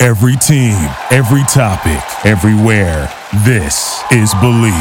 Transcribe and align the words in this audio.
Every 0.00 0.36
team, 0.36 0.76
every 1.10 1.42
topic, 1.52 2.00
everywhere. 2.24 3.12
This 3.44 4.00
is 4.12 4.32
Believe. 4.34 4.72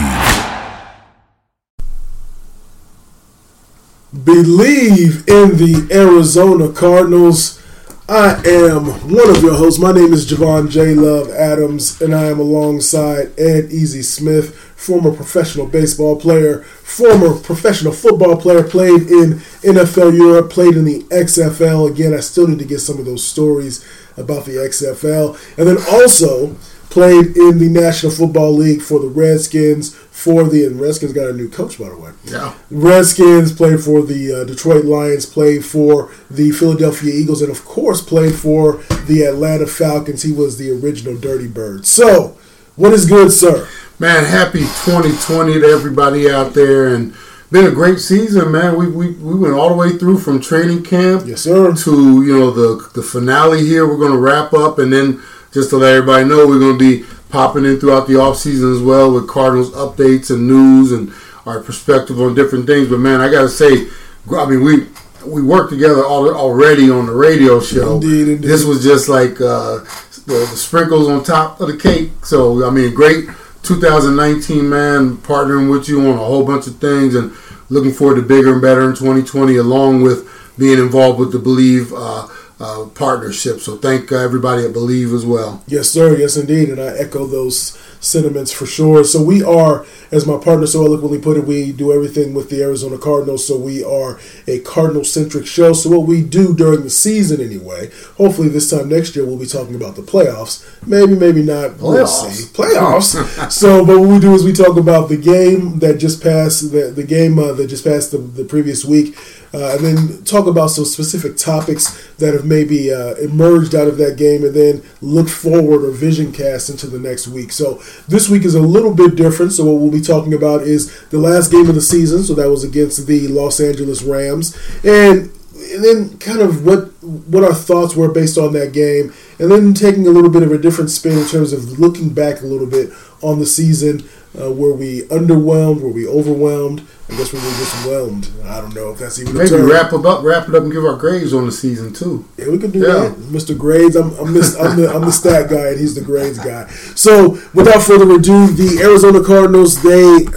Bleav 4.13 5.27
in 5.27 5.57
the 5.57 5.88
Arizona 5.91 6.71
Cardinals. 6.71 7.59
I 8.07 8.40
am 8.45 8.85
one 9.12 9.35
of 9.35 9.41
your 9.41 9.55
hosts. 9.55 9.81
My 9.81 9.91
name 9.91 10.13
is 10.13 10.31
Javon 10.31 10.70
J. 10.70 10.93
Love 10.93 11.31
Adams, 11.31 11.99
and 11.99 12.13
I 12.13 12.26
am 12.26 12.40
alongside 12.40 13.31
Ed 13.40 13.71
Easy 13.71 14.04
Smith, 14.04 14.55
former 14.55 15.12
professional 15.12 15.65
baseball 15.65 16.18
player, 16.18 16.62
former 16.62 17.34
professional 17.40 17.91
football 17.91 18.38
player, 18.38 18.63
played 18.63 19.09
in 19.09 19.40
NFL 19.63 20.15
Europe, 20.15 20.52
played 20.52 20.77
in 20.77 20.85
the 20.85 21.02
XFL. 21.05 21.90
Again, 21.90 22.13
I 22.13 22.20
still 22.20 22.48
need 22.48 22.59
to 22.59 22.65
get 22.65 22.79
some 22.81 22.99
of 22.99 23.05
those 23.05 23.26
stories 23.26 23.84
about 24.17 24.45
the 24.45 24.53
XFL. 24.53 25.38
And 25.57 25.67
then 25.67 25.77
also 25.91 26.55
played 26.89 27.38
in 27.38 27.59
the 27.59 27.70
National 27.70 28.12
Football 28.12 28.53
League 28.53 28.82
for 28.82 28.99
the 28.99 29.07
Redskins, 29.07 29.93
for 29.93 30.46
the 30.46 30.65
and 30.65 30.82
Redskins 30.82 31.13
got 31.13 31.29
a 31.29 31.34
new 31.34 31.49
coach 31.49 31.77
by 31.77 31.90
the 31.90 31.98
way. 31.98 32.12
Yeah. 32.26 32.55
Redskins 32.71 33.51
played 33.51 33.82
for 33.82 34.01
the 34.01 34.41
uh, 34.41 34.43
Detroit 34.45 34.85
Lions, 34.85 35.26
played 35.26 35.63
for 35.63 36.12
the 36.29 36.51
Philadelphia 36.51 37.13
Eagles, 37.13 37.41
and 37.41 37.51
of 37.51 37.63
course 37.65 38.01
played 38.01 38.35
for 38.35 38.77
the 39.05 39.23
Atlanta 39.23 39.68
Falcons. 39.68 40.23
He 40.23 40.32
was 40.32 40.57
the 40.57 40.71
original 40.71 41.15
Dirty 41.15 41.48
Bird. 41.48 41.85
So, 41.85 42.38
what 42.76 42.93
is 42.93 43.05
good, 43.05 43.32
sir? 43.32 43.68
Man, 43.99 44.26
happy 44.26 44.60
2020 44.60 45.54
to 45.60 45.68
everybody 45.68 46.29
out 46.29 46.54
there, 46.54 46.93
and 46.93 47.15
been 47.51 47.65
a 47.65 47.71
great 47.71 47.99
season, 47.99 48.51
man. 48.51 48.77
We, 48.77 48.87
we, 48.90 49.12
we 49.12 49.35
went 49.35 49.53
all 49.53 49.70
the 49.70 49.76
way 49.76 49.98
through 49.98 50.20
from 50.20 50.41
training 50.41 50.84
camp, 50.84 51.23
yes, 51.26 51.41
sir, 51.41 51.73
to 51.73 52.23
you 52.23 52.37
know 52.37 52.51
the 52.51 52.89
the 52.93 53.01
finale 53.01 53.65
here. 53.65 53.87
We're 53.87 53.98
going 53.98 54.12
to 54.12 54.17
wrap 54.17 54.54
up, 54.54 54.79
and 54.79 54.91
then 54.91 55.21
just 55.54 55.70
to 55.70 55.77
let 55.77 55.95
everybody 55.95 56.27
know, 56.27 56.48
we're 56.48 56.59
going 56.59 56.77
to 56.77 56.99
be 56.99 57.05
popping 57.29 57.65
in 57.65 57.79
throughout 57.79 58.07
the 58.07 58.20
off 58.20 58.37
season 58.37 58.71
as 58.71 58.81
well 58.81 59.12
with 59.12 59.27
Cardinals 59.27 59.71
updates 59.71 60.29
and 60.29 60.48
news 60.48 60.91
and 60.91 61.12
our 61.45 61.62
perspective 61.62 62.20
on 62.20 62.35
different 62.35 62.65
things. 62.67 62.89
But 62.89 62.99
man, 62.99 63.21
I 63.21 63.31
got 63.31 63.43
to 63.43 63.49
say, 63.49 63.87
I 64.31 64.45
mean 64.45 64.63
we 64.63 64.88
we 65.25 65.41
worked 65.41 65.72
together 65.72 66.03
already 66.03 66.89
on 66.89 67.06
the 67.06 67.13
radio 67.13 67.59
show. 67.59 67.95
Indeed, 67.95 68.28
indeed. 68.28 68.47
This 68.47 68.63
was 68.63 68.84
just 68.84 69.09
like 69.09 69.39
uh, 69.41 69.79
the, 70.25 70.47
the 70.50 70.57
sprinkles 70.57 71.07
on 71.07 71.23
top 71.23 71.59
of 71.59 71.67
the 71.67 71.78
cake. 71.78 72.11
So 72.23 72.66
I 72.66 72.69
mean, 72.69 72.94
great 72.94 73.29
2019 73.68 74.69
man 74.69 75.18
partnering 75.18 75.69
with 75.69 75.90
you 75.90 76.00
on 76.00 76.16
a 76.16 76.18
whole 76.18 76.46
bunch 76.46 76.68
of 76.68 76.78
things 76.78 77.16
and 77.16 77.34
looking 77.69 77.91
forward 77.91 78.16
to 78.16 78.22
bigger 78.22 78.53
and 78.53 78.62
better 78.62 78.90
in 78.90 78.96
2020 78.96 79.57
along 79.57 80.01
with 80.01 80.29
being 80.57 80.79
involved 80.79 81.19
with 81.19 81.34
the 81.34 81.40
believe 81.40 81.91
uh, 81.94 82.28
uh, 82.59 82.85
partnership. 82.95 83.59
So 83.59 83.78
thank 83.78 84.12
everybody 84.12 84.66
at 84.66 84.73
believe 84.73 85.13
as 85.13 85.25
well. 85.25 85.63
Yes 85.68 85.90
sir. 85.90 86.18
Yes 86.18 86.38
indeed. 86.38 86.69
And 86.69 86.79
i 86.79 86.97
echo 86.97 87.25
those 87.28 87.78
sentiments 88.00 88.51
for 88.51 88.66
sure. 88.66 89.03
So 89.03 89.23
we 89.23 89.44
are, 89.44 89.85
as 90.12 90.25
my 90.25 90.38
partner 90.38 90.67
so 90.67 90.85
eloquently 90.85 91.19
put 91.19 91.38
it, 91.38 91.45
we 91.45 91.72
do 91.72 91.91
everything 91.91 92.34
with 92.34 92.50
the 92.50 92.62
Arizona 92.62 92.97
Cardinals. 92.97 93.47
So 93.47 93.57
we 93.57 93.83
are 93.83 94.19
a 94.47 94.59
Cardinal 94.59 95.03
centric 95.03 95.45
show. 95.45 95.73
So 95.73 95.89
what 95.89 96.07
we 96.07 96.23
do 96.23 96.55
during 96.55 96.83
the 96.83 96.89
season, 96.89 97.41
anyway, 97.41 97.91
hopefully 98.17 98.49
this 98.49 98.69
time 98.69 98.89
next 98.89 99.16
year 99.16 99.25
we'll 99.25 99.38
be 99.38 99.45
talking 99.45 99.75
about 99.75 99.95
the 99.95 100.01
playoffs. 100.01 100.66
Maybe, 100.85 101.16
maybe 101.16 101.44
not. 101.44 101.72
Playoffs. 101.72 101.81
We'll 101.81 102.07
see. 102.07 102.53
Playoffs. 102.53 103.51
so, 103.51 103.85
but 103.85 103.99
what 103.99 104.09
we 104.09 104.19
do 104.19 104.33
is 104.33 104.43
we 104.43 104.53
talk 104.53 104.77
about 104.77 105.09
the 105.09 105.17
game 105.17 105.79
that 105.79 105.97
just 105.97 106.22
passed, 106.22 106.72
the, 106.72 106.91
the 106.91 107.03
game 107.03 107.39
uh, 107.39 107.53
that 107.53 107.67
just 107.67 107.83
passed 107.83 108.11
the, 108.11 108.17
the 108.17 108.43
previous 108.43 108.85
week. 108.85 109.16
Uh, 109.53 109.75
and 109.77 109.79
then 109.79 110.23
talk 110.23 110.45
about 110.45 110.67
some 110.67 110.83
specific 110.83 111.38
topics 111.38 112.13
that 112.17 112.33
have 112.33 112.45
maybe 112.45 112.93
uh, 112.93 113.16
emerged 113.16 113.73
out 113.73 113.88
of 113.88 113.97
that 113.97 114.17
game, 114.17 114.43
and 114.43 114.53
then 114.53 114.83
look 115.01 115.29
forward 115.29 115.85
or 115.85 115.91
vision 115.91 116.33
cast 116.33 116.69
into 116.69 116.85
the 116.85 116.99
next 116.99 117.29
week. 117.29 117.51
So 117.53 117.81
this 118.07 118.29
week 118.29 118.43
is 118.43 118.55
a 118.55 118.61
little 118.61 118.93
bit 118.93 119.15
different. 119.15 119.53
So 119.53 119.65
what 119.65 119.81
we'll 119.81 119.91
be 119.91 120.01
talking 120.01 120.33
about 120.33 120.63
is 120.63 120.91
the 121.09 121.19
last 121.19 121.51
game 121.51 121.69
of 121.69 121.75
the 121.75 121.81
season. 121.81 122.23
So 122.23 122.33
that 122.35 122.49
was 122.49 122.63
against 122.63 123.05
the 123.07 123.27
Los 123.27 123.59
Angeles 123.59 124.03
Rams, 124.03 124.57
and 124.83 125.31
and 125.72 125.83
then 125.83 126.17
kind 126.19 126.39
of 126.39 126.66
what 126.66 126.85
what 127.03 127.44
our 127.44 127.53
thoughts 127.53 127.95
were 127.95 128.11
based 128.11 128.38
on 128.38 128.53
that 128.53 128.73
game, 128.73 129.13
and 129.39 129.51
then 129.51 129.73
taking 129.73 130.07
a 130.07 130.11
little 130.11 130.29
bit 130.29 130.44
of 130.44 130.51
a 130.51 130.57
different 130.57 130.89
spin 130.89 131.17
in 131.17 131.28
terms 131.28 131.53
of 131.53 131.79
looking 131.79 132.09
back 132.09 132.41
a 132.41 132.45
little 132.45 132.67
bit 132.67 132.89
on 133.22 133.39
the 133.39 133.45
season. 133.45 134.07
Uh, 134.39 134.51
were 134.51 134.73
we 134.73 135.01
underwhelmed? 135.03 135.81
Were 135.81 135.89
we 135.89 136.07
overwhelmed? 136.07 136.85
I 137.09 137.16
guess 137.16 137.31
we 137.31 137.39
were 137.39 137.45
just 137.45 137.88
whelmed. 137.88 138.29
I 138.44 138.61
don't 138.61 138.75
know 138.75 138.91
if 138.91 139.00
that's 139.00 139.17
even 139.19 139.35
maybe 139.35 139.55
wrap 139.55 139.94
it 139.94 140.05
up, 140.05 140.23
wrap 140.23 140.47
it 140.50 140.53
up, 140.53 140.63
and 140.63 140.72
give 140.72 140.83
our 140.83 140.97
grades 140.97 141.33
on 141.33 141.45
the 141.45 141.51
season 141.51 141.94
too. 141.94 142.28
Yeah, 142.38 142.49
we 142.49 142.59
could 142.59 142.73
do 142.73 142.79
yeah. 142.79 143.09
that, 143.09 143.13
Mr. 143.31 143.57
Grades. 143.57 143.95
I'm 143.95 144.11
I'm, 144.19 144.28
Mr. 144.28 144.59
I'm, 144.63 144.78
the, 144.78 144.89
I'm 144.89 145.01
the 145.01 145.11
stat 145.11 145.49
guy, 145.49 145.69
and 145.69 145.79
he's 145.79 145.95
the 145.95 146.01
grades 146.01 146.38
guy. 146.38 146.67
So, 146.95 147.29
without 147.53 147.81
further 147.81 148.13
ado, 148.13 148.47
the 148.47 148.79
Arizona 148.84 149.23
Cardinals 149.23 149.81
they 149.81 150.28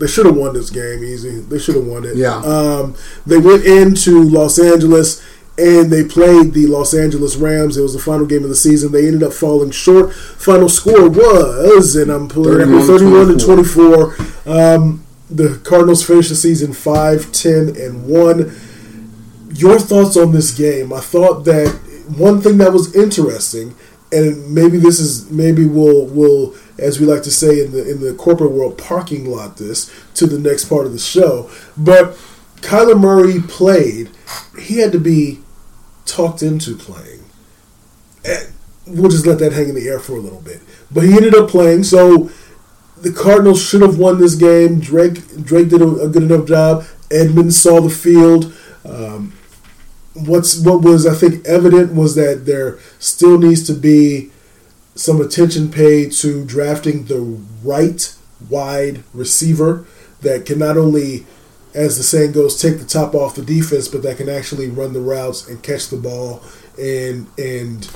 they 0.00 0.06
should 0.06 0.26
have 0.26 0.36
won 0.36 0.54
this 0.54 0.70
game 0.70 1.04
easy. 1.04 1.40
They 1.40 1.58
should 1.58 1.76
have 1.76 1.86
won 1.86 2.04
it. 2.04 2.16
Yeah. 2.16 2.38
Um, 2.38 2.96
they 3.26 3.38
went 3.38 3.64
into 3.64 4.22
Los 4.22 4.58
Angeles 4.58 5.22
and 5.58 5.92
they 5.92 6.04
played 6.04 6.54
the 6.54 6.66
Los 6.66 6.94
Angeles 6.94 7.36
Rams. 7.36 7.76
It 7.76 7.82
was 7.82 7.92
the 7.92 8.00
final 8.00 8.24
game 8.24 8.42
of 8.42 8.48
the 8.48 8.56
season. 8.56 8.92
They 8.92 9.06
ended 9.06 9.22
up 9.22 9.34
falling 9.34 9.70
short. 9.70 10.14
Final 10.14 10.70
score 10.70 11.08
was, 11.10 11.96
and 11.96 12.10
I'm 12.10 12.28
pulling 12.28 12.66
31, 12.66 12.86
31 12.86 13.38
to 13.38 13.44
24. 13.44 14.16
Um, 14.46 15.04
the 15.28 15.60
Cardinals 15.62 16.04
finished 16.04 16.30
the 16.30 16.34
season 16.34 16.72
5, 16.72 17.30
10, 17.30 17.76
and 17.76 18.06
1. 18.06 18.56
Your 19.52 19.78
thoughts 19.78 20.16
on 20.16 20.32
this 20.32 20.50
game? 20.50 20.92
I 20.94 21.00
thought 21.00 21.44
that 21.44 21.78
one 22.16 22.40
thing 22.40 22.56
that 22.58 22.72
was 22.72 22.94
interesting, 22.96 23.74
and 24.12 24.52
maybe 24.54 24.78
this 24.78 24.98
is 24.98 25.30
maybe 25.30 25.66
we'll 25.66 26.06
will 26.06 26.54
as 26.78 26.98
we 26.98 27.06
like 27.06 27.22
to 27.22 27.30
say 27.30 27.64
in 27.64 27.72
the 27.72 27.88
in 27.88 28.00
the 28.00 28.14
corporate 28.14 28.52
world 28.52 28.76
parking 28.78 29.26
lot 29.26 29.56
this 29.56 29.90
to 30.14 30.26
the 30.26 30.38
next 30.38 30.66
part 30.66 30.86
of 30.86 30.92
the 30.92 30.98
show. 30.98 31.50
But 31.76 32.16
Kyler 32.56 32.98
Murray 32.98 33.40
played. 33.40 34.10
He 34.58 34.78
had 34.78 34.92
to 34.92 35.00
be 35.00 35.40
talked 36.04 36.42
into 36.42 36.76
playing. 36.76 37.24
And 38.24 38.52
we'll 38.86 39.10
just 39.10 39.26
let 39.26 39.38
that 39.38 39.52
hang 39.52 39.68
in 39.68 39.74
the 39.74 39.88
air 39.88 39.98
for 39.98 40.14
a 40.14 40.20
little 40.20 40.40
bit. 40.40 40.60
But 40.90 41.04
he 41.04 41.14
ended 41.14 41.34
up 41.34 41.48
playing, 41.48 41.84
so 41.84 42.30
the 42.98 43.12
Cardinals 43.12 43.62
should 43.62 43.80
have 43.82 43.98
won 43.98 44.20
this 44.20 44.34
game. 44.34 44.80
Drake 44.80 45.42
Drake 45.42 45.68
did 45.68 45.80
a, 45.80 46.00
a 46.00 46.08
good 46.08 46.24
enough 46.24 46.46
job. 46.46 46.84
Edmonds 47.10 47.60
saw 47.60 47.80
the 47.80 47.90
field. 47.90 48.54
Um, 48.84 49.32
what's 50.26 50.60
what 50.60 50.82
was 50.82 51.06
I 51.06 51.14
think 51.14 51.46
evident 51.46 51.94
was 51.94 52.14
that 52.14 52.46
there 52.46 52.78
still 52.98 53.38
needs 53.38 53.66
to 53.66 53.74
be 53.74 54.30
some 54.94 55.20
attention 55.20 55.70
paid 55.70 56.12
to 56.12 56.44
drafting 56.44 57.04
the 57.04 57.20
right 57.64 58.14
wide 58.48 59.02
receiver 59.14 59.86
that 60.20 60.44
can 60.44 60.58
not 60.58 60.76
only, 60.76 61.26
as 61.74 61.96
the 61.96 62.02
saying 62.02 62.32
goes, 62.32 62.60
take 62.60 62.78
the 62.78 62.84
top 62.84 63.14
off 63.14 63.34
the 63.34 63.42
defense, 63.42 63.88
but 63.88 64.02
that 64.02 64.18
can 64.18 64.28
actually 64.28 64.68
run 64.68 64.92
the 64.92 65.00
routes 65.00 65.48
and 65.48 65.62
catch 65.62 65.88
the 65.88 65.96
ball 65.96 66.42
and 66.78 67.26
and 67.38 67.90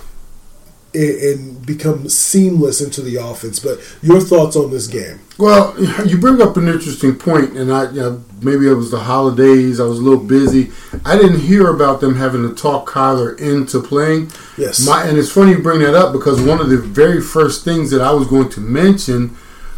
and 0.95 1.67
become 1.67 2.09
seamless 2.09 2.81
into 2.81 3.03
the 3.03 3.17
offense. 3.17 3.59
But 3.59 3.81
your 4.03 4.21
thoughts 4.21 4.57
on 4.57 4.71
this 4.71 4.87
game? 4.87 5.21
Well, 5.39 5.75
you 6.07 6.19
bring 6.19 6.41
up 6.41 6.57
an 6.57 6.69
interesting 6.69 7.17
point, 7.17 7.57
and 7.57 7.73
I 7.73 7.91
you 7.91 8.01
know, 8.01 8.25
maybe 8.41 8.69
it 8.69 8.75
was 8.75 8.91
the 8.91 9.01
holidays. 9.01 9.81
I 9.81 9.85
was 9.85 9.99
a 9.99 10.03
little 10.03 10.23
busy. 10.23 10.71
I 11.05 11.17
didn't 11.17 11.41
hear 11.41 11.69
about 11.69 12.01
them 12.01 12.15
having 12.15 12.49
to 12.49 12.55
talk 12.55 12.89
Kyler 12.89 13.39
into 13.39 13.81
playing. 13.81 14.31
Yes, 14.57 14.87
My, 14.87 15.05
and 15.05 15.19
it's 15.19 15.33
funny 15.33 15.53
you 15.53 15.63
bring 15.63 15.81
that 15.81 15.95
up 15.95 16.13
because 16.13 16.41
one 16.41 16.61
of 16.61 16.69
the 16.69 16.79
very 16.79 17.21
first 17.21 17.65
things 17.65 17.91
that 17.91 18.01
I 18.01 18.13
was 18.13 18.29
going 18.29 18.49
to 18.51 18.61
mention, 18.61 19.31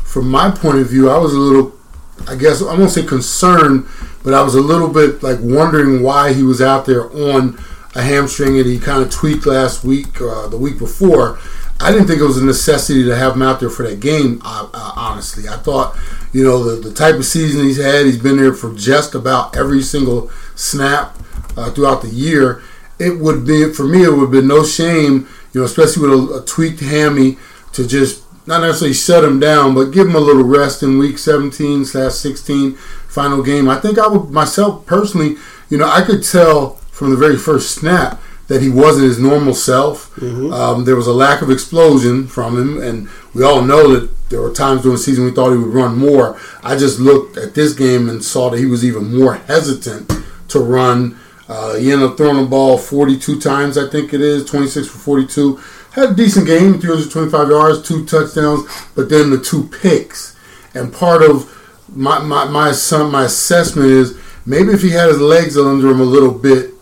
from 0.05 0.29
my 0.29 0.51
point 0.51 0.79
of 0.79 0.89
view, 0.89 1.09
I 1.09 1.17
was 1.19 1.33
a 1.33 1.39
little, 1.39 1.75
I 2.29 2.37
guess 2.37 2.63
I 2.63 2.77
won't 2.77 2.91
say 2.91 3.05
concerned, 3.05 3.87
but 4.23 4.35
I 4.35 4.43
was 4.43 4.55
a 4.55 4.61
little 4.61 4.89
bit 4.89 5.23
like 5.23 5.39
wondering 5.41 6.03
why 6.03 6.35
he 6.35 6.43
was 6.43 6.61
out 6.61 6.85
there 6.85 7.11
on 7.11 7.59
a 7.97 8.03
hamstring 8.03 8.59
that 8.59 8.67
he 8.67 8.79
kind 8.79 9.03
of 9.03 9.11
tweaked 9.11 9.47
last 9.47 9.83
week, 9.83 10.21
uh, 10.21 10.47
the 10.49 10.59
week 10.59 10.79
before. 10.79 11.39
I 11.81 11.91
didn't 11.91 12.07
think 12.07 12.21
it 12.21 12.25
was 12.25 12.37
a 12.37 12.45
necessity 12.45 13.05
to 13.05 13.17
have 13.17 13.35
him 13.35 13.43
out 13.43 13.59
there 13.59 13.71
for 13.71 13.89
that 13.89 14.01
game. 14.01 14.41
Uh, 14.45 14.69
uh, 14.73 14.93
honestly, 14.97 15.49
I 15.49 15.57
thought, 15.57 15.97
you 16.33 16.45
know, 16.45 16.63
the, 16.63 16.89
the 16.89 16.95
type 16.95 17.17
of 17.17 17.25
season 17.25 17.65
he's 17.65 17.83
had, 17.83 18.05
he's 18.05 18.19
been 18.19 18.37
there 18.37 18.53
for 18.53 18.75
just 18.75 19.15
about 19.15 19.57
every 19.57 19.83
single 19.83 20.31
snap 20.55 21.17
uh, 21.57 21.71
throughout 21.71 22.03
the 22.03 22.09
year. 22.09 22.63
It 22.99 23.19
would 23.19 23.47
be 23.47 23.73
for 23.73 23.85
me. 23.85 24.05
It 24.05 24.13
would 24.13 24.31
be 24.31 24.43
no 24.43 24.63
shame, 24.63 25.27
you 25.53 25.61
know, 25.61 25.65
especially 25.65 26.09
with 26.09 26.31
a, 26.31 26.43
a 26.43 26.45
tweaked 26.45 26.81
hammy, 26.81 27.39
to 27.73 27.87
just 27.87 28.25
not 28.47 28.61
necessarily 28.61 28.95
shut 28.95 29.25
him 29.25 29.41
down, 29.41 29.75
but 29.75 29.91
give 29.91 30.07
him 30.07 30.15
a 30.15 30.21
little 30.21 30.45
rest 30.45 30.83
in 30.83 30.99
week 30.99 31.19
17 31.19 31.85
slash 31.85 32.13
16 32.13 32.75
final 33.09 33.43
game. 33.43 33.69
I 33.69 33.81
think 33.81 33.99
I 33.99 34.07
would 34.07 34.31
myself 34.31 34.87
personally, 34.87 35.37
you 35.69 35.79
know, 35.79 35.89
I 35.89 36.03
could 36.03 36.23
tell 36.23 36.79
from 36.97 37.11
the 37.11 37.17
very 37.17 37.37
first 37.37 37.75
snap 37.75 38.23
that 38.49 38.63
he 38.63 38.71
wasn't 38.71 39.05
his 39.05 39.19
normal 39.19 39.55
self. 39.55 40.15
Mm-hmm. 40.17 40.51
Um, 40.53 40.85
there 40.85 40.97
was 40.97 41.07
a 41.07 41.13
lack 41.13 41.43
of 41.43 41.51
explosion 41.51 42.27
from 42.27 42.57
him, 42.57 42.83
and 42.83 43.09
we 43.35 43.45
all 43.45 43.61
know 43.61 43.95
that 43.95 44.31
there 44.31 44.41
were 44.41 44.53
times 44.53 44.83
during 44.83 44.97
the 44.97 45.03
season 45.03 45.27
we 45.27 45.31
thought 45.31 45.51
he 45.51 45.59
would 45.59 45.75
run 45.75 45.99
more. 45.99 46.41
I 46.63 46.77
just 46.77 46.99
looked 46.99 47.37
at 47.37 47.55
this 47.55 47.75
game 47.75 48.09
and 48.09 48.25
saw 48.25 48.49
that 48.51 48.59
he 48.59 48.67
was 48.67 48.83
even 48.83 49.15
more 49.15 49.35
hesitant 49.35 50.11
to 50.49 50.61
run. 50.61 51.19
Uh, 51.49 51.75
he 51.75 51.93
ended 51.93 52.11
up 52.11 52.17
throwing 52.17 52.43
the 52.43 52.49
ball 52.49 52.79
42 52.79 53.41
times, 53.41 53.77
I 53.77 53.91
think 53.91 54.15
it 54.15 54.23
is, 54.23 54.45
26 54.47 54.89
for 54.89 54.99
42. 54.99 55.61
Had 55.93 56.11
a 56.11 56.15
decent 56.15 56.47
game, 56.47 56.81
325 56.81 57.51
yards, 57.51 57.87
two 57.87 58.07
touchdowns, 58.07 58.63
but 58.95 59.09
then 59.09 59.31
the 59.31 59.39
two 59.39 59.65
picks. 59.69 60.35
And 60.75 60.93
part 60.93 61.23
of 61.23 61.53
my 61.89 62.19
my 62.19 62.45
my, 62.47 62.73
son, 62.73 63.13
my 63.13 63.25
assessment 63.25 63.91
is 63.91 64.19
maybe 64.45 64.73
if 64.73 64.83
he 64.83 64.91
had 64.91 65.09
his 65.09 65.21
legs 65.21 65.57
under 65.57 65.91
him 65.91 66.01
a 66.01 66.05
little 66.05 66.33
bit, 66.33 66.75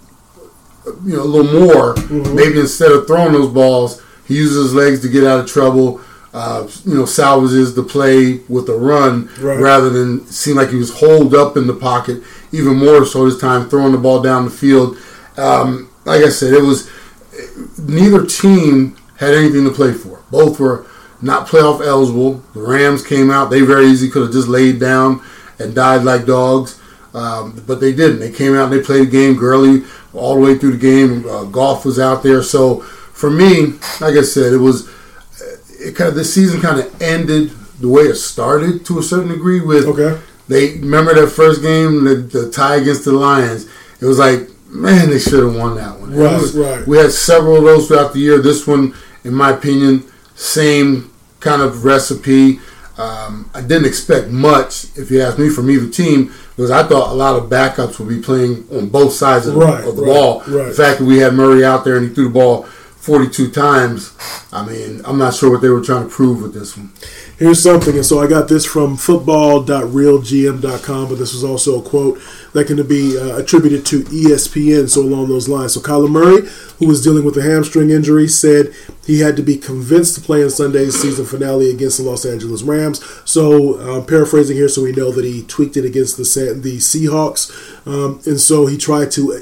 you 1.04 1.16
know, 1.16 1.22
a 1.22 1.24
little 1.24 1.66
more, 1.66 1.94
mm-hmm. 1.94 2.34
maybe 2.34 2.60
instead 2.60 2.92
of 2.92 3.06
throwing 3.06 3.32
those 3.32 3.52
balls, 3.52 4.02
he 4.26 4.36
uses 4.36 4.64
his 4.64 4.74
legs 4.74 5.00
to 5.02 5.08
get 5.08 5.24
out 5.24 5.40
of 5.40 5.46
trouble. 5.46 6.00
Uh, 6.32 6.68
you 6.84 6.94
know, 6.94 7.04
salvages 7.04 7.76
the 7.76 7.82
play 7.82 8.38
with 8.48 8.68
a 8.68 8.76
run 8.76 9.30
right. 9.38 9.60
rather 9.60 9.88
than 9.88 10.26
seem 10.26 10.56
like 10.56 10.68
he 10.68 10.74
was 10.74 10.92
holed 10.98 11.32
up 11.32 11.56
in 11.56 11.68
the 11.68 11.74
pocket. 11.74 12.20
Even 12.50 12.76
more 12.76 13.06
so 13.06 13.24
this 13.24 13.40
time, 13.40 13.68
throwing 13.68 13.92
the 13.92 13.98
ball 13.98 14.20
down 14.20 14.44
the 14.44 14.50
field. 14.50 14.98
Um, 15.36 15.88
like 16.04 16.24
I 16.24 16.30
said, 16.30 16.52
it 16.52 16.62
was 16.62 16.90
neither 17.78 18.26
team 18.26 18.96
had 19.18 19.34
anything 19.34 19.64
to 19.64 19.70
play 19.70 19.92
for. 19.92 20.22
Both 20.32 20.58
were 20.58 20.86
not 21.22 21.46
playoff 21.46 21.84
eligible. 21.84 22.42
The 22.52 22.62
Rams 22.62 23.06
came 23.06 23.30
out; 23.30 23.50
they 23.50 23.60
very 23.60 23.86
easily 23.86 24.10
could 24.10 24.22
have 24.22 24.32
just 24.32 24.48
laid 24.48 24.80
down 24.80 25.22
and 25.58 25.74
died 25.74 26.02
like 26.02 26.26
dogs. 26.26 26.80
Um, 27.14 27.62
but 27.64 27.78
they 27.80 27.92
didn't. 27.92 28.18
They 28.18 28.32
came 28.32 28.54
out 28.54 28.72
and 28.72 28.72
they 28.72 28.84
played 28.84 29.06
the 29.06 29.10
game. 29.10 29.36
Gurley 29.36 29.84
all 30.14 30.34
the 30.34 30.40
way 30.40 30.58
through 30.58 30.72
the 30.72 30.78
game. 30.78 31.28
Uh, 31.28 31.44
Goff 31.44 31.84
was 31.84 31.98
out 31.98 32.22
there. 32.22 32.42
So 32.42 32.80
for 32.80 33.30
me, 33.30 33.72
like 34.00 34.14
I 34.14 34.22
said, 34.22 34.52
it 34.52 34.58
was 34.58 34.88
it 35.80 35.96
kind 35.96 36.08
of 36.08 36.14
the 36.14 36.24
season 36.24 36.60
kind 36.60 36.80
of 36.80 37.02
ended 37.02 37.50
the 37.80 37.88
way 37.88 38.02
it 38.02 38.14
started 38.14 38.86
to 38.86 38.98
a 38.98 39.02
certain 39.02 39.28
degree. 39.28 39.60
With 39.60 39.86
okay, 39.86 40.20
they 40.48 40.78
remember 40.78 41.14
that 41.14 41.28
first 41.28 41.62
game, 41.62 42.04
the, 42.04 42.14
the 42.14 42.50
tie 42.50 42.76
against 42.76 43.04
the 43.04 43.12
Lions. 43.12 43.68
It 44.00 44.06
was 44.06 44.18
like 44.18 44.48
man, 44.74 45.08
they 45.08 45.18
should 45.18 45.42
have 45.42 45.56
won 45.56 45.76
that 45.76 45.98
one. 45.98 46.14
Right, 46.14 46.32
was, 46.32 46.54
right. 46.56 46.86
We 46.86 46.98
had 46.98 47.12
several 47.12 47.56
of 47.56 47.64
those 47.64 47.88
throughout 47.88 48.12
the 48.12 48.18
year. 48.18 48.38
This 48.38 48.66
one, 48.66 48.94
in 49.22 49.32
my 49.32 49.50
opinion, 49.50 50.04
same 50.34 51.12
kind 51.40 51.62
of 51.62 51.84
recipe. 51.84 52.60
Um, 52.96 53.50
I 53.52 53.60
didn't 53.60 53.86
expect 53.86 54.28
much, 54.28 54.84
if 54.96 55.10
you 55.10 55.20
ask 55.20 55.38
me, 55.38 55.48
from 55.48 55.68
either 55.70 55.88
team 55.88 56.32
because 56.56 56.70
I 56.70 56.84
thought 56.84 57.10
a 57.10 57.14
lot 57.14 57.34
of 57.36 57.50
backups 57.50 57.98
would 57.98 58.08
be 58.08 58.20
playing 58.20 58.66
on 58.70 58.88
both 58.88 59.12
sides 59.12 59.46
of, 59.46 59.56
right, 59.56 59.84
of 59.84 59.96
the 59.96 60.02
right, 60.02 60.08
ball. 60.08 60.40
Right. 60.40 60.68
The 60.68 60.74
fact 60.74 61.00
that 61.00 61.04
we 61.04 61.18
had 61.18 61.34
Murray 61.34 61.64
out 61.64 61.84
there 61.84 61.96
and 61.96 62.08
he 62.08 62.14
threw 62.14 62.24
the 62.24 62.30
ball 62.30 62.68
42 63.04 63.50
times, 63.50 64.16
I 64.50 64.64
mean, 64.64 65.02
I'm 65.04 65.18
not 65.18 65.34
sure 65.34 65.50
what 65.50 65.60
they 65.60 65.68
were 65.68 65.82
trying 65.82 66.04
to 66.04 66.08
prove 66.08 66.40
with 66.40 66.54
this 66.54 66.74
one. 66.74 66.90
Here's 67.38 67.62
something, 67.62 67.96
and 67.96 68.06
so 68.06 68.22
I 68.22 68.26
got 68.26 68.48
this 68.48 68.64
from 68.64 68.96
football.realgm.com, 68.96 71.08
but 71.08 71.18
this 71.18 71.34
was 71.34 71.44
also 71.44 71.80
a 71.80 71.82
quote 71.82 72.18
that 72.54 72.66
can 72.66 72.82
be 72.86 73.18
uh, 73.18 73.36
attributed 73.36 73.84
to 73.86 74.04
ESPN, 74.04 74.88
so 74.88 75.02
along 75.02 75.28
those 75.28 75.50
lines. 75.50 75.74
So 75.74 75.80
Kyler 75.80 76.10
Murray, 76.10 76.48
who 76.78 76.86
was 76.86 77.04
dealing 77.04 77.26
with 77.26 77.36
a 77.36 77.42
hamstring 77.42 77.90
injury, 77.90 78.26
said 78.26 78.72
he 79.04 79.20
had 79.20 79.36
to 79.36 79.42
be 79.42 79.58
convinced 79.58 80.14
to 80.14 80.22
play 80.22 80.40
in 80.40 80.48
Sunday's 80.48 80.98
season 80.98 81.26
finale 81.26 81.68
against 81.70 81.98
the 81.98 82.04
Los 82.04 82.24
Angeles 82.24 82.62
Rams. 82.62 83.04
So 83.26 83.74
uh, 83.80 84.00
paraphrasing 84.02 84.56
here, 84.56 84.70
so 84.70 84.82
we 84.82 84.92
know 84.92 85.10
that 85.10 85.26
he 85.26 85.42
tweaked 85.42 85.76
it 85.76 85.84
against 85.84 86.16
the 86.16 86.24
the 86.54 86.78
Seahawks, 86.78 87.52
um, 87.86 88.22
and 88.24 88.40
so 88.40 88.64
he 88.64 88.78
tried 88.78 89.10
to 89.10 89.34
uh, 89.34 89.40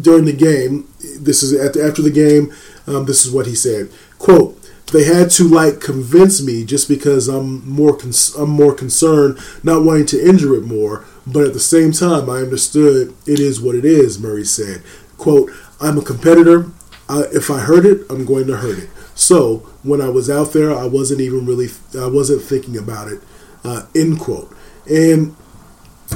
during 0.00 0.24
the 0.24 0.32
game. 0.32 0.88
This 1.18 1.42
is 1.42 1.54
after 1.54 2.02
the 2.02 2.10
game. 2.10 2.52
Um, 2.88 3.04
this 3.04 3.24
is 3.26 3.32
what 3.32 3.46
he 3.46 3.54
said: 3.54 3.90
"Quote." 4.18 4.58
they 4.92 5.04
had 5.04 5.30
to 5.30 5.44
like 5.44 5.80
convince 5.80 6.42
me 6.42 6.64
just 6.64 6.88
because 6.88 7.28
I'm 7.28 7.68
more 7.68 7.96
cons- 7.96 8.34
I'm 8.34 8.50
more 8.50 8.74
concerned 8.74 9.38
not 9.62 9.84
wanting 9.84 10.06
to 10.06 10.28
injure 10.28 10.54
it 10.54 10.64
more 10.64 11.04
but 11.26 11.44
at 11.44 11.52
the 11.52 11.60
same 11.60 11.92
time 11.92 12.30
I 12.30 12.38
understood 12.38 13.14
it 13.26 13.40
is 13.40 13.60
what 13.60 13.74
it 13.74 13.84
is 13.84 14.18
Murray 14.18 14.44
said. 14.44 14.82
Quote 15.16 15.50
I'm 15.80 15.98
a 15.98 16.02
competitor. 16.02 16.70
I, 17.08 17.24
if 17.32 17.50
I 17.50 17.60
hurt 17.60 17.84
it 17.84 18.06
I'm 18.10 18.24
going 18.24 18.46
to 18.46 18.56
hurt 18.56 18.78
it. 18.78 18.90
So 19.14 19.58
when 19.82 20.00
I 20.00 20.08
was 20.08 20.30
out 20.30 20.52
there 20.52 20.74
I 20.74 20.86
wasn't 20.86 21.20
even 21.20 21.46
really 21.46 21.68
I 21.98 22.06
wasn't 22.06 22.42
thinking 22.42 22.76
about 22.76 23.08
it 23.08 23.20
uh, 23.64 23.86
end 23.94 24.20
quote. 24.20 24.54
And 24.88 25.36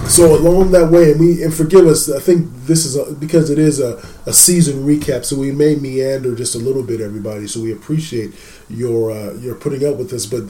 so 0.09 0.35
along 0.35 0.71
that 0.73 0.91
way, 0.91 1.12
and 1.12 1.21
we 1.21 1.43
and 1.43 1.53
forgive 1.53 1.87
us. 1.87 2.11
I 2.11 2.19
think 2.19 2.49
this 2.65 2.87
is 2.87 2.97
a, 2.97 3.12
because 3.15 3.50
it 3.50 3.59
is 3.59 3.79
a, 3.79 3.97
a 4.27 4.33
season 4.33 4.85
recap, 4.85 5.25
so 5.25 5.37
we 5.37 5.53
may 5.53 5.77
meander 5.77 6.35
just 6.35 6.55
a 6.55 6.59
little 6.59 6.83
bit, 6.83 7.00
everybody. 7.00 7.47
So 7.47 7.61
we 7.61 7.73
appreciate 7.73 8.35
your 8.71 9.11
uh, 9.11 9.35
your 9.35 9.55
putting 9.55 9.87
up 9.87 9.97
with 9.97 10.11
this. 10.11 10.25
But 10.27 10.44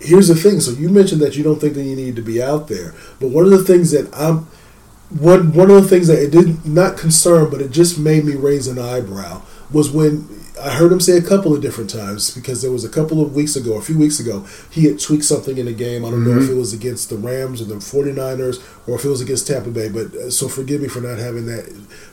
here's 0.00 0.28
the 0.28 0.34
thing: 0.34 0.60
so 0.60 0.72
you 0.72 0.88
mentioned 0.88 1.20
that 1.20 1.36
you 1.36 1.44
don't 1.44 1.60
think 1.60 1.74
that 1.74 1.84
you 1.84 1.94
need 1.94 2.16
to 2.16 2.22
be 2.22 2.42
out 2.42 2.66
there, 2.68 2.92
but 3.20 3.28
one 3.28 3.44
of 3.44 3.50
the 3.50 3.62
things 3.64 3.92
that 3.92 4.12
I'm 4.14 4.48
one 5.10 5.52
one 5.54 5.70
of 5.70 5.82
the 5.82 5.88
things 5.88 6.08
that 6.08 6.18
it 6.18 6.30
did 6.30 6.66
not 6.66 6.98
concern, 6.98 7.50
but 7.50 7.60
it 7.60 7.70
just 7.70 7.98
made 7.98 8.24
me 8.24 8.34
raise 8.34 8.66
an 8.66 8.78
eyebrow 8.78 9.42
was 9.70 9.90
when 9.90 10.28
I 10.62 10.70
heard 10.70 10.92
him 10.92 11.00
say 11.00 11.16
a 11.16 11.22
couple 11.22 11.54
of 11.54 11.62
different 11.62 11.90
times 11.90 12.34
because 12.34 12.62
there 12.62 12.70
was 12.70 12.84
a 12.84 12.88
couple 12.88 13.22
of 13.22 13.34
weeks 13.34 13.56
ago, 13.56 13.76
a 13.76 13.82
few 13.82 13.98
weeks 13.98 14.18
ago, 14.18 14.46
he 14.70 14.84
had 14.84 14.98
tweaked 14.98 15.24
something 15.24 15.56
in 15.56 15.66
the 15.66 15.72
game. 15.72 16.04
I 16.04 16.10
don't 16.10 16.20
mm-hmm. 16.20 16.30
know 16.30 16.36
if 16.38 16.44
mm-hmm. 16.44 16.56
it 16.56 16.58
was 16.58 16.72
against 16.72 17.10
the 17.10 17.16
Rams 17.16 17.60
or 17.60 17.64
the 17.64 17.76
49ers 17.76 18.62
or 18.88 18.96
if 18.96 19.04
it 19.04 19.08
was 19.08 19.20
against 19.20 19.46
Tampa 19.46 19.70
Bay, 19.70 19.88
but 19.88 20.14
uh, 20.14 20.30
so 20.30 20.48
forgive 20.48 20.80
me 20.80 20.88
for 20.88 21.00
not 21.00 21.18
having 21.18 21.46
that 21.46 21.68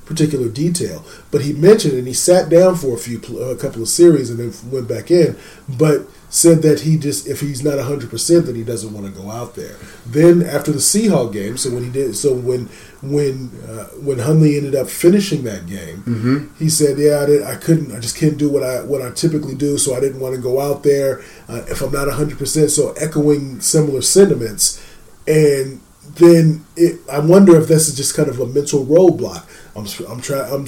particular 0.06 0.50
detail. 0.50 1.04
But 1.32 1.42
he 1.42 1.54
mentioned 1.54 1.94
and 1.96 2.08
he 2.08 2.14
sat 2.14 2.50
down 2.50 2.76
for 2.76 2.96
a 2.96 2.98
few 2.98 3.20
a 3.40 3.56
couple 3.56 3.82
of 3.82 3.90
series 3.90 4.30
and 4.30 4.40
then 4.40 4.72
went 4.72 4.88
back 4.88 5.12
in, 5.12 5.38
but 5.68 6.08
said 6.30 6.62
that 6.62 6.82
he 6.82 6.98
just 6.98 7.28
if 7.28 7.40
he's 7.40 7.64
not 7.64 7.76
100% 7.76 8.46
that 8.46 8.56
he 8.56 8.64
doesn't 8.64 8.94
want 8.94 9.06
to 9.06 9.22
go 9.22 9.32
out 9.32 9.56
there. 9.56 9.78
Then 10.06 10.44
after 10.44 10.72
the 10.72 10.80
Seahawk 10.80 11.32
game, 11.32 11.58
so 11.58 11.72
when 11.72 11.84
he 11.84 11.90
did 11.90 12.16
so 12.16 12.34
when 12.34 12.70
when 13.02 13.52
uh, 13.68 13.86
when 14.02 14.20
Hundley 14.20 14.58
ended 14.58 14.76
up 14.76 14.90
finishing 14.90 15.44
that 15.44 15.66
game, 15.66 15.98
mm-hmm. 16.04 16.56
he 16.58 16.70
said, 16.70 16.98
"Yeah, 16.98 17.22
I, 17.22 17.26
did, 17.26 17.44
I 17.44 17.56
couldn't. 17.56 17.96
I 17.96 18.00
just 18.00 18.18
can't 18.18 18.38
do 18.38 18.50
what 18.50 18.64
I 18.64 18.84
what 18.84 19.02
I 19.02 19.12
typically 19.12 19.56
do, 19.56 19.78
so 19.78 19.96
I 19.96 20.00
didn't 20.00 20.20
want 20.20 20.36
to 20.36 20.42
go 20.42 20.60
out 20.60 20.84
there 20.84 21.22
uh, 21.48 21.64
if 21.70 21.82
I'm 21.82 21.92
not 21.92 22.08
100." 22.08 22.38
percent 22.38 22.72
So 22.72 22.92
echoing 22.94 23.62
similar 23.62 24.02
sentiments, 24.02 24.84
and 25.28 25.82
then 26.16 26.66
it, 26.76 27.00
I 27.12 27.20
wonder 27.20 27.60
if 27.60 27.68
this 27.68 27.88
is 27.88 27.96
just 27.96 28.16
kind 28.16 28.30
of 28.30 28.40
a 28.40 28.46
mental 28.46 28.86
roadblock. 28.86 29.46
I'm 29.76 29.86
I'm 30.10 30.22
trying 30.22 30.52
I'm 30.52 30.68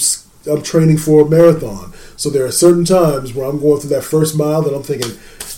I'm 0.52 0.64
training 0.64 0.98
for 0.98 1.26
a 1.26 1.30
marathon, 1.30 1.94
so 2.16 2.30
there 2.30 2.46
are 2.46 2.52
certain 2.52 2.86
times 2.86 3.34
where 3.34 3.48
I'm 3.48 3.60
going 3.60 3.80
through 3.82 3.92
that 3.92 4.04
first 4.04 4.38
mile 4.38 4.62
that 4.62 4.74
I'm 4.74 4.84
thinking, 4.84 5.12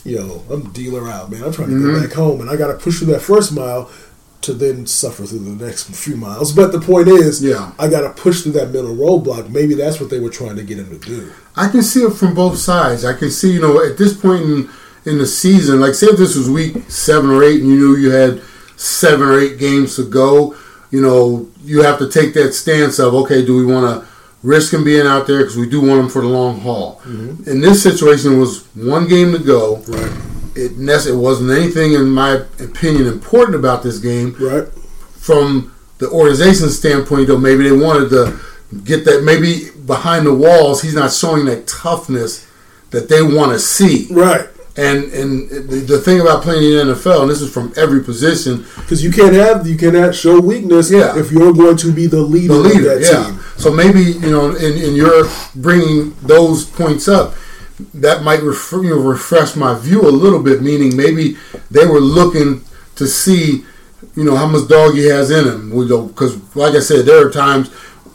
you 0.03 0.17
know, 0.19 0.43
I'm 0.49 0.71
dealer 0.71 1.07
out, 1.07 1.31
man. 1.31 1.43
I'm 1.43 1.51
trying 1.51 1.69
to 1.69 1.75
mm-hmm. 1.75 1.95
go 1.95 2.01
back 2.01 2.13
home, 2.13 2.41
and 2.41 2.49
I 2.49 2.55
got 2.55 2.67
to 2.67 2.77
push 2.77 2.97
through 2.97 3.13
that 3.13 3.21
first 3.21 3.53
mile 3.53 3.89
to 4.41 4.53
then 4.53 4.87
suffer 4.87 5.25
through 5.25 5.39
the 5.39 5.65
next 5.65 5.93
few 5.93 6.15
miles. 6.15 6.53
But 6.53 6.71
the 6.71 6.79
point 6.79 7.07
is, 7.09 7.43
yeah, 7.43 7.73
I 7.77 7.89
got 7.89 8.01
to 8.01 8.21
push 8.21 8.41
through 8.41 8.53
that 8.53 8.71
mental 8.71 8.95
roadblock. 8.95 9.49
Maybe 9.49 9.73
that's 9.73 9.99
what 9.99 10.09
they 10.09 10.19
were 10.19 10.29
trying 10.29 10.55
to 10.55 10.63
get 10.63 10.79
him 10.79 10.89
to 10.89 11.05
do. 11.05 11.33
I 11.55 11.67
can 11.67 11.83
see 11.83 12.03
it 12.03 12.13
from 12.13 12.33
both 12.33 12.57
sides. 12.57 13.03
I 13.03 13.13
can 13.13 13.31
see, 13.31 13.53
you 13.53 13.61
know, 13.61 13.83
at 13.83 13.97
this 13.97 14.19
point 14.19 14.43
in 14.43 14.69
in 15.05 15.17
the 15.17 15.25
season, 15.25 15.79
like 15.79 15.93
say 15.93 16.07
if 16.07 16.17
this 16.17 16.35
was 16.35 16.49
week 16.49 16.89
seven 16.89 17.29
or 17.29 17.43
eight, 17.43 17.61
and 17.61 17.69
you 17.69 17.75
knew 17.75 17.95
you 17.95 18.11
had 18.11 18.41
seven 18.79 19.27
or 19.27 19.39
eight 19.39 19.59
games 19.59 19.95
to 19.95 20.09
go, 20.09 20.55
you 20.91 21.01
know, 21.01 21.49
you 21.63 21.83
have 21.83 21.99
to 21.99 22.09
take 22.09 22.33
that 22.33 22.53
stance 22.53 22.99
of 22.99 23.13
okay, 23.13 23.45
do 23.45 23.55
we 23.57 23.65
want 23.71 23.85
to 23.85 24.09
risk 24.41 24.73
him 24.73 24.83
being 24.83 25.05
out 25.05 25.27
there 25.27 25.39
because 25.39 25.57
we 25.57 25.69
do 25.69 25.81
want 25.81 25.99
him 25.99 26.09
for 26.09 26.21
the 26.21 26.27
long 26.27 26.61
haul. 26.61 27.01
Mm-hmm. 27.03 27.49
In 27.49 27.59
this 27.59 27.83
situation, 27.83 28.39
was 28.39 28.65
one 28.73 29.07
game 29.07 29.33
to 29.33 29.39
go. 29.39 29.77
Right 29.87 30.29
it 30.59 31.07
it 31.07 31.15
wasn't 31.15 31.51
anything 31.51 31.93
in 31.93 32.09
my 32.09 32.43
opinion 32.59 33.07
important 33.07 33.55
about 33.55 33.83
this 33.83 33.99
game. 33.99 34.35
Right. 34.39 34.67
From 35.17 35.73
the 35.99 36.09
organization 36.09 36.69
standpoint, 36.69 37.27
though, 37.27 37.37
maybe 37.37 37.63
they 37.63 37.75
wanted 37.75 38.09
to 38.09 38.39
get 38.83 39.05
that. 39.05 39.23
Maybe 39.23 39.69
behind 39.85 40.25
the 40.25 40.33
walls, 40.33 40.81
he's 40.81 40.95
not 40.95 41.11
showing 41.11 41.45
that 41.45 41.67
toughness 41.67 42.47
that 42.91 43.09
they 43.09 43.21
want 43.21 43.51
to 43.51 43.59
see. 43.59 44.07
Right. 44.11 44.47
And 44.77 45.05
and 45.05 45.49
the, 45.49 45.99
thing 45.99 46.21
about 46.21 46.43
playing 46.43 46.63
in 46.63 46.87
the 46.87 46.93
NFL, 46.93 47.23
and 47.23 47.29
this 47.29 47.41
is 47.41 47.51
from 47.51 47.73
every 47.75 48.01
position, 48.01 48.65
because 48.75 49.03
you 49.03 49.11
can't 49.11 49.33
have 49.33 49.67
you 49.67 49.75
cannot 49.75 50.15
show 50.15 50.39
weakness. 50.39 50.89
Yeah. 50.89 51.17
If 51.17 51.31
you're 51.31 51.53
going 51.53 51.75
to 51.77 51.91
be 51.91 52.07
the 52.07 52.21
leader, 52.21 52.53
the 52.53 52.59
leader 52.59 52.93
of 52.93 53.01
that 53.01 53.11
yeah. 53.11 53.25
team. 53.25 53.39
So 53.57 53.71
maybe 53.71 54.01
you 54.01 54.31
know, 54.31 54.55
in, 54.55 54.77
in 54.77 54.95
your 54.95 55.27
bringing 55.55 56.15
those 56.21 56.65
points 56.65 57.07
up, 57.07 57.33
that 57.93 58.23
might 58.23 58.41
you 58.41 58.55
know, 58.83 58.99
refresh 58.99 59.55
my 59.55 59.77
view 59.77 60.01
a 60.01 60.11
little 60.11 60.41
bit. 60.41 60.61
Meaning 60.61 60.95
maybe 60.95 61.35
they 61.71 61.85
were 61.85 61.99
looking 61.99 62.63
to 62.95 63.07
see, 63.07 63.65
you 64.15 64.23
know, 64.23 64.35
how 64.35 64.47
much 64.47 64.67
dog 64.69 64.93
he 64.93 65.07
has 65.07 65.31
in 65.31 65.47
him. 65.47 65.69
Because, 65.71 66.55
like 66.55 66.75
I 66.75 66.79
said, 66.79 67.05
there 67.05 67.25
are 67.25 67.31
times 67.31 67.69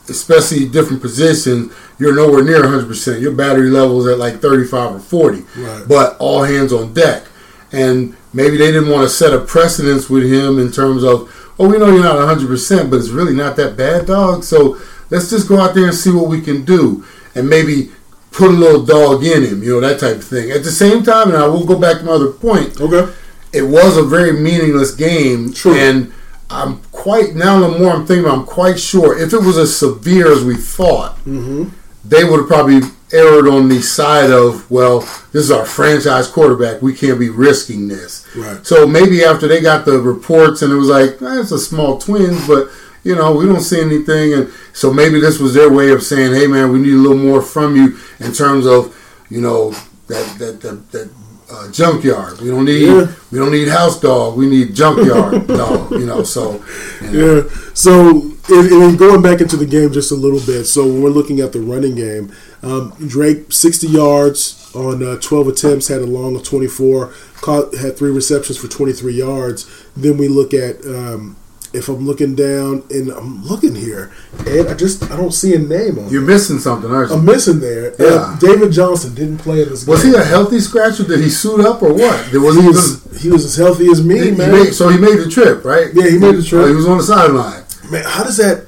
especially 0.08 0.68
different 0.68 1.00
positions, 1.02 1.72
you're 1.98 2.14
nowhere 2.14 2.42
near 2.44 2.62
100%. 2.62 3.20
Your 3.20 3.32
battery 3.32 3.70
level 3.70 4.00
is 4.00 4.12
at 4.12 4.18
like 4.18 4.40
35 4.40 4.96
or 4.96 4.98
40. 4.98 5.44
Right. 5.56 5.84
But 5.88 6.16
all 6.18 6.42
hands 6.42 6.72
on 6.72 6.92
deck. 6.92 7.24
And 7.72 8.16
maybe 8.32 8.56
they 8.56 8.70
didn't 8.70 8.90
want 8.90 9.02
to 9.04 9.08
set 9.08 9.32
a 9.32 9.40
precedence 9.40 10.08
with 10.10 10.24
him 10.30 10.58
in 10.58 10.70
terms 10.70 11.02
of, 11.02 11.30
oh, 11.58 11.68
we 11.68 11.78
know 11.78 11.86
you're 11.92 12.02
not 12.02 12.16
100%, 12.16 12.90
but 12.90 12.96
it's 12.96 13.08
really 13.10 13.34
not 13.34 13.56
that 13.56 13.76
bad, 13.76 14.06
dog. 14.06 14.44
So 14.44 14.78
let's 15.10 15.30
just 15.30 15.48
go 15.48 15.60
out 15.60 15.74
there 15.74 15.86
and 15.86 15.94
see 15.94 16.12
what 16.12 16.28
we 16.28 16.40
can 16.40 16.64
do. 16.64 17.04
And 17.34 17.48
maybe 17.48 17.90
put 18.30 18.50
a 18.50 18.52
little 18.52 18.84
dog 18.84 19.24
in 19.24 19.42
him, 19.44 19.62
you 19.62 19.72
know, 19.72 19.80
that 19.80 19.98
type 20.00 20.16
of 20.16 20.24
thing. 20.24 20.50
At 20.50 20.64
the 20.64 20.70
same 20.70 21.02
time, 21.02 21.28
and 21.28 21.36
I 21.36 21.46
will 21.46 21.64
go 21.64 21.78
back 21.78 21.98
to 21.98 22.04
my 22.04 22.12
other 22.12 22.30
point, 22.30 22.80
Okay. 22.80 23.12
it 23.52 23.62
was 23.62 23.96
a 23.96 24.02
very 24.02 24.32
meaningless 24.32 24.92
game. 24.94 25.52
True. 25.52 25.74
And 25.74 26.12
I'm 26.50 26.80
quite, 27.04 27.34
now 27.34 27.60
the 27.60 27.78
more 27.78 27.92
I'm 27.92 28.06
thinking, 28.06 28.24
about 28.24 28.38
I'm 28.38 28.46
quite 28.46 28.78
sure 28.80 29.18
if 29.18 29.32
it 29.34 29.42
was 29.48 29.58
as 29.58 29.76
severe 29.76 30.32
as 30.32 30.42
we 30.44 30.56
thought, 30.56 31.16
Mm-hmm. 31.26 31.68
they 32.04 32.24
would 32.24 32.40
have 32.40 32.48
probably 32.48 32.80
erred 33.12 33.46
on 33.46 33.68
the 33.68 33.80
side 33.82 34.30
of, 34.30 34.68
well, 34.70 35.00
this 35.32 35.42
is 35.44 35.50
our 35.50 35.66
franchise 35.66 36.26
quarterback. 36.26 36.80
We 36.82 36.94
can't 36.94 37.18
be 37.18 37.28
risking 37.30 37.88
this. 37.88 38.26
Right. 38.34 38.66
So 38.66 38.86
maybe 38.86 39.22
after 39.22 39.46
they 39.46 39.60
got 39.60 39.84
the 39.84 39.98
reports 40.00 40.62
and 40.62 40.72
it 40.72 40.76
was 40.76 40.88
like, 40.88 41.20
eh, 41.22 41.40
it's 41.40 41.52
a 41.52 41.58
small 41.58 41.98
twins, 41.98 42.46
but 42.48 42.68
you 43.04 43.14
know, 43.14 43.34
we 43.36 43.44
don't 43.44 43.60
see 43.60 43.80
anything. 43.82 44.32
And 44.32 44.50
so 44.72 44.90
maybe 44.92 45.20
this 45.20 45.38
was 45.38 45.52
their 45.52 45.70
way 45.70 45.90
of 45.92 46.02
saying, 46.02 46.32
hey, 46.32 46.46
man, 46.46 46.72
we 46.72 46.78
need 46.78 46.94
a 46.94 47.04
little 47.04 47.18
more 47.18 47.42
from 47.42 47.76
you 47.76 47.98
in 48.18 48.32
terms 48.32 48.64
of, 48.66 48.80
you 49.28 49.42
know, 49.42 49.72
that 50.08 50.26
that 50.40 50.60
that, 50.62 50.90
that 50.92 51.08
uh, 51.54 51.70
junkyard. 51.70 52.40
We 52.40 52.48
don't 52.50 52.64
need 52.64 52.86
Yeah. 52.86 53.06
we 53.30 53.38
don't 53.38 53.52
need 53.52 53.68
house 53.68 54.00
dog. 54.00 54.36
We 54.36 54.46
need 54.46 54.74
junkyard 54.74 55.46
dog. 55.62 55.90
You 55.92 56.06
know, 56.06 56.22
so 56.22 56.62
you 57.00 57.10
know, 57.10 57.36
Yeah. 57.42 57.42
So, 57.74 58.20
and, 58.48 58.70
and 58.72 58.98
going 58.98 59.22
back 59.22 59.40
into 59.40 59.56
the 59.56 59.66
game 59.66 59.92
just 59.92 60.10
a 60.12 60.14
little 60.14 60.40
bit. 60.40 60.64
So, 60.64 60.84
when 60.86 61.02
we're 61.02 61.10
looking 61.10 61.40
at 61.40 61.52
the 61.52 61.60
running 61.60 61.94
game, 61.94 62.32
um, 62.62 62.92
Drake, 63.06 63.52
60 63.52 63.86
yards 63.88 64.70
on 64.74 65.02
uh, 65.02 65.16
12 65.20 65.48
attempts, 65.48 65.88
had 65.88 66.02
a 66.02 66.06
long 66.06 66.36
of 66.36 66.42
24, 66.44 67.12
caught, 67.40 67.74
had 67.76 67.96
three 67.96 68.10
receptions 68.10 68.58
for 68.58 68.68
23 68.68 69.14
yards. 69.14 69.66
Then 69.96 70.16
we 70.18 70.28
look 70.28 70.52
at, 70.52 70.84
um, 70.84 71.36
if 71.74 71.88
I'm 71.88 72.06
looking 72.06 72.34
down, 72.34 72.82
and 72.90 73.10
I'm 73.10 73.44
looking 73.44 73.74
here, 73.74 74.10
and 74.46 74.68
I 74.68 74.74
just 74.74 75.10
I 75.10 75.16
don't 75.16 75.32
see 75.32 75.54
a 75.54 75.58
name 75.58 75.98
on 75.98 76.08
you're 76.08 76.22
it. 76.22 76.26
missing 76.26 76.58
something, 76.58 76.90
aren't 76.90 77.10
you? 77.10 77.16
I'm 77.16 77.24
missing 77.24 77.60
there. 77.60 77.92
Uh, 77.92 78.04
Yeah. 78.04 78.36
David 78.40 78.72
Johnson 78.72 79.14
didn't 79.14 79.38
play 79.38 79.62
in 79.62 79.68
this 79.68 79.86
was 79.86 80.02
game. 80.02 80.12
he 80.12 80.18
a 80.18 80.24
healthy 80.24 80.60
scratch 80.60 81.00
or 81.00 81.04
did 81.04 81.20
he 81.20 81.28
suit 81.30 81.60
up 81.60 81.82
or 81.82 81.92
what? 81.92 82.30
There 82.30 82.40
was 82.40 82.54
He 82.56 82.62
he 82.62 82.68
was, 82.68 83.22
he 83.22 83.30
as 83.34 83.56
healthy 83.56 83.88
as 83.90 84.04
me, 84.04 84.18
He 84.20 84.30
man. 84.30 84.52
made, 84.52 84.72
so 84.72 84.88
he 84.88 84.98
made 84.98 85.18
the 85.18 85.28
trip, 85.28 85.64
right? 85.64 85.88
Yeah, 85.94 86.08
he 86.08 86.18
made 86.18 86.36
the 86.36 86.42
trip. 86.42 86.68
He 86.68 86.74
was 86.74 86.86
on 86.86 86.98
the 86.98 87.04
sideline. 87.04 87.64
man, 87.90 88.04
how 88.06 88.24
does 88.24 88.36
that 88.38 88.63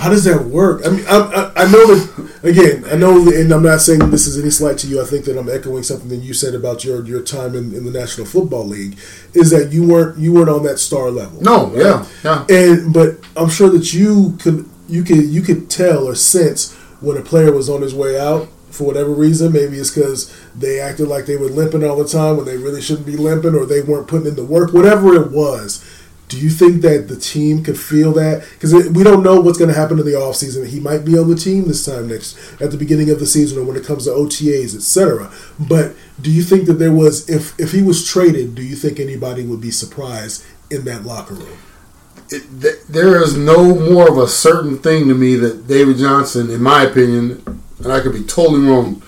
how 0.00 0.08
does 0.08 0.24
that 0.24 0.46
work? 0.46 0.80
I 0.86 0.88
mean, 0.88 1.04
I, 1.06 1.18
I, 1.18 1.64
I 1.64 1.70
know 1.70 1.86
that 1.86 2.30
again. 2.42 2.84
I 2.86 2.96
know, 2.96 3.22
that, 3.22 3.34
and 3.34 3.52
I'm 3.52 3.62
not 3.62 3.82
saying 3.82 3.98
this 4.10 4.26
is 4.26 4.38
any 4.38 4.48
slight 4.48 4.78
to 4.78 4.86
you. 4.86 5.00
I 5.00 5.04
think 5.04 5.26
that 5.26 5.38
I'm 5.38 5.50
echoing 5.50 5.82
something 5.82 6.08
that 6.08 6.16
you 6.16 6.32
said 6.32 6.54
about 6.54 6.84
your 6.84 7.04
your 7.04 7.22
time 7.22 7.54
in, 7.54 7.74
in 7.74 7.84
the 7.84 7.90
National 7.90 8.26
Football 8.26 8.66
League. 8.66 8.98
Is 9.34 9.50
that 9.50 9.72
you 9.72 9.86
weren't 9.86 10.18
you 10.18 10.32
weren't 10.32 10.48
on 10.48 10.62
that 10.62 10.78
star 10.78 11.10
level? 11.10 11.42
No, 11.42 11.70
yeah, 11.74 12.06
yeah. 12.24 12.46
And 12.48 12.94
but 12.94 13.18
I'm 13.36 13.50
sure 13.50 13.68
that 13.68 13.92
you 13.92 14.38
could 14.40 14.66
you 14.88 15.04
could 15.04 15.24
you 15.24 15.42
could 15.42 15.68
tell 15.68 16.08
or 16.08 16.14
sense 16.14 16.74
when 17.00 17.18
a 17.18 17.22
player 17.22 17.52
was 17.52 17.68
on 17.68 17.82
his 17.82 17.94
way 17.94 18.18
out 18.18 18.48
for 18.70 18.84
whatever 18.84 19.10
reason. 19.10 19.52
Maybe 19.52 19.76
it's 19.76 19.90
because 19.90 20.34
they 20.54 20.80
acted 20.80 21.08
like 21.08 21.26
they 21.26 21.36
were 21.36 21.48
limping 21.48 21.84
all 21.84 21.96
the 21.96 22.08
time 22.08 22.38
when 22.38 22.46
they 22.46 22.56
really 22.56 22.80
shouldn't 22.80 23.06
be 23.06 23.18
limping, 23.18 23.54
or 23.54 23.66
they 23.66 23.82
weren't 23.82 24.08
putting 24.08 24.28
in 24.28 24.36
the 24.36 24.46
work. 24.46 24.72
Whatever 24.72 25.14
it 25.14 25.30
was. 25.30 25.84
Do 26.30 26.38
you 26.38 26.48
think 26.48 26.82
that 26.82 27.08
the 27.08 27.16
team 27.16 27.64
could 27.64 27.78
feel 27.78 28.12
that? 28.12 28.48
Because 28.52 28.72
we 28.72 29.02
don't 29.02 29.24
know 29.24 29.40
what's 29.40 29.58
going 29.58 29.72
to 29.72 29.78
happen 29.78 29.98
in 29.98 30.06
the 30.06 30.12
offseason. 30.12 30.64
He 30.64 30.78
might 30.78 31.04
be 31.04 31.18
on 31.18 31.28
the 31.28 31.34
team 31.34 31.66
this 31.66 31.84
time 31.84 32.06
next 32.06 32.38
at 32.60 32.70
the 32.70 32.76
beginning 32.76 33.10
of 33.10 33.18
the 33.18 33.26
season 33.26 33.58
or 33.58 33.64
when 33.64 33.76
it 33.76 33.84
comes 33.84 34.04
to 34.04 34.10
OTAs, 34.10 34.76
etc. 34.76 35.32
But 35.58 35.96
do 36.20 36.30
you 36.30 36.44
think 36.44 36.66
that 36.66 36.74
there 36.74 36.92
was 36.92 37.28
if 37.28 37.58
if 37.58 37.72
he 37.72 37.82
was 37.82 38.06
traded, 38.06 38.54
do 38.54 38.62
you 38.62 38.76
think 38.76 39.00
anybody 39.00 39.44
would 39.44 39.60
be 39.60 39.72
surprised 39.72 40.44
in 40.70 40.84
that 40.84 41.02
locker 41.04 41.34
room? 41.34 41.58
It, 42.30 42.44
th- 42.62 42.84
there 42.88 43.20
is 43.20 43.36
no 43.36 43.74
more 43.74 44.08
of 44.08 44.16
a 44.16 44.28
certain 44.28 44.78
thing 44.78 45.08
to 45.08 45.14
me 45.14 45.34
that 45.34 45.66
David 45.66 45.96
Johnson, 45.96 46.48
in 46.48 46.62
my 46.62 46.84
opinion, 46.84 47.42
and 47.82 47.92
I 47.92 47.98
could 47.98 48.12
be 48.12 48.22
totally 48.22 48.68
wrong, 48.68 49.02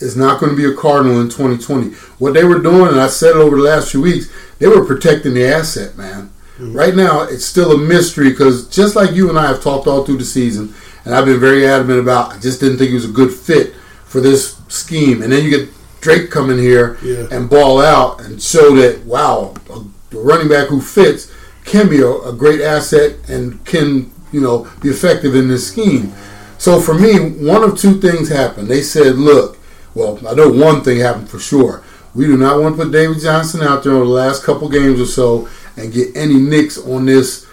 is 0.00 0.16
not 0.16 0.40
going 0.40 0.50
to 0.50 0.56
be 0.56 0.64
a 0.64 0.74
Cardinal 0.74 1.20
in 1.20 1.28
2020. 1.28 1.90
What 2.18 2.34
they 2.34 2.42
were 2.42 2.58
doing, 2.58 2.88
and 2.88 3.00
I 3.00 3.06
said 3.06 3.30
it 3.30 3.36
over 3.36 3.56
the 3.56 3.62
last 3.62 3.92
few 3.92 4.02
weeks, 4.02 4.28
they 4.58 4.66
were 4.66 4.84
protecting 4.84 5.34
the 5.34 5.46
asset, 5.46 5.96
man. 5.96 6.32
Mm-hmm. 6.58 6.72
Right 6.76 6.94
now, 6.94 7.22
it's 7.22 7.44
still 7.44 7.72
a 7.72 7.78
mystery 7.78 8.30
because 8.30 8.68
just 8.68 8.96
like 8.96 9.12
you 9.12 9.28
and 9.28 9.38
I 9.38 9.46
have 9.46 9.62
talked 9.62 9.86
all 9.86 10.04
through 10.04 10.18
the 10.18 10.24
season, 10.24 10.74
and 11.04 11.14
I've 11.14 11.26
been 11.26 11.40
very 11.40 11.66
adamant 11.66 12.00
about, 12.00 12.32
I 12.32 12.38
just 12.38 12.60
didn't 12.60 12.78
think 12.78 12.88
he 12.88 12.94
was 12.94 13.04
a 13.04 13.12
good 13.12 13.32
fit 13.32 13.74
for 14.06 14.20
this 14.20 14.56
scheme. 14.68 15.22
And 15.22 15.30
then 15.32 15.44
you 15.44 15.50
get 15.50 15.68
Drake 16.00 16.30
come 16.30 16.50
in 16.50 16.58
here 16.58 16.98
Yeah. 17.02 17.26
and 17.30 17.50
ball 17.50 17.80
out 17.80 18.20
and 18.20 18.40
show 18.42 18.74
that 18.76 19.04
wow, 19.04 19.54
a 19.70 19.80
a 20.14 20.18
running 20.20 20.48
back 20.48 20.68
who 20.68 20.80
fits 20.80 21.32
can 21.64 21.88
be 21.88 22.00
a, 22.00 22.08
a 22.08 22.32
great 22.32 22.60
asset 22.60 23.16
and 23.28 23.62
can 23.66 24.10
you 24.32 24.40
know 24.40 24.68
be 24.80 24.88
effective 24.88 25.34
in 25.34 25.48
this 25.48 25.66
scheme. 25.66 26.12
So 26.58 26.80
for 26.80 26.94
me, 26.94 27.18
one 27.44 27.62
of 27.64 27.76
two 27.76 28.00
things 28.00 28.28
happened. 28.28 28.68
They 28.68 28.82
said, 28.82 29.16
look, 29.16 29.58
well, 29.94 30.18
I 30.26 30.34
know 30.34 30.48
one 30.48 30.82
thing 30.82 31.00
happened 31.00 31.28
for 31.28 31.38
sure. 31.38 31.82
We 32.14 32.26
do 32.26 32.36
not 32.38 32.60
want 32.62 32.76
to 32.76 32.84
put 32.84 32.92
David 32.92 33.20
Johnson 33.20 33.62
out 33.62 33.82
there 33.82 33.92
over 33.92 34.04
the 34.04 34.10
last 34.10 34.42
couple 34.42 34.68
games 34.70 34.98
or 35.00 35.06
so 35.06 35.48
and 35.76 35.92
get 35.92 36.16
any 36.16 36.34
nicks 36.34 36.78
on 36.78 37.06
this 37.06 37.46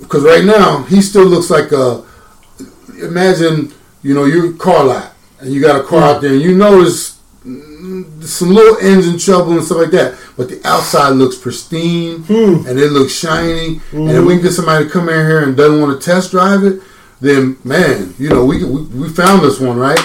because 0.00 0.24
right 0.24 0.44
now 0.44 0.82
he 0.84 1.00
still 1.02 1.26
looks 1.26 1.50
like 1.50 1.72
a. 1.72 2.04
Imagine 3.02 3.72
you 4.02 4.14
know 4.14 4.24
your 4.24 4.54
car 4.54 4.84
lot 4.84 5.12
and 5.40 5.52
you 5.52 5.60
got 5.60 5.78
a 5.80 5.84
car 5.84 6.02
out 6.02 6.22
there 6.22 6.32
and 6.32 6.40
you 6.40 6.56
notice 6.56 7.20
mm, 7.44 8.22
some 8.24 8.48
little 8.50 8.78
engine 8.78 9.18
trouble 9.18 9.52
and 9.52 9.62
stuff 9.64 9.78
like 9.78 9.90
that, 9.90 10.18
but 10.36 10.48
the 10.48 10.60
outside 10.66 11.10
looks 11.10 11.36
pristine 11.36 12.24
and 12.66 12.78
it 12.78 12.90
looks 12.90 13.12
shiny. 13.12 13.80
And 14.08 14.10
if 14.12 14.24
we 14.24 14.34
can 14.34 14.42
get 14.42 14.52
somebody 14.52 14.84
to 14.84 14.90
come 14.90 15.08
in 15.08 15.26
here 15.26 15.42
and 15.42 15.56
doesn't 15.56 15.80
want 15.80 16.00
to 16.00 16.04
test 16.04 16.30
drive 16.30 16.64
it, 16.64 16.80
then 17.20 17.56
man, 17.64 18.14
you 18.18 18.28
know 18.30 18.44
we 18.44 18.64
we, 18.64 18.82
we 18.84 19.08
found 19.10 19.42
this 19.42 19.60
one 19.60 19.76
right. 19.76 20.00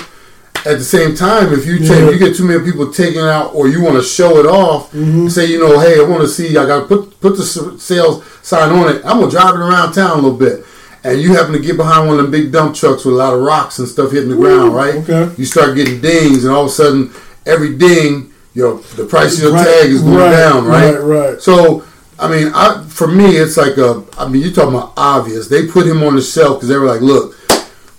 At 0.66 0.78
the 0.78 0.84
same 0.84 1.16
time, 1.16 1.54
if 1.54 1.66
you 1.66 1.80
take, 1.80 1.90
Yeah. 1.90 2.10
you 2.12 2.20
get 2.20 2.36
too 2.36 2.46
many 2.46 2.64
people 2.64 2.92
taking 2.94 3.22
out, 3.22 3.56
or 3.56 3.68
you 3.68 3.82
want 3.82 3.96
to 3.98 4.04
show 4.04 4.38
it 4.38 4.46
off, 4.46 4.92
mm-hmm. 4.92 5.28
say 5.28 5.46
you 5.48 5.60
know, 5.60 5.80
hey, 5.80 6.00
I 6.00 6.04
want 6.04 6.22
to 6.22 6.28
see, 6.28 6.50
I 6.58 6.66
got 6.68 6.82
to 6.82 6.86
put 6.86 7.20
put 7.20 7.36
the 7.38 7.44
sales 7.80 8.24
sign 8.44 8.72
on 8.72 8.96
it. 8.96 9.02
I'm 9.06 9.20
gonna 9.20 9.32
drive 9.32 9.56
it 9.56 9.60
around 9.60 9.94
town 9.94 10.12
a 10.20 10.22
little 10.22 10.38
bit, 10.38 10.64
and 11.04 11.20
you 11.20 11.34
happen 11.34 11.54
to 11.54 11.60
get 11.60 11.78
behind 11.78 12.08
one 12.08 12.18
of 12.20 12.24
them 12.24 12.32
big 12.32 12.52
dump 12.52 12.76
trucks 12.76 13.06
with 13.06 13.16
a 13.16 13.18
lot 13.18 13.34
of 13.34 13.42
rocks 13.42 13.80
and 13.80 13.88
stuff 13.88 14.12
hitting 14.12 14.30
the 14.30 14.36
ground, 14.36 14.76
right? 14.76 14.96
okay. 14.96 15.32
You 15.36 15.46
start 15.46 15.76
getting 15.76 16.00
dings, 16.00 16.44
and 16.44 16.54
all 16.54 16.64
of 16.66 16.68
a 16.68 16.72
sudden, 16.72 17.12
every 17.46 17.76
ding, 17.76 18.32
your 18.54 18.80
the 18.98 19.06
price 19.06 19.38
of 19.38 19.44
your 19.46 19.54
Right, 19.54 19.66
tag 19.66 19.90
is 19.90 20.02
going 20.02 20.16
right, 20.18 20.32
down, 20.32 20.66
right? 20.66 20.94
right, 20.94 21.00
right. 21.32 21.42
So, 21.42 21.84
I 22.20 22.28
mean, 22.30 22.52
I 22.54 22.84
for 22.88 23.08
me, 23.08 23.38
it's 23.38 23.58
like 23.58 23.78
a. 23.78 24.04
I 24.18 24.28
mean, 24.28 24.44
you're 24.44 24.52
talking 24.52 24.76
about 24.76 24.94
obvious. 24.96 25.48
They 25.48 25.66
put 25.66 25.88
him 25.88 26.04
on 26.04 26.16
the 26.16 26.22
shelf 26.22 26.58
because 26.58 26.70
they 26.70 26.78
were 26.78 26.86
like, 26.86 27.02
look, 27.02 27.36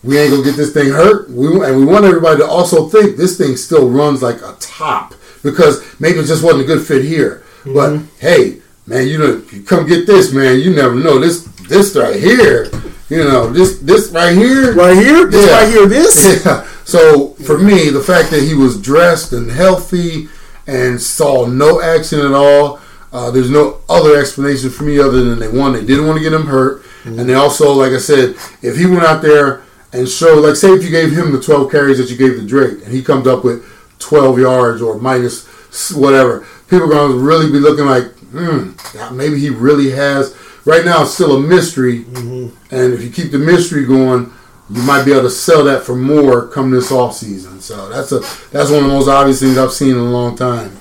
we 0.03 0.19
ain't 0.19 0.31
gonna 0.33 0.43
get 0.45 0.57
this 0.57 0.73
thing 0.73 0.91
hurt. 0.91 1.31
We 1.31 1.47
and 1.65 1.77
we 1.79 1.85
want 1.85 2.05
everybody 2.05 2.39
to 2.39 2.47
also 2.47 2.89
think 2.89 3.17
this 3.17 3.37
thing 3.39 3.57
still 3.57 3.89
runs 3.89 4.23
like 4.23 4.37
a 4.43 4.57
top 4.61 5.15
because 5.43 5.83
maybe 6.01 6.19
it 6.19 6.25
just 6.27 6.43
wasn't 6.43 6.63
a 6.63 6.67
good 6.67 6.85
fit 6.87 7.05
here. 7.05 7.43
But 7.65 7.91
Mm-hmm. 7.91 8.07
hey, 8.19 8.61
man, 8.87 9.07
you 9.07 9.19
know, 9.19 9.43
you 9.53 9.63
come 9.63 9.87
get 9.87 10.07
this, 10.07 10.33
man. 10.33 10.59
You 10.61 10.75
never 10.75 10.95
know 10.97 11.19
this. 11.21 11.45
This 11.69 11.95
right 11.97 12.17
here, 12.17 12.67
you 13.09 13.19
know, 13.25 13.49
this 13.51 13.79
this 13.79 14.11
right 14.11 14.37
here, 14.37 14.75
Right 14.75 14.97
here, 14.97 15.27
this 15.27 15.47
Yeah. 15.47 15.57
right 15.61 15.69
here, 15.69 15.87
this. 15.87 16.45
yeah. 16.45 16.67
So 16.85 17.35
for 17.47 17.57
me, 17.57 17.89
the 17.91 18.01
fact 18.01 18.31
that 18.31 18.43
he 18.43 18.55
was 18.55 18.81
dressed 18.83 19.33
and 19.33 19.51
healthy 19.51 20.29
and 20.67 21.01
saw 21.01 21.47
no 21.47 21.81
action 21.81 22.19
at 22.21 22.33
all, 22.33 22.81
uh, 23.13 23.31
there's 23.31 23.51
no 23.51 23.79
other 23.89 24.19
explanation 24.19 24.71
for 24.71 24.83
me 24.85 24.99
other 24.99 25.23
than 25.25 25.39
they 25.39 25.49
one, 25.49 25.73
they 25.75 25.85
didn't 25.85 26.07
want 26.07 26.19
to 26.19 26.23
get 26.25 26.33
him 26.33 26.47
hurt, 26.47 26.83
and 27.05 27.29
they 27.29 27.35
also, 27.35 27.73
like 27.73 27.93
I 27.93 27.99
said, 27.99 28.35
if 28.63 28.77
he 28.77 28.87
went 28.87 29.05
out 29.05 29.23
there 29.23 29.63
and 29.93 30.09
showed, 30.09 30.41
like, 30.41 30.57
say 30.57 30.69
if 30.71 30.83
you 30.83 30.91
gave 30.91 31.13
him 31.13 31.33
the 31.33 31.41
12 31.41 31.71
carries 31.71 31.99
that 31.99 32.11
you 32.11 32.17
gave 32.17 32.39
to 32.39 32.47
Drake, 32.47 32.85
and 32.85 32.93
he 32.93 33.03
comes 33.03 33.27
up 33.27 33.45
with 33.45 33.65
12 33.99 34.39
yards 34.39 34.83
or 34.83 34.99
minus 34.99 35.47
whatever, 35.93 36.47
people 36.69 36.85
are 36.85 36.89
going 36.89 37.13
to 37.13 37.19
really 37.19 37.51
be 37.51 37.59
looking 37.59 37.87
like, 37.87 38.05
hmm, 38.31 38.73
maybe 39.17 39.39
he 39.39 39.51
really 39.51 39.91
has. 39.91 40.37
Right 40.65 40.85
now, 40.85 41.03
it's 41.03 41.15
still 41.15 41.37
a 41.37 41.41
mystery, 41.41 42.05
and 42.05 42.93
if 42.93 43.03
you 43.03 43.11
keep 43.11 43.33
the 43.33 43.39
mystery 43.39 43.85
going, 43.85 44.33
you 44.71 44.83
might 44.83 45.05
be 45.05 45.13
able 45.13 45.23
to 45.23 45.31
sell 45.31 45.65
that 45.65 45.83
for 45.83 45.95
more 45.95 46.47
come 46.49 46.71
this 46.71 46.91
off 46.91 47.15
season. 47.15 47.61
So 47.61 47.89
that's 47.89 48.13
a 48.13 48.21
that's 48.51 48.71
one 48.71 48.85
of 48.85 48.85
the 48.85 48.95
most 48.95 49.09
obvious 49.09 49.41
things 49.41 49.59
I've 49.59 49.73
seen 49.73 49.91
in 49.91 49.99
a 49.99 50.11
long 50.11 50.37
time. 50.37 50.77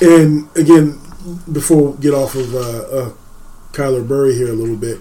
And 0.00 0.48
again, 0.56 1.00
before 1.52 1.90
we 1.90 2.02
get 2.02 2.14
off 2.14 2.34
of 2.34 2.54
uh, 2.54 2.58
uh, 2.58 3.12
Kyler 3.72 4.06
Murray 4.06 4.34
here 4.34 4.48
a 4.48 4.52
little 4.52 4.76
bit, 4.76 5.00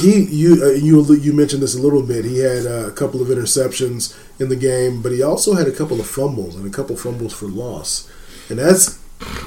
he 0.00 0.22
you 0.24 0.62
uh, 0.64 0.70
you 0.70 1.14
you 1.16 1.32
mentioned 1.32 1.62
this 1.62 1.74
a 1.74 1.80
little 1.80 2.02
bit. 2.02 2.24
He 2.24 2.38
had 2.38 2.66
uh, 2.66 2.86
a 2.86 2.92
couple 2.92 3.20
of 3.22 3.28
interceptions 3.28 4.16
in 4.40 4.48
the 4.48 4.56
game, 4.56 5.02
but 5.02 5.12
he 5.12 5.22
also 5.22 5.54
had 5.54 5.66
a 5.68 5.72
couple 5.72 6.00
of 6.00 6.06
fumbles 6.06 6.56
and 6.56 6.66
a 6.66 6.70
couple 6.70 6.96
fumbles 6.96 7.32
for 7.32 7.46
loss, 7.46 8.10
and 8.48 8.58
that's 8.58 8.98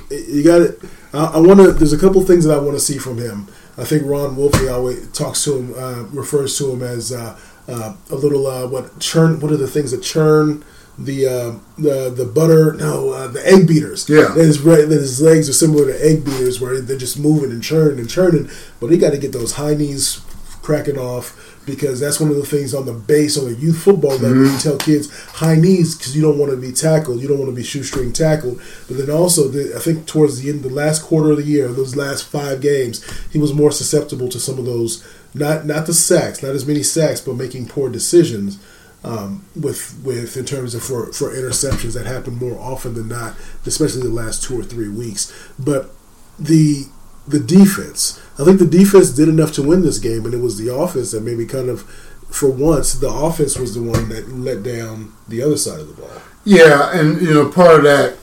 you 0.10 0.44
got 0.44 0.62
it. 0.62 0.80
I, 1.14 1.25
I 1.25 1.40
want 1.40 1.60
to. 1.60 1.72
There's 1.72 1.94
a 1.94 1.98
couple 1.98 2.22
things 2.24 2.46
that 2.46 2.54
I 2.58 2.62
want 2.62 2.74
to 2.78 2.80
see 2.80 2.98
from 2.98 3.18
him. 3.18 3.48
I 3.78 3.84
think 3.84 4.04
Ron 4.06 4.36
Wolfley 4.38 4.72
always 4.72 5.12
talks 5.12 5.44
to 5.46 5.58
him, 5.58 5.74
uh, 5.78 6.04
refers 6.14 6.58
to 6.60 6.72
him 6.72 6.82
as 6.82 7.12
uh, 7.12 7.38
uh, 7.68 7.96
a 8.10 8.16
little 8.16 8.48
uh, 8.48 8.68
what 8.68 9.00
churn. 9.00 9.40
What 9.40 9.52
are 9.52 9.58
the 9.58 9.68
things 9.68 9.92
that 9.92 10.02
churn? 10.02 10.64
The 10.98 11.28
uh, 11.28 11.60
the 11.78 12.10
the 12.10 12.24
butter 12.24 12.72
no 12.72 13.10
uh, 13.10 13.28
the 13.28 13.46
egg 13.46 13.68
beaters 13.68 14.08
Yeah. 14.08 14.30
that 14.34 14.38
his 14.46 14.64
that 14.64 14.88
his 14.90 15.20
legs 15.22 15.50
are 15.50 15.54
similar 15.54 15.88
to 15.88 16.06
egg 16.06 16.24
beaters 16.24 16.62
where 16.62 16.80
they're 16.80 16.96
just 16.98 17.20
moving 17.20 17.52
and 17.52 17.62
churning 17.62 18.00
and 18.00 18.10
churning 18.10 18.50
but 18.80 18.92
he 18.92 18.98
got 18.98 19.10
to 19.12 19.18
get 19.18 19.34
those 19.34 19.56
high 19.56 19.74
knees 19.74 20.22
cracking 20.65 20.98
off 20.98 21.55
because 21.65 22.00
that's 22.00 22.19
one 22.19 22.29
of 22.29 22.36
the 22.36 22.45
things 22.45 22.74
on 22.74 22.86
the 22.86 22.93
base 22.93 23.38
on 23.38 23.45
the 23.45 23.55
youth 23.55 23.77
football 23.81 24.17
level 24.17 24.29
Mm-hmm. 24.29 24.53
you 24.53 24.60
tell 24.60 24.77
kids 24.77 25.07
high 25.34 25.55
knees 25.55 25.95
because 25.95 26.15
you 26.15 26.22
don't 26.22 26.38
want 26.38 26.51
to 26.51 26.57
be 26.57 26.72
tackled 26.72 27.22
you 27.22 27.27
don't 27.27 27.39
want 27.39 27.50
to 27.51 27.55
be 27.55 27.63
shoestring 27.63 28.12
tackled 28.12 28.60
but 28.88 28.98
then 28.98 29.10
also 29.10 29.48
the, 29.48 29.75
I 29.75 29.79
think 29.79 30.07
towards 30.07 30.41
the 30.41 30.50
end 30.50 30.63
the 30.63 30.69
last 30.69 31.03
quarter 31.03 31.31
of 31.31 31.38
the 31.38 31.43
year 31.43 31.67
those 31.67 31.95
last 31.95 32.25
five 32.25 32.62
games 32.62 33.03
he 33.31 33.39
was 33.39 33.53
more 33.53 33.72
susceptible 33.72 34.27
to 34.29 34.39
some 34.39 34.57
of 34.60 34.65
those 34.65 35.05
not 35.34 35.65
not 35.65 35.86
the 35.86 35.93
sacks 35.93 36.41
not 36.43 36.55
as 36.55 36.65
many 36.65 36.84
sacks 36.84 37.22
but 37.22 37.36
making 37.36 37.67
poor 37.67 37.89
decisions 37.89 38.60
um, 39.03 39.45
with 39.55 40.00
with 40.03 40.36
in 40.36 40.45
terms 40.45 40.74
of 40.74 40.84
for, 40.84 41.13
for 41.13 41.29
interceptions 41.31 41.93
that 41.93 42.07
happen 42.07 42.36
more 42.38 42.57
often 42.57 42.95
than 42.95 43.07
not, 43.07 43.36
especially 43.65 44.01
the 44.01 44.10
last 44.10 44.41
two 44.43 44.60
or 44.60 44.63
three 44.63 44.89
weeks. 44.89 45.31
But 45.60 45.91
the 46.39 46.86
the 47.27 47.39
defense, 47.39 48.22
I 48.39 48.44
think 48.44 48.60
the 48.60 48.65
defense 48.65 49.10
did 49.12 49.29
enough 49.29 49.51
to 49.53 49.63
win 49.63 49.82
this 49.82 49.98
game, 49.98 50.25
and 50.25 50.34
it 50.34 50.41
was 50.41 50.58
the 50.58 50.74
offense 50.74 51.12
that 51.12 51.24
maybe 51.24 51.46
kind 51.46 51.70
of, 51.70 51.82
for 52.29 52.50
once, 52.50 52.94
the 52.94 53.10
offense 53.10 53.58
was 53.58 53.75
the 53.75 53.82
one 53.82 54.10
that 54.10 54.29
let 54.29 54.63
down 54.63 55.13
the 55.27 55.41
other 55.41 55.58
side 55.58 55.79
of 55.79 55.88
the 55.88 56.01
ball. 56.01 56.22
Yeah, 56.44 56.91
and 56.98 57.22
you 57.22 57.34
know, 57.34 57.50
part 57.50 57.75
of 57.75 57.84
that, 57.84 58.17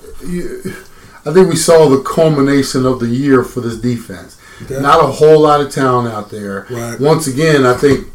I 1.25 1.33
think 1.33 1.49
we 1.49 1.57
saw 1.57 1.89
the 1.89 2.03
culmination 2.03 2.87
of 2.87 3.01
the 3.01 3.09
year 3.09 3.43
for 3.43 3.61
this 3.61 3.81
defense. 3.81 4.39
Okay. 4.63 4.81
Not 4.81 5.03
a 5.03 5.09
whole 5.09 5.41
lot 5.41 5.61
of 5.61 5.73
talent 5.73 6.13
out 6.13 6.31
there. 6.31 6.67
Right. 6.71 7.01
Once 7.01 7.27
again, 7.27 7.65
I 7.65 7.75
think 7.75 8.07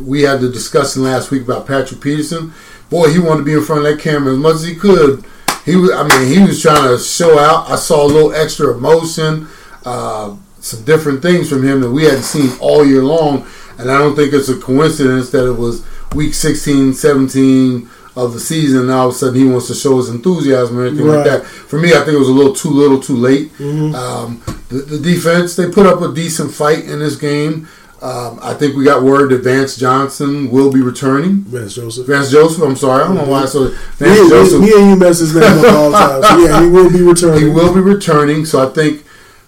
we 0.00 0.22
had 0.22 0.40
the 0.40 0.50
discussion 0.50 1.02
last 1.02 1.30
week 1.30 1.42
about 1.42 1.66
Patrick 1.66 2.00
Peterson. 2.00 2.52
Boy, 2.90 3.12
he 3.12 3.18
wanted 3.18 3.38
to 3.38 3.44
be 3.44 3.54
in 3.54 3.62
front 3.62 3.84
of 3.84 3.92
that 3.92 4.00
camera 4.00 4.32
as 4.32 4.38
much 4.38 4.56
as 4.56 4.62
he 4.62 4.76
could. 4.76 5.24
He 5.64 5.74
was, 5.74 5.90
I 5.90 6.06
mean, 6.06 6.32
he 6.32 6.40
was 6.44 6.62
trying 6.62 6.96
to 6.96 7.02
show 7.02 7.40
out. 7.40 7.68
I 7.68 7.74
saw 7.74 8.04
a 8.04 8.06
little 8.06 8.32
extra 8.32 8.72
emotion, 8.76 9.48
uh, 9.86 10.36
some 10.60 10.84
different 10.84 11.22
things 11.22 11.48
from 11.48 11.62
him 11.66 11.80
that 11.80 11.90
we 11.90 12.04
hadn't 12.04 12.22
seen 12.24 12.50
all 12.60 12.84
year 12.84 13.02
long. 13.02 13.46
And 13.78 13.90
I 13.90 13.98
don't 13.98 14.16
think 14.16 14.32
it's 14.32 14.48
a 14.48 14.58
coincidence 14.58 15.30
that 15.30 15.46
it 15.46 15.52
was 15.56 15.84
week 16.14 16.34
16, 16.34 16.92
17 16.94 17.88
of 18.16 18.32
the 18.32 18.40
season. 18.40 18.80
And 18.82 18.90
all 18.90 19.08
of 19.08 19.14
a 19.14 19.18
sudden, 19.18 19.34
he 19.38 19.46
wants 19.46 19.68
to 19.68 19.74
show 19.74 19.98
his 19.98 20.08
enthusiasm 20.08 20.78
or 20.78 20.86
anything 20.86 21.06
like 21.06 21.24
that. 21.24 21.46
For 21.46 21.78
me, 21.78 21.90
I 21.90 21.98
think 21.98 22.14
it 22.14 22.18
was 22.18 22.28
a 22.28 22.32
little 22.32 22.54
too 22.54 22.70
little, 22.70 22.98
too 23.00 23.16
late. 23.16 23.52
Um, 23.60 24.42
the, 24.68 24.78
the 24.78 24.98
defense, 24.98 25.54
they 25.56 25.70
put 25.70 25.86
up 25.86 26.00
a 26.00 26.12
decent 26.12 26.50
fight 26.52 26.84
in 26.86 26.98
this 26.98 27.16
game. 27.16 27.68
Um, 28.02 28.38
I 28.42 28.52
think 28.54 28.76
we 28.76 28.84
got 28.84 29.02
word 29.02 29.30
that 29.30 29.42
Vance 29.42 29.76
Johnson 29.76 30.50
will 30.50 30.70
be 30.72 30.82
returning. 30.82 31.42
Vance 31.44 31.74
Joseph. 31.76 32.06
Vance 32.06 32.30
Joseph, 32.30 32.62
I'm 32.62 32.76
sorry, 32.76 33.02
I 33.02 33.06
don't 33.08 33.16
know 33.16 33.24
why 33.24 33.42
I 33.42 33.46
said 33.46 33.72
Vance 33.96 34.20
me, 34.20 34.28
Joseph. 34.28 34.60
me 34.60 34.72
and 34.76 34.90
you 34.90 34.96
mess 34.96 35.18
his 35.18 35.34
name 35.34 35.44
up 35.44 35.72
all 35.74 35.90
the 35.90 35.96
time. 35.96 36.22
So 36.22 36.38
yeah, 36.46 36.62
he 36.62 36.68
will 36.68 36.90
be 36.90 37.00
returning. 37.12 37.40
He 37.42 37.48
will 37.48 37.72
be 37.74 37.80
returning, 37.80 38.44
so 38.44 38.68
I 38.68 38.70
think 38.72 39.05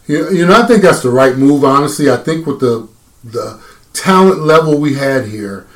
you 0.08 0.30
you 0.30 0.46
know 0.46 0.60
I 0.60 0.66
think 0.66 0.82
that's 0.82 1.02
the 1.02 1.10
right 1.10 1.36
move. 1.36 1.62
Honestly, 1.64 2.10
I 2.10 2.16
think 2.16 2.46
with 2.46 2.60
the 2.60 2.88
the 3.22 3.60
talent 3.92 4.40
level 4.40 4.78
we 4.78 4.94
had 4.94 5.26
here, 5.26 5.66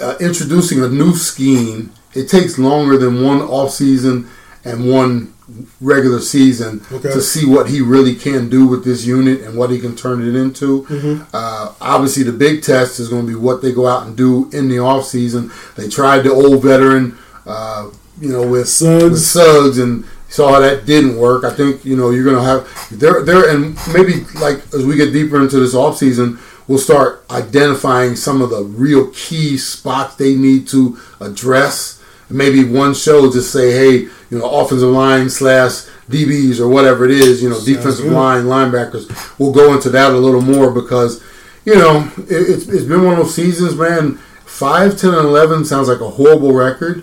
uh, 0.00 0.14
introducing 0.20 0.82
a 0.82 0.88
new 0.88 1.14
scheme, 1.14 1.92
it 2.14 2.28
takes 2.28 2.58
longer 2.58 2.96
than 2.98 3.22
one 3.22 3.40
off 3.40 3.70
season 3.72 4.28
and 4.64 4.90
one 4.90 5.32
regular 5.80 6.20
season 6.20 6.82
Okay. 6.92 7.10
to 7.10 7.20
see 7.22 7.46
what 7.46 7.70
he 7.70 7.80
really 7.80 8.14
can 8.14 8.48
do 8.50 8.66
with 8.66 8.84
this 8.84 9.06
unit 9.06 9.40
and 9.40 9.56
what 9.56 9.70
he 9.70 9.78
can 9.80 9.96
turn 9.96 10.20
it 10.26 10.34
into. 10.36 10.86
Uh, 11.32 11.72
obviously, 11.80 12.22
the 12.22 12.32
big 12.32 12.62
test 12.62 13.00
is 13.00 13.08
going 13.08 13.22
to 13.22 13.28
be 13.28 13.34
what 13.34 13.62
they 13.62 13.72
go 13.72 13.86
out 13.86 14.06
and 14.06 14.14
do 14.16 14.50
in 14.52 14.68
the 14.68 14.78
off 14.78 15.06
season. 15.06 15.50
They 15.76 15.88
tried 15.88 16.20
the 16.24 16.32
old 16.32 16.62
veteran, 16.62 17.16
uh, 17.46 17.88
you 18.20 18.30
know, 18.30 18.46
with 18.46 18.68
Suggs. 18.68 19.10
with 19.10 19.20
Suggs 19.22 19.78
and 19.78 20.04
saw 20.28 20.52
how 20.52 20.60
that 20.60 20.86
didn't 20.86 21.16
work. 21.16 21.44
I 21.44 21.52
think 21.52 21.84
you 21.84 21.96
know 21.96 22.10
you're 22.10 22.24
going 22.24 22.36
to 22.36 22.42
have 22.42 22.88
there 22.90 23.22
there 23.24 23.50
and 23.50 23.76
maybe 23.92 24.24
like 24.40 24.58
as 24.74 24.84
we 24.84 24.96
get 24.96 25.12
deeper 25.12 25.40
into 25.40 25.58
this 25.58 25.74
off 25.74 25.98
season, 25.98 26.38
we'll 26.68 26.78
start 26.78 27.24
identifying 27.30 28.14
some 28.14 28.42
of 28.42 28.50
the 28.50 28.62
real 28.62 29.10
key 29.10 29.56
spots 29.56 30.16
they 30.16 30.34
need 30.34 30.68
to 30.68 30.98
address. 31.20 32.02
Maybe 32.30 32.62
one 32.62 32.92
show 32.92 33.32
just 33.32 33.50
say, 33.52 33.72
hey, 33.72 34.08
you 34.30 34.38
know, 34.38 34.48
offensive 34.60 34.90
line 34.90 35.30
slash 35.30 35.86
DBs 36.10 36.60
or 36.60 36.68
whatever 36.68 37.06
it 37.06 37.10
is, 37.10 37.42
you 37.42 37.48
know, 37.48 37.58
defensive 37.64 38.04
good. 38.04 38.12
line, 38.12 38.44
linebackers. 38.44 39.38
We'll 39.38 39.52
go 39.52 39.72
into 39.72 39.88
that 39.90 40.12
a 40.12 40.18
little 40.18 40.42
more 40.42 40.70
because, 40.70 41.24
you 41.64 41.74
know, 41.74 42.10
it, 42.18 42.30
it's, 42.30 42.68
it's 42.68 42.84
been 42.84 43.02
one 43.02 43.14
of 43.14 43.24
those 43.24 43.34
seasons, 43.34 43.76
man. 43.76 44.18
5, 44.44 44.98
10, 44.98 45.14
and 45.14 45.26
11 45.26 45.64
sounds 45.64 45.88
like 45.88 46.00
a 46.00 46.10
horrible 46.10 46.52
record. 46.52 47.02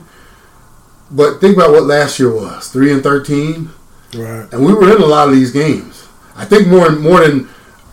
But 1.11 1.39
think 1.39 1.55
about 1.55 1.71
what 1.71 1.83
last 1.83 2.19
year 2.19 2.33
was 2.33 2.67
3 2.69 2.91
and 2.93 3.03
13 3.03 3.69
Right. 4.15 4.47
and 4.51 4.65
we 4.65 4.73
were 4.73 4.95
in 4.95 5.01
a 5.01 5.05
lot 5.05 5.27
of 5.27 5.33
these 5.35 5.51
games. 5.51 6.07
I 6.37 6.45
think 6.45 6.67
more 6.67 6.89
more 6.91 7.21
than 7.25 7.49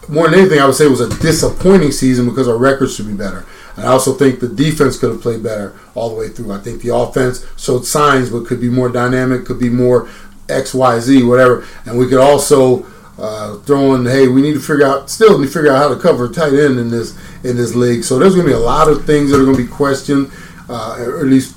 more 0.08 0.28
than 0.28 0.38
anything, 0.40 0.58
I 0.60 0.66
would 0.66 0.74
say 0.74 0.86
it 0.86 0.90
was 0.90 1.00
a 1.00 1.08
disappointing 1.20 1.92
season 1.92 2.28
because 2.28 2.48
our 2.48 2.56
records 2.58 2.94
should 2.96 3.06
be 3.06 3.12
better. 3.14 3.44
And 3.76 3.86
I 3.86 3.88
also 3.88 4.12
think 4.14 4.40
the 4.40 4.48
defense 4.48 4.98
could 4.98 5.10
have 5.10 5.20
played 5.22 5.42
better 5.42 5.74
all 5.94 6.10
the 6.10 6.16
way 6.16 6.28
through. 6.28 6.52
I 6.52 6.58
think 6.58 6.82
the 6.82 6.94
offense 6.94 7.46
showed 7.56 7.86
signs, 7.86 8.30
but 8.30 8.46
could 8.46 8.60
be 8.60 8.68
more 8.68 8.88
dynamic, 8.88 9.46
could 9.46 9.58
be 9.58 9.70
more 9.70 10.08
X, 10.48 10.74
Y, 10.74 11.00
Z, 11.00 11.22
whatever. 11.24 11.66
And 11.86 11.98
we 11.98 12.06
could 12.08 12.18
also 12.18 12.84
uh, 13.18 13.56
throw 13.58 13.94
in, 13.94 14.04
hey, 14.04 14.28
we 14.28 14.42
need 14.42 14.54
to 14.54 14.60
figure 14.60 14.86
out, 14.86 15.08
still 15.08 15.38
need 15.38 15.46
to 15.46 15.52
figure 15.52 15.72
out 15.72 15.78
how 15.78 15.88
to 15.94 16.00
cover 16.00 16.26
a 16.26 16.28
tight 16.28 16.52
end 16.52 16.78
in 16.78 16.90
this 16.90 17.16
in 17.44 17.56
this 17.56 17.74
league. 17.74 18.04
So 18.04 18.18
there's 18.18 18.34
going 18.34 18.46
to 18.46 18.52
be 18.52 18.56
a 18.56 18.60
lot 18.60 18.88
of 18.88 19.04
things 19.06 19.30
that 19.30 19.40
are 19.40 19.44
going 19.44 19.56
to 19.56 19.62
be 19.62 19.68
questioned, 19.68 20.30
uh, 20.68 20.96
or 21.00 21.20
at 21.20 21.26
least 21.26 21.56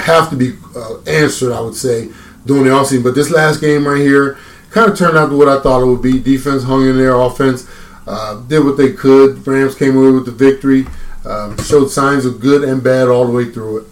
have 0.00 0.30
to 0.30 0.36
be 0.36 0.52
uh, 0.76 1.00
answered, 1.06 1.52
I 1.52 1.60
would 1.60 1.74
say, 1.74 2.10
during 2.46 2.64
the 2.64 2.70
offseason. 2.70 3.02
But 3.02 3.14
this 3.14 3.30
last 3.30 3.60
game 3.60 3.86
right 3.86 4.00
here 4.00 4.38
kind 4.70 4.90
of 4.90 4.98
turned 4.98 5.16
out 5.16 5.30
to 5.30 5.36
what 5.36 5.48
I 5.48 5.60
thought 5.60 5.82
it 5.82 5.86
would 5.86 6.02
be. 6.02 6.18
Defense 6.20 6.64
hung 6.64 6.88
in 6.88 6.96
there, 6.96 7.14
offense 7.14 7.68
uh, 8.06 8.40
did 8.42 8.64
what 8.64 8.76
they 8.76 8.92
could. 8.92 9.46
Rams 9.46 9.74
came 9.74 9.96
away 9.96 10.10
with 10.10 10.26
the 10.26 10.32
victory, 10.32 10.86
um, 11.24 11.56
showed 11.62 11.88
signs 11.88 12.24
of 12.24 12.40
good 12.40 12.62
and 12.62 12.82
bad 12.82 13.08
all 13.08 13.26
the 13.26 13.32
way 13.32 13.50
through 13.50 13.78
it. 13.78 13.86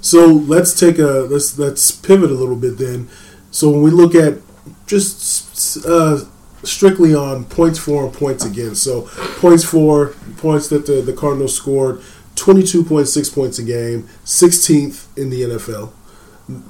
So 0.00 0.26
let's 0.26 0.78
take 0.78 0.98
a 0.98 1.26
let's 1.30 1.58
let's 1.58 1.90
pivot 1.90 2.30
a 2.30 2.34
little 2.34 2.56
bit 2.56 2.78
then. 2.78 3.08
So 3.50 3.70
when 3.70 3.82
we 3.82 3.90
look 3.90 4.14
at 4.14 4.38
just 4.86 5.84
uh, 5.84 6.20
strictly 6.62 7.14
on 7.14 7.44
points 7.44 7.78
for 7.78 8.04
and 8.04 8.14
points 8.14 8.44
against, 8.44 8.82
so 8.82 9.08
points 9.40 9.64
for 9.64 10.14
points 10.38 10.68
that 10.68 10.86
the 10.86 11.02
the 11.02 11.12
Cardinals 11.12 11.54
scored, 11.54 12.02
twenty 12.40 12.62
two 12.62 12.82
point 12.82 13.06
six 13.06 13.28
points 13.28 13.58
a 13.58 13.62
game, 13.62 14.08
sixteenth 14.24 15.06
in 15.16 15.28
the 15.28 15.42
NFL. 15.42 15.92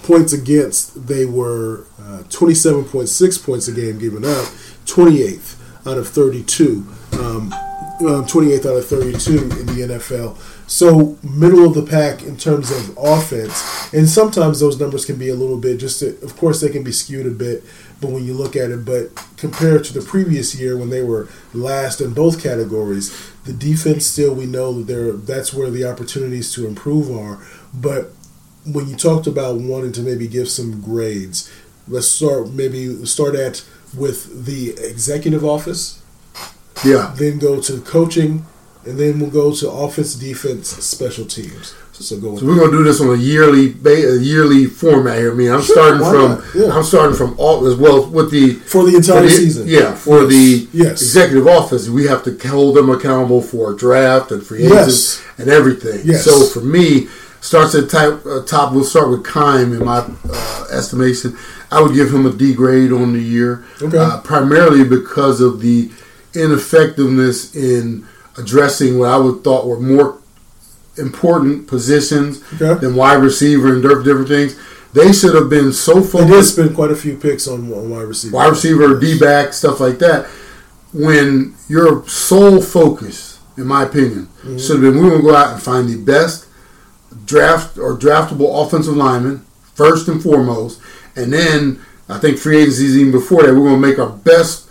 Points 0.00 0.33
against, 0.33 1.06
they 1.06 1.24
were 1.24 1.87
uh, 2.02 2.24
twenty 2.24 2.54
seven 2.54 2.85
point 2.85 3.09
six 3.09 3.38
points 3.38 3.68
a 3.68 3.72
game 3.72 3.98
given 3.98 4.24
up, 4.24 4.48
twenty 4.85 5.22
eighth 5.22 5.56
out 5.87 5.96
of 5.96 6.09
thirty 6.09 6.42
two. 6.42 6.85
Um, 7.12 7.54
um, 8.00 8.24
28th 8.24 8.66
out 8.66 8.76
of 8.76 8.87
32 8.87 9.38
in 9.38 9.66
the 9.66 9.94
NFL. 9.94 10.38
So 10.66 11.18
middle 11.22 11.66
of 11.66 11.74
the 11.74 11.83
pack 11.83 12.22
in 12.22 12.37
terms 12.37 12.70
of 12.70 12.96
offense, 12.96 13.92
and 13.92 14.09
sometimes 14.09 14.61
those 14.61 14.80
numbers 14.80 15.04
can 15.04 15.16
be 15.16 15.28
a 15.28 15.35
little 15.35 15.59
bit 15.59 15.78
just. 15.78 16.00
To, 16.00 16.18
of 16.22 16.37
course, 16.37 16.61
they 16.61 16.70
can 16.70 16.83
be 16.83 16.92
skewed 16.92 17.26
a 17.26 17.30
bit, 17.30 17.62
but 18.00 18.11
when 18.11 18.24
you 18.24 18.35
look 18.35 18.56
at 18.56 18.70
it, 18.70 18.85
but 18.85 19.11
compared 19.37 19.85
to 19.85 19.92
the 19.92 20.00
previous 20.00 20.54
year 20.54 20.78
when 20.78 20.88
they 20.88 21.02
were 21.02 21.28
last 21.52 22.00
in 22.00 22.14
both 22.14 22.42
categories, 22.42 23.11
the 23.44 23.53
defense 23.53 24.07
still 24.07 24.35
we 24.35 24.46
know 24.46 24.72
that 24.72 24.87
there 24.87 25.12
that's 25.12 25.53
where 25.55 25.70
the 25.70 25.85
opportunities 25.85 26.53
to 26.55 26.66
improve 26.66 27.11
are. 27.11 27.38
But 27.72 28.12
when 28.66 28.88
you 28.88 28.96
talked 28.96 29.26
about 29.26 29.57
wanting 29.57 29.92
to 29.92 30.03
maybe 30.03 30.29
give 30.29 30.48
some 30.48 30.81
grades, 30.83 31.50
let's 31.88 32.09
start 32.09 32.50
maybe 32.50 33.05
start 33.07 33.35
at 33.35 33.64
with 33.96 34.44
the 34.46 34.70
executive 34.79 35.44
office 35.44 36.00
Yeah. 36.85 37.12
then 37.16 37.38
go 37.38 37.61
to 37.61 37.81
coaching, 37.81 38.46
and 38.87 38.98
then 38.98 39.20
we'll 39.20 39.31
go 39.31 39.53
to 39.55 39.70
offense, 39.70 40.14
defense, 40.14 40.68
special 40.68 41.24
teams. 41.26 41.74
So 42.01 42.17
go 42.19 42.37
So 42.39 42.47
we're 42.47 42.57
gonna 42.59 42.73
do 42.73 42.83
this 42.83 43.01
on 43.01 43.11
a 43.11 43.15
yearly 43.15 43.69
ba- 43.69 43.91
a 44.15 44.17
yearly 44.19 44.65
format 44.67 45.19
here. 45.19 45.33
I 45.33 45.35
mean, 45.35 45.51
I'm 45.51 45.61
Sure, 45.61 45.75
starting 45.77 46.01
from? 46.01 46.43
Yeah. 46.55 46.75
I'm 46.75 46.83
starting 46.83 47.15
from 47.15 47.35
all 47.37 47.67
as 47.67 47.75
well 47.77 48.07
with 48.07 48.31
the 48.31 48.55
for 48.55 48.85
the 48.85 48.97
entire 48.97 49.23
for 49.23 49.29
the- 49.29 49.31
season. 49.37 49.65
Yeah, 49.69 49.95
for 49.95 50.23
Yes. 50.23 50.29
the 50.31 50.69
yes, 50.73 51.03
executive 51.03 51.47
office, 51.47 51.89
we 51.91 52.07
have 52.07 52.23
to 52.25 52.37
hold 52.49 52.77
them 52.77 52.89
accountable 52.89 53.43
for 53.43 53.75
draft 53.75 54.33
and 54.33 54.43
free 54.43 54.63
Yes. 54.63 55.21
and 55.37 55.51
everything. 55.51 56.01
Yes. 56.05 56.25
So 56.25 56.45
for 56.45 56.61
me, 56.61 57.09
starts 57.43 57.75
at 57.75 57.91
type, 57.91 58.25
uh, 58.27 58.41
top. 58.47 58.73
We'll 58.73 58.85
start 58.85 59.11
with 59.11 59.23
Keim 59.25 59.73
in 59.75 59.85
my 59.85 59.99
uh, 59.99 60.65
estimation. 60.73 61.37
I 61.71 61.83
would 61.83 61.95
give 61.95 62.13
him 62.15 62.25
a 62.27 62.31
D 62.33 62.55
grade 62.55 62.93
on 62.93 63.13
the 63.13 63.21
year, 63.23 63.63
Okay. 63.83 63.97
uh, 63.99 64.19
primarily 64.25 64.85
because 64.85 65.41
of 65.43 65.61
the 65.61 65.91
ineffectiveness 66.35 67.55
in 67.55 68.05
addressing 68.39 68.99
what 68.99 69.11
I 69.11 69.17
would 69.19 69.45
thought 69.45 69.67
were 69.67 69.79
more 69.81 70.15
important 71.01 71.67
positions 71.67 72.43
Okay. 72.61 72.81
than 72.81 72.95
wide 72.95 73.23
receiver 73.23 73.73
and 73.73 73.83
different 73.83 74.05
different 74.05 74.29
things. 74.29 74.57
They 74.93 75.13
should 75.13 75.35
have 75.35 75.49
been 75.49 75.73
so 75.73 76.03
focused. 76.03 76.29
They 76.29 76.35
did 76.35 76.45
spend 76.45 76.75
quite 76.75 76.91
a 76.91 76.97
few 76.97 77.17
picks 77.17 77.47
on, 77.47 77.73
on 77.73 77.91
wide 77.91 78.03
receiver. 78.03 78.37
wide 78.37 78.51
receiver, 78.51 78.99
D 78.99 79.19
back, 79.19 79.53
stuff 79.53 79.81
like 79.81 79.99
that. 80.01 80.27
When 80.93 81.55
your 81.69 82.07
sole 82.09 82.61
focus 82.61 83.39
in 83.57 83.67
my 83.67 83.85
opinion, 83.85 84.27
mm-hmm. 84.43 84.59
should 84.59 84.83
have 84.83 84.93
been 84.93 85.03
we 85.03 85.09
going 85.09 85.21
to 85.21 85.27
go 85.27 85.37
out 85.37 85.53
and 85.53 85.63
find 85.63 85.89
the 85.89 85.97
best 85.97 86.47
draft 87.25 87.79
or 87.79 87.97
draftable 87.97 88.67
offensive 88.67 88.97
lineman 88.97 89.45
first 89.75 90.09
and 90.09 90.23
foremost, 90.23 90.81
and 91.17 91.33
then 91.33 91.81
I 92.09 92.19
think 92.19 92.39
free 92.39 92.61
agencies 92.63 92.97
even 92.97 93.13
before 93.13 93.43
that 93.43 93.55
we're 93.55 93.69
going 93.69 93.81
to 93.81 93.89
make 93.89 93.99
our 93.99 94.11
best 94.11 94.69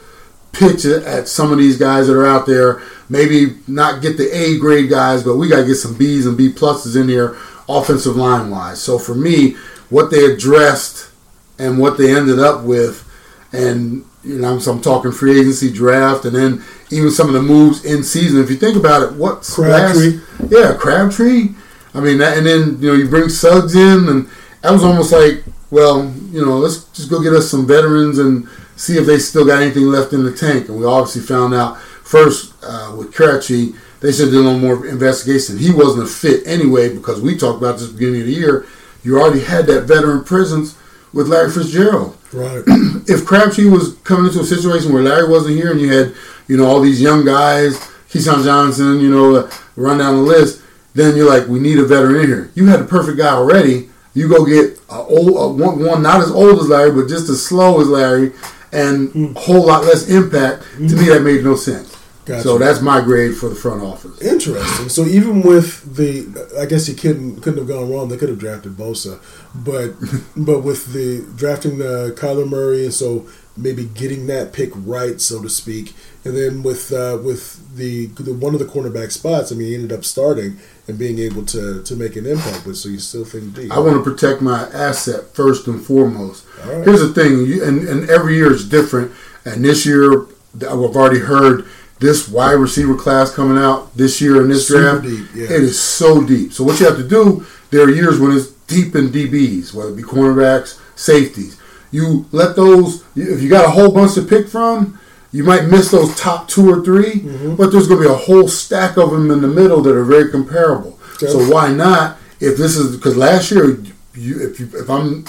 pitch 0.51 0.85
at 0.85 1.27
some 1.27 1.51
of 1.51 1.57
these 1.57 1.77
guys 1.77 2.07
that 2.07 2.17
are 2.17 2.25
out 2.25 2.45
there. 2.45 2.81
Maybe 3.09 3.57
not 3.67 4.01
get 4.01 4.17
the 4.17 4.29
A 4.35 4.59
grade 4.59 4.89
guys, 4.89 5.23
but 5.23 5.37
we 5.37 5.49
got 5.49 5.61
to 5.61 5.65
get 5.65 5.75
some 5.75 5.97
B's 5.97 6.25
and 6.25 6.37
B 6.37 6.51
pluses 6.51 6.99
in 6.99 7.09
here 7.09 7.35
offensive 7.69 8.15
line 8.15 8.49
wise. 8.49 8.81
So 8.81 8.97
for 8.97 9.15
me, 9.15 9.51
what 9.89 10.09
they 10.11 10.25
addressed 10.25 11.11
and 11.57 11.77
what 11.77 11.97
they 11.97 12.15
ended 12.15 12.39
up 12.39 12.63
with, 12.63 13.05
and 13.51 14.05
you 14.23 14.39
know, 14.39 14.59
so 14.59 14.71
I'm 14.71 14.81
talking 14.81 15.11
free 15.11 15.39
agency 15.39 15.71
draft, 15.71 16.25
and 16.25 16.35
then 16.35 16.63
even 16.91 17.11
some 17.11 17.27
of 17.27 17.33
the 17.33 17.41
moves 17.41 17.85
in 17.85 18.03
season. 18.03 18.41
If 18.41 18.49
you 18.49 18.57
think 18.57 18.75
about 18.75 19.03
it, 19.03 19.13
what 19.13 19.41
Crabtree, 19.43 20.19
yeah, 20.49 20.75
Crabtree. 20.77 21.49
I 21.93 22.01
mean, 22.01 22.17
that, 22.17 22.37
and 22.37 22.45
then 22.45 22.81
you 22.81 22.89
know 22.89 22.95
you 22.95 23.07
bring 23.07 23.29
Suggs 23.29 23.75
in, 23.75 24.09
and 24.09 24.29
that 24.61 24.71
was 24.71 24.83
almost 24.83 25.11
like, 25.11 25.43
well, 25.71 26.11
you 26.31 26.45
know, 26.45 26.57
let's 26.57 26.83
just 26.85 27.09
go 27.09 27.21
get 27.21 27.33
us 27.33 27.49
some 27.49 27.65
veterans 27.65 28.19
and 28.19 28.47
see 28.75 28.97
if 28.97 29.05
they 29.05 29.17
still 29.19 29.45
got 29.45 29.61
anything 29.61 29.85
left 29.85 30.13
in 30.13 30.23
the 30.23 30.31
tank. 30.31 30.69
And 30.69 30.79
we 30.79 30.85
obviously 30.85 31.21
found 31.21 31.53
out 31.53 31.77
first 32.09 32.55
uh, 32.63 32.95
with 32.97 33.13
Crabtree, 33.13 33.73
they 33.99 34.11
should 34.11 34.31
do 34.31 34.41
a 34.41 34.43
little 34.43 34.59
more 34.59 34.87
investigation. 34.87 35.59
He 35.59 35.71
wasn't 35.71 36.05
a 36.05 36.07
fit 36.07 36.45
anyway 36.47 36.91
because 36.91 37.21
we 37.21 37.37
talked 37.37 37.59
about 37.59 37.77
this 37.77 37.89
beginning 37.89 38.21
of 38.21 38.27
the 38.27 38.33
year. 38.33 38.65
You 39.03 39.19
already 39.19 39.41
had 39.41 39.67
that 39.67 39.83
veteran 39.83 40.23
presence 40.23 40.75
with 41.13 41.27
Larry 41.27 41.51
Fitzgerald. 41.51 42.17
Right. 42.33 42.63
if 43.07 43.25
Crabtree 43.25 43.69
was 43.69 43.95
coming 44.03 44.25
into 44.25 44.39
a 44.39 44.43
situation 44.43 44.91
where 44.91 45.03
Larry 45.03 45.29
wasn't 45.29 45.55
here 45.55 45.71
and 45.71 45.79
you 45.79 45.91
had, 45.91 46.15
you 46.47 46.57
know, 46.57 46.65
all 46.65 46.81
these 46.81 46.99
young 46.99 47.25
guys, 47.25 47.77
KeeSean 48.09 48.43
Johnson, 48.43 48.99
you 48.99 49.09
know, 49.11 49.35
uh, 49.35 49.51
run 49.75 49.99
down 49.99 50.15
the 50.15 50.21
list, 50.23 50.63
then 50.95 51.15
you're 51.15 51.29
like, 51.29 51.47
we 51.47 51.59
need 51.59 51.77
a 51.77 51.85
veteran 51.85 52.15
in 52.15 52.27
here. 52.27 52.51
You 52.55 52.65
had 52.65 52.79
a 52.79 52.85
perfect 52.85 53.19
guy 53.19 53.29
already. 53.29 53.89
You 54.15 54.27
go 54.27 54.45
get 54.45 54.79
a 54.89 54.95
old 54.95 55.29
a 55.29 55.63
one, 55.63 55.85
one 55.85 56.01
not 56.01 56.21
as 56.21 56.31
old 56.31 56.59
as 56.59 56.67
Larry, 56.67 56.91
but 56.91 57.07
just 57.07 57.29
as 57.29 57.45
slow 57.45 57.79
as 57.79 57.87
Larry, 57.87 58.31
and 58.71 59.09
mm. 59.09 59.35
a 59.35 59.39
whole 59.39 59.67
lot 59.67 59.83
less 59.83 60.09
impact. 60.09 60.63
Mm-hmm. 60.63 60.87
To 60.87 60.95
me, 60.95 61.05
that 61.09 61.21
made 61.21 61.43
no 61.43 61.55
sense. 61.55 61.98
Gotcha. 62.29 62.43
So 62.43 62.59
that's 62.59 62.79
my 62.79 63.01
grade 63.01 63.35
for 63.35 63.49
the 63.49 63.55
front 63.55 63.81
office. 63.81 64.21
Interesting. 64.21 64.87
So 64.87 65.05
even 65.05 65.41
with 65.41 65.95
the, 65.95 66.59
I 66.61 66.67
guess 66.67 66.87
you 66.87 66.93
couldn't 66.93 67.41
couldn't 67.41 67.57
have 67.57 67.67
gone 67.67 67.91
wrong. 67.91 68.07
They 68.07 68.17
could 68.17 68.29
have 68.29 68.37
drafted 68.37 68.73
Bosa, 68.73 69.19
but 69.55 69.95
but 70.45 70.61
with 70.61 70.93
the 70.93 71.27
drafting 71.35 71.79
the 71.79 72.15
Kyler 72.15 72.47
Murray, 72.47 72.83
and 72.85 72.93
so 72.93 73.25
maybe 73.57 73.85
getting 73.85 74.27
that 74.27 74.53
pick 74.53 74.69
right, 74.75 75.19
so 75.19 75.41
to 75.41 75.49
speak, 75.49 75.95
and 76.23 76.37
then 76.37 76.61
with 76.61 76.93
uh, 76.93 77.17
with 77.23 77.75
the, 77.75 78.05
the 78.07 78.31
one 78.31 78.53
of 78.53 78.59
the 78.59 78.65
cornerback 78.67 79.11
spots, 79.11 79.51
I 79.51 79.55
mean, 79.55 79.69
he 79.69 79.73
ended 79.73 79.91
up 79.91 80.05
starting 80.05 80.59
and 80.87 80.99
being 80.99 81.17
able 81.17 81.43
to 81.47 81.81
to 81.81 81.95
make 81.95 82.15
an 82.15 82.27
impact. 82.27 82.63
But 82.63 82.75
so 82.75 82.89
you 82.89 82.99
still 82.99 83.25
think 83.25 83.55
deep. 83.55 83.71
I 83.71 83.79
want 83.79 83.95
to 83.95 84.03
protect 84.03 84.39
my 84.39 84.69
asset 84.69 85.33
first 85.33 85.65
and 85.65 85.83
foremost. 85.83 86.45
Right. 86.63 86.85
Here's 86.85 87.01
the 87.01 87.11
thing, 87.11 87.45
you, 87.47 87.63
and 87.63 87.87
and 87.87 88.07
every 88.07 88.35
year 88.35 88.51
is 88.51 88.69
different. 88.69 89.13
And 89.45 89.65
this 89.65 89.83
year, 89.83 90.27
I've 90.57 90.77
already 90.95 91.21
heard 91.21 91.65
this 91.99 92.29
wide 92.29 92.53
receiver 92.53 92.95
class 92.95 93.33
coming 93.33 93.57
out 93.57 93.95
this 93.95 94.21
year 94.21 94.41
in 94.41 94.49
this 94.49 94.67
Super 94.67 94.99
draft, 94.99 95.03
deep, 95.03 95.27
yeah. 95.35 95.45
it 95.45 95.63
is 95.63 95.79
so 95.79 96.25
deep. 96.25 96.53
So 96.53 96.63
what 96.63 96.79
you 96.79 96.85
have 96.85 96.97
to 96.97 97.07
do, 97.07 97.45
there 97.71 97.83
are 97.83 97.89
years 97.89 98.19
when 98.19 98.31
it's 98.31 98.51
deep 98.67 98.95
in 98.95 99.09
DBs, 99.09 99.73
whether 99.73 99.91
it 99.91 99.97
be 99.97 100.03
cornerbacks, 100.03 100.79
safeties. 100.95 101.59
You 101.91 102.25
let 102.31 102.55
those. 102.55 103.03
If 103.15 103.41
you 103.41 103.49
got 103.49 103.65
a 103.65 103.69
whole 103.69 103.91
bunch 103.91 104.13
to 104.13 104.21
pick 104.21 104.47
from, 104.47 104.99
you 105.31 105.43
might 105.43 105.65
miss 105.65 105.91
those 105.91 106.15
top 106.19 106.47
two 106.47 106.69
or 106.69 106.83
3 106.83 107.03
mm-hmm. 107.03 107.55
but 107.55 107.71
there's 107.71 107.87
going 107.87 108.01
to 108.01 108.07
be 108.07 108.13
a 108.13 108.17
whole 108.17 108.47
stack 108.47 108.97
of 108.97 109.11
them 109.11 109.29
in 109.29 109.41
the 109.41 109.47
middle 109.47 109.81
that 109.81 109.95
are 109.95 110.03
very 110.03 110.31
comparable. 110.31 110.97
So 111.17 111.51
why 111.51 111.71
not? 111.71 112.17
If 112.39 112.57
this 112.57 112.77
is 112.77 112.95
because 112.95 113.17
last 113.17 113.51
year, 113.51 113.77
you, 114.13 114.49
if 114.49 114.59
you, 114.59 114.69
if 114.73 114.89
I'm 114.89 115.25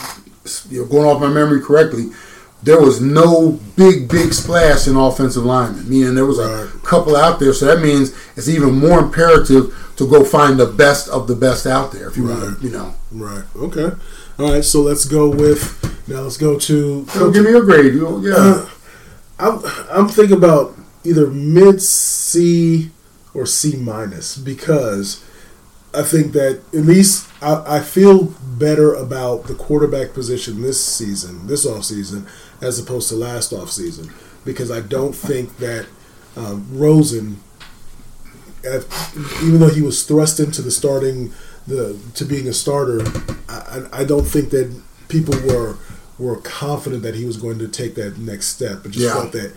you 0.69 0.83
know, 0.83 0.87
going 0.87 1.07
off 1.07 1.21
my 1.21 1.29
memory 1.29 1.61
correctly, 1.61 2.11
there 2.63 2.81
was 2.81 3.01
no 3.01 3.59
big, 3.77 4.09
big 4.09 4.33
splash 4.35 4.87
in 4.87 4.97
offensive 4.97 5.45
linemen. 5.45 5.89
Meaning 5.89 6.15
there 6.15 6.27
was 6.27 6.39
a 6.39 6.71
couple 6.85 7.17
out 7.17 7.41
there, 7.41 7.53
so 7.53 7.67
that 7.67 7.83
means 7.83 8.15
it's 8.37 8.49
even 8.49 8.79
more 8.79 9.01
imperative 9.01 9.75
to 9.97 10.09
go 10.09 10.25
find 10.25 10.59
the 10.59 10.67
best 10.67 11.09
of 11.09 11.27
the 11.27 11.37
best 11.37 11.67
out 11.67 11.93
there. 11.93 12.09
If 12.09 12.17
you 12.17 12.29
right. 12.29 12.43
want, 12.43 12.63
you 12.63 12.71
know. 12.71 12.95
Right. 13.13 13.45
Okay. 13.57 13.91
All 14.39 14.53
right. 14.53 14.65
So 14.65 14.83
let's 14.83 15.05
go 15.05 15.29
with 15.29 16.09
now. 16.09 16.21
Let's 16.21 16.37
go 16.37 16.59
to. 16.59 17.07
So 17.07 17.31
give 17.31 17.45
me 17.45 17.53
a 17.53 17.61
grade. 17.61 17.95
Yeah. 17.95 18.35
Uh, 18.37 18.71
I'm 19.39 19.61
I'm 19.91 20.09
thinking 20.09 20.37
about 20.37 20.77
either 21.05 21.27
mid 21.29 21.81
C 21.81 22.91
or 23.33 23.47
C 23.47 23.77
minus 23.77 24.37
because 24.37 25.25
I 25.95 26.03
think 26.03 26.33
that 26.33 26.63
at 26.73 26.81
least 26.81 27.29
I, 27.43 27.79
I 27.79 27.81
feel 27.81 28.35
better 28.59 28.95
about 28.95 29.45
the 29.45 29.55
quarterback 29.55 30.13
position 30.13 30.63
this 30.63 30.85
season, 30.85 31.47
this 31.47 31.65
off 31.65 31.85
season 31.85 32.27
as 32.61 32.79
opposed 32.79 33.09
to 33.09 33.15
last 33.15 33.53
off 33.53 33.71
season 33.71 34.13
because 34.45 34.71
I 34.71 34.81
don't 34.81 35.15
think 35.15 35.59
that 35.59 35.87
um, 36.37 36.67
Rosen, 36.73 37.41
even 39.43 39.61
though 39.61 39.69
he 39.69 39.83
was 39.83 40.03
thrust 40.05 40.41
into 40.41 40.63
the 40.63 40.71
starting 40.71 41.33
the 41.67 41.99
to 42.15 42.25
being 42.25 42.49
a 42.49 42.53
starter, 42.53 43.03
I, 43.49 43.83
I 43.93 44.05
don't 44.05 44.25
think 44.25 44.51
that 44.51 44.81
people 45.09 45.35
were 45.47 45.77
were 46.19 46.37
confident 46.37 47.03
that 47.03 47.15
he 47.15 47.25
was 47.25 47.37
going 47.37 47.59
to 47.59 47.69
take 47.69 47.95
that 47.95 48.19
next 48.19 48.49
step, 48.49 48.81
but 48.83 48.93
just 48.93 49.05
yeah. 49.05 49.15
felt 49.15 49.33
that 49.33 49.55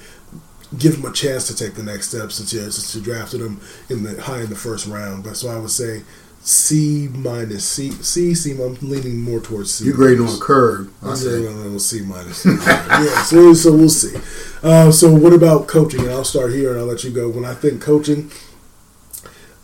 give 0.77 0.95
him 0.95 1.05
a 1.05 1.13
chance 1.13 1.47
to 1.47 1.55
take 1.55 1.75
the 1.75 1.83
next 1.83 2.09
step 2.09 2.31
since 2.31 2.51
you, 2.53 2.59
since 2.71 2.95
you 2.95 3.01
drafted 3.01 3.41
him 3.41 3.59
in 3.89 4.03
the 4.03 4.19
high 4.21 4.41
in 4.41 4.49
the 4.49 4.55
first 4.55 4.87
round. 4.87 5.23
But 5.23 5.37
so 5.37 5.49
I 5.49 5.57
would 5.57 5.69
say 5.69 6.03
C 6.43 7.07
minus 7.13 7.63
C 7.63 7.91
C 7.91 8.35
C. 8.35 8.51
I'm 8.51 8.75
leaning 8.81 9.19
more 9.19 9.39
towards 9.39 9.73
C. 9.73 9.85
You're 9.85 9.95
grading 9.95 10.27
on 10.27 10.35
a 10.35 10.39
curve. 10.39 10.93
I'm 11.01 11.17
grading 11.17 11.47
on 11.47 11.75
a 11.75 11.79
C 11.79 12.01
minus. 12.01 12.45
yeah, 12.65 13.23
so 13.23 13.53
so 13.53 13.73
we'll 13.73 13.89
see. 13.89 14.17
Uh, 14.61 14.91
so 14.91 15.13
what 15.13 15.31
about 15.31 15.67
coaching? 15.67 16.01
And 16.01 16.11
I'll 16.11 16.25
start 16.25 16.51
here 16.51 16.71
and 16.71 16.79
I'll 16.79 16.85
let 16.85 17.05
you 17.05 17.11
go. 17.11 17.29
When 17.29 17.45
I 17.45 17.53
think 17.53 17.81
coaching, 17.81 18.29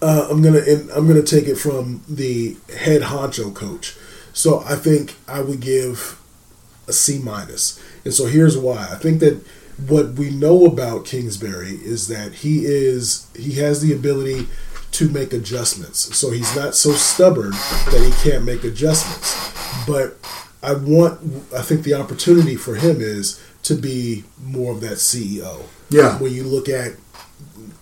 uh, 0.02 0.28
I'm 0.32 0.42
gonna 0.42 0.62
I'm 0.96 1.06
gonna 1.06 1.22
take 1.22 1.48
it 1.48 1.58
from 1.58 2.02
the 2.08 2.56
head 2.78 3.02
honcho 3.02 3.54
coach. 3.54 3.98
So 4.32 4.63
I 4.65 4.76
think 4.76 5.15
I 5.28 5.42
would 5.42 5.60
give 5.60 6.18
a 6.88 6.94
C 6.94 7.20
minus, 7.20 7.26
minus. 7.26 7.80
and 8.06 8.13
so 8.13 8.28
here's 8.28 8.58
why. 8.58 8.88
I 8.89 8.96
think 8.96 9.20
that 9.20 9.46
what 9.88 10.13
we 10.13 10.30
know 10.30 10.65
about 10.65 11.06
Kingsbury 11.06 11.72
is 11.72 12.08
that 12.08 12.36
he 12.36 12.65
is 12.65 13.28
he 13.36 13.54
has 13.54 13.82
the 13.82 13.94
ability 13.94 14.48
to 14.99 15.07
make 15.07 15.31
adjustments. 15.31 16.13
So 16.17 16.29
he's 16.29 16.53
not 16.57 16.75
so 16.75 16.91
stubborn 16.91 17.51
that 17.51 18.01
he 18.03 18.29
can't 18.29 18.43
make 18.43 18.65
adjustments. 18.65 19.53
But 19.88 20.17
I 20.62 20.73
want, 20.73 21.21
I 21.55 21.62
think 21.62 21.83
the 21.83 21.93
opportunity 21.93 22.57
for 22.57 22.75
him 22.75 22.97
is 22.99 23.41
to 23.63 23.75
be 23.75 24.25
more 24.43 24.73
of 24.73 24.81
that 24.81 24.97
CEO. 24.97 25.63
Yeah. 25.89 26.19
When 26.19 26.33
you 26.33 26.43
look 26.43 26.67
at, 26.67 26.95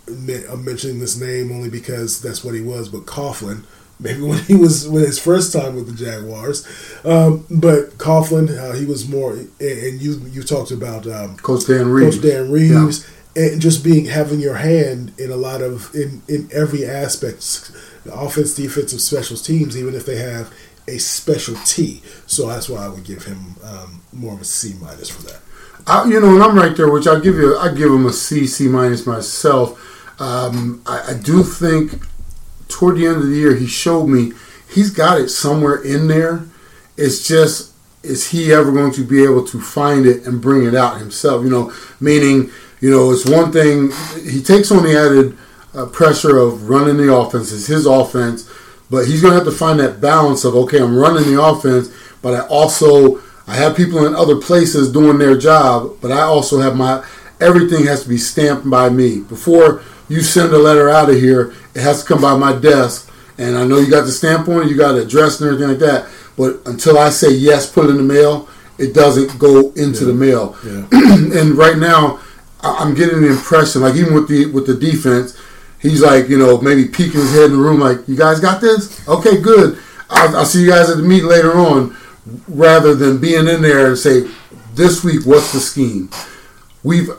I'm 0.07 0.63
mentioning 0.63 0.99
this 0.99 1.19
name 1.19 1.51
only 1.51 1.71
because 1.71 2.21
that's 2.21 2.43
what 2.43 2.53
he 2.53 2.61
was, 2.61 2.87
but 2.87 3.07
Coughlin, 3.07 3.63
maybe 3.99 4.21
when 4.21 4.37
he 4.43 4.53
was 4.53 4.87
when 4.87 5.03
his 5.03 5.17
first 5.17 5.51
time 5.51 5.75
with 5.75 5.87
the 5.87 6.05
Jaguars. 6.05 6.67
Um, 7.03 7.47
but 7.49 7.97
Coughlin, 7.97 8.55
uh, 8.55 8.73
he 8.75 8.85
was 8.85 9.09
more, 9.09 9.31
and 9.33 9.99
you 9.99 10.21
you 10.29 10.43
talked 10.43 10.69
about 10.69 11.07
um, 11.07 11.35
Coach 11.37 11.65
Dan 11.65 11.89
Reeves. 11.89 12.17
Coach 12.17 12.23
Dan 12.23 12.51
Reeves. 12.51 13.07
Yeah 13.07 13.13
and 13.37 13.61
just 13.61 13.83
being 13.83 14.05
having 14.05 14.39
your 14.39 14.55
hand 14.55 15.13
in 15.17 15.31
a 15.31 15.37
lot 15.37 15.61
of 15.61 15.93
in 15.95 16.21
in 16.27 16.49
every 16.51 16.83
aspect, 16.85 17.71
offense, 18.11 18.55
defensive, 18.55 18.99
special 18.99 19.37
teams, 19.37 19.77
even 19.77 19.93
if 19.93 20.05
they 20.05 20.17
have 20.17 20.51
a 20.87 20.97
specialty. 20.97 22.01
So 22.25 22.47
that's 22.47 22.67
why 22.67 22.85
I 22.85 22.89
would 22.89 23.03
give 23.03 23.23
him 23.25 23.55
um, 23.63 24.01
more 24.11 24.33
of 24.33 24.41
a 24.41 24.45
C 24.45 24.73
minus 24.81 25.09
for 25.09 25.21
that. 25.23 25.41
I, 25.85 26.05
you 26.05 26.19
know, 26.19 26.33
and 26.33 26.43
I'm 26.43 26.57
right 26.57 26.75
there, 26.75 26.91
which 26.91 27.07
I 27.07 27.19
give 27.19 27.35
you, 27.35 27.57
I 27.57 27.73
give 27.73 27.91
him 27.91 28.05
a 28.05 28.13
C, 28.13 28.47
C 28.47 28.67
minus 28.67 29.05
myself. 29.05 30.19
Um, 30.19 30.81
I, 30.85 31.11
I 31.11 31.13
do 31.13 31.43
think 31.43 31.93
toward 32.67 32.97
the 32.97 33.05
end 33.05 33.17
of 33.17 33.27
the 33.27 33.35
year, 33.35 33.55
he 33.55 33.67
showed 33.67 34.07
me 34.07 34.33
he's 34.73 34.91
got 34.91 35.21
it 35.21 35.29
somewhere 35.29 35.81
in 35.83 36.07
there. 36.07 36.43
It's 36.97 37.27
just, 37.27 37.73
is 38.03 38.31
he 38.31 38.51
ever 38.51 38.71
going 38.71 38.93
to 38.93 39.03
be 39.03 39.23
able 39.23 39.45
to 39.47 39.61
find 39.61 40.05
it 40.05 40.25
and 40.25 40.41
bring 40.41 40.65
it 40.65 40.75
out 40.75 40.99
himself? 40.99 41.43
You 41.43 41.49
know, 41.49 41.73
meaning 41.99 42.49
you 42.79 42.91
know, 42.91 43.11
it's 43.11 43.25
one 43.25 43.51
thing 43.51 43.91
he 44.23 44.41
takes 44.41 44.71
on 44.71 44.83
the 44.83 44.97
added 44.97 45.37
uh, 45.73 45.87
pressure 45.87 46.37
of 46.37 46.69
running 46.69 46.97
the 46.97 47.13
offense. 47.13 47.51
It's 47.51 47.67
his 47.67 47.85
offense, 47.85 48.49
but 48.89 49.07
he's 49.07 49.21
going 49.21 49.31
to 49.31 49.43
have 49.43 49.51
to 49.51 49.57
find 49.57 49.79
that 49.79 49.99
balance 49.99 50.43
of 50.45 50.55
okay, 50.55 50.79
I'm 50.79 50.95
running 50.95 51.31
the 51.31 51.41
offense, 51.41 51.91
but 52.21 52.33
I 52.33 52.47
also 52.47 53.21
I 53.47 53.55
have 53.55 53.77
people 53.77 54.05
in 54.05 54.13
other 54.13 54.35
places 54.35 54.91
doing 54.91 55.17
their 55.17 55.37
job, 55.37 55.97
but 56.01 56.11
I 56.11 56.21
also 56.21 56.59
have 56.59 56.75
my 56.75 57.05
everything 57.39 57.85
has 57.85 58.03
to 58.03 58.09
be 58.09 58.17
stamped 58.17 58.69
by 58.69 58.89
me 58.89 59.21
before 59.21 59.81
you 60.09 60.21
send 60.21 60.53
a 60.53 60.57
letter 60.57 60.89
out 60.89 61.09
of 61.09 61.15
here. 61.15 61.53
It 61.73 61.81
has 61.81 62.01
to 62.03 62.07
come 62.07 62.21
by 62.21 62.37
my 62.37 62.57
desk, 62.57 63.11
and 63.37 63.57
I 63.57 63.65
know 63.65 63.77
you 63.77 63.89
got 63.89 64.05
the 64.05 64.11
stamp 64.11 64.47
on 64.49 64.63
it, 64.63 64.69
you 64.69 64.77
got 64.77 64.93
the 64.93 65.01
address 65.01 65.39
and 65.39 65.49
everything 65.49 65.69
like 65.69 65.79
that. 65.79 66.09
But 66.37 66.61
until 66.67 66.99
I 66.99 67.09
say 67.09 67.31
yes, 67.31 67.71
put 67.71 67.85
it 67.85 67.89
in 67.89 67.97
the 67.97 68.03
mail, 68.03 68.47
it 68.77 68.93
doesn't 68.93 69.39
go 69.39 69.71
into 69.71 70.01
yeah. 70.01 70.05
the 70.05 70.13
mail. 70.13 70.55
Yeah. 70.63 70.87
and 71.39 71.57
right 71.57 71.77
now 71.77 72.19
I'm 72.61 72.95
getting 72.95 73.21
the 73.21 73.29
impression, 73.29 73.81
like 73.81 73.95
even 73.95 74.13
with 74.13 74.27
the 74.27 74.47
with 74.47 74.65
the 74.67 74.73
defense, 74.75 75.37
he's 75.79 76.01
like, 76.01 76.29
you 76.29 76.37
know, 76.37 76.59
maybe 76.59 76.85
peeking 76.85 77.21
his 77.21 77.33
head 77.33 77.45
in 77.45 77.51
the 77.51 77.57
room, 77.57 77.79
like, 77.79 78.07
you 78.07 78.15
guys 78.15 78.39
got 78.39 78.61
this? 78.61 79.07
Okay, 79.07 79.41
good. 79.41 79.79
I'll, 80.09 80.37
I'll 80.37 80.45
see 80.45 80.63
you 80.63 80.69
guys 80.69 80.89
at 80.89 80.97
the 80.97 81.03
meet 81.03 81.23
later 81.23 81.53
on, 81.53 81.95
rather 82.47 82.95
than 82.95 83.19
being 83.19 83.47
in 83.47 83.61
there 83.61 83.87
and 83.87 83.97
say, 83.97 84.29
this 84.73 85.03
week, 85.03 85.25
what's 85.25 85.53
the 85.53 85.59
scheme? 85.59 86.09
We've, 86.83 87.09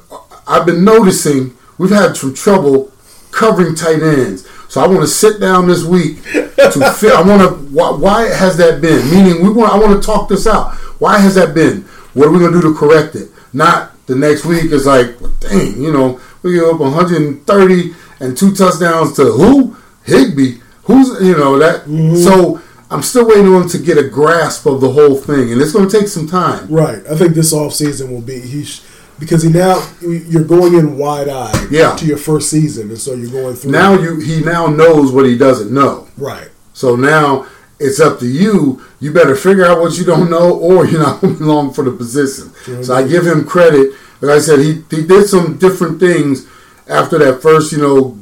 I've 0.46 0.64
been 0.64 0.84
noticing 0.84 1.56
we've 1.76 1.90
had 1.90 2.16
some 2.16 2.34
trouble 2.34 2.92
covering 3.30 3.74
tight 3.74 4.02
ends. 4.02 4.48
So 4.68 4.80
I 4.80 4.86
want 4.86 5.00
to 5.00 5.06
sit 5.06 5.40
down 5.40 5.66
this 5.66 5.84
week 5.84 6.22
to 6.22 6.94
fit. 6.98 7.12
I 7.12 7.22
want 7.22 7.42
to. 7.42 7.48
Why, 7.74 7.90
why 7.90 8.22
has 8.28 8.56
that 8.58 8.80
been? 8.80 9.10
Meaning, 9.10 9.42
we 9.42 9.50
want. 9.50 9.72
I 9.72 9.78
want 9.78 10.00
to 10.00 10.06
talk 10.06 10.28
this 10.28 10.46
out. 10.46 10.74
Why 11.00 11.18
has 11.18 11.34
that 11.36 11.54
been? 11.54 11.82
What 12.12 12.28
are 12.28 12.30
we 12.30 12.38
going 12.38 12.52
to 12.52 12.60
do 12.60 12.72
to 12.72 12.78
correct 12.78 13.14
it? 13.14 13.28
Not 13.52 13.92
the 14.08 14.16
next 14.16 14.44
week 14.44 14.72
is 14.72 14.86
like, 14.86 15.20
well, 15.20 15.32
dang, 15.38 15.80
you 15.80 15.92
know, 15.92 16.20
we 16.42 16.54
give 16.54 16.64
up 16.64 16.80
130 16.80 17.94
and 18.20 18.36
two 18.36 18.54
touchdowns 18.54 19.14
to 19.16 19.24
who? 19.26 19.76
Higbee. 20.04 20.60
Who's 20.84 21.22
you 21.22 21.36
know 21.36 21.58
that? 21.58 21.82
Mm-hmm. 21.82 22.16
So 22.16 22.60
I'm 22.90 23.02
still 23.02 23.28
waiting 23.28 23.46
on 23.48 23.62
him 23.62 23.68
to 23.68 23.78
get 23.78 23.98
a 23.98 24.08
grasp 24.08 24.66
of 24.66 24.80
the 24.80 24.90
whole 24.90 25.16
thing, 25.16 25.52
and 25.52 25.60
it's 25.60 25.72
going 25.72 25.88
to 25.88 25.98
take 25.98 26.08
some 26.08 26.26
time. 26.26 26.66
Right. 26.68 27.06
I 27.06 27.16
think 27.16 27.34
this 27.34 27.52
off 27.52 27.74
season 27.74 28.10
will 28.10 28.22
be 28.22 28.40
he. 28.40 28.64
Sh- 28.64 28.82
because 29.18 29.42
he 29.42 29.50
now 29.50 29.84
you're 30.00 30.44
going 30.44 30.74
in 30.74 30.96
wide 30.96 31.28
eyed 31.28 31.72
yeah. 31.72 31.96
to 31.96 32.06
your 32.06 32.18
first 32.18 32.50
season, 32.50 32.88
and 32.88 32.98
so 32.98 33.14
you're 33.14 33.30
going 33.30 33.56
through. 33.56 33.72
Now 33.72 33.94
you 33.94 34.20
he 34.20 34.40
now 34.42 34.68
knows 34.68 35.10
what 35.10 35.26
he 35.26 35.36
doesn't 35.36 35.74
know. 35.74 36.06
Right. 36.16 36.48
So 36.72 36.94
now 36.94 37.46
it's 37.80 38.00
up 38.00 38.18
to 38.20 38.26
you. 38.26 38.82
You 39.00 39.12
better 39.12 39.36
figure 39.36 39.64
out 39.64 39.80
what 39.80 39.96
you 39.96 40.04
don't 40.04 40.30
know, 40.30 40.58
or 40.58 40.86
you're 40.86 41.00
not 41.00 41.20
going 41.20 41.34
to 41.34 41.38
be 41.38 41.44
long 41.44 41.72
for 41.72 41.84
the 41.84 41.92
position. 41.92 42.52
Sure 42.64 42.82
so 42.82 42.94
I 42.94 43.06
give 43.06 43.26
him 43.26 43.44
credit. 43.44 43.94
Like 44.20 44.36
I 44.36 44.40
said, 44.40 44.58
he 44.58 44.82
he 44.90 45.06
did 45.06 45.28
some 45.28 45.58
different 45.58 46.00
things 46.00 46.46
after 46.88 47.18
that 47.18 47.40
first 47.40 47.72
you 47.72 47.78
know 47.78 48.18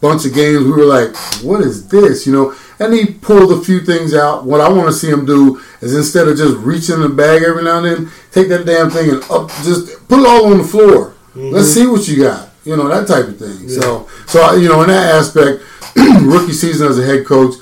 bunch 0.00 0.26
of 0.26 0.34
games. 0.34 0.64
We 0.64 0.72
were 0.72 0.84
like, 0.84 1.16
what 1.42 1.60
is 1.60 1.86
this? 1.88 2.26
You 2.26 2.32
know. 2.32 2.54
And 2.78 2.92
he 2.92 3.06
pulled 3.06 3.52
a 3.52 3.64
few 3.64 3.80
things 3.80 4.14
out. 4.14 4.44
What 4.44 4.60
I 4.60 4.68
want 4.68 4.88
to 4.88 4.92
see 4.92 5.08
him 5.08 5.24
do 5.24 5.62
is 5.80 5.94
instead 5.94 6.28
of 6.28 6.36
just 6.36 6.56
reaching 6.58 7.00
the 7.00 7.08
bag 7.08 7.42
every 7.42 7.64
now 7.64 7.78
and 7.78 7.86
then, 7.86 8.12
take 8.32 8.48
that 8.48 8.66
damn 8.66 8.90
thing 8.90 9.08
and 9.10 9.22
up, 9.30 9.48
just 9.64 10.06
put 10.08 10.20
it 10.20 10.26
all 10.26 10.52
on 10.52 10.58
the 10.58 10.64
floor. 10.64 11.14
Mm-hmm. 11.30 11.50
Let's 11.50 11.68
see 11.68 11.86
what 11.86 12.06
you 12.06 12.22
got. 12.24 12.50
You 12.64 12.76
know 12.76 12.88
that 12.88 13.06
type 13.06 13.28
of 13.28 13.38
thing. 13.38 13.68
Yeah. 13.68 13.80
So, 13.80 14.08
so 14.26 14.54
you 14.56 14.68
know, 14.68 14.82
in 14.82 14.88
that 14.88 15.14
aspect, 15.14 15.62
rookie 16.22 16.52
season 16.52 16.88
as 16.88 16.98
a 16.98 17.04
head 17.04 17.24
coach, 17.24 17.54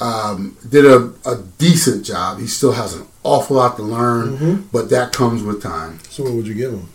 um, 0.00 0.56
did 0.68 0.84
a, 0.86 1.12
a, 1.26 1.42
decent 1.58 2.04
job. 2.06 2.38
He 2.38 2.46
still 2.46 2.72
has 2.72 2.94
an 2.94 3.06
awful 3.22 3.56
lot 3.56 3.76
to 3.76 3.82
learn, 3.82 4.36
mm-hmm. 4.36 4.62
but 4.72 4.88
that 4.90 5.12
comes 5.12 5.42
with 5.42 5.62
time. 5.62 5.98
So, 6.08 6.24
what 6.24 6.32
would 6.32 6.46
you 6.46 6.54
give 6.54 6.72
him? 6.72 6.88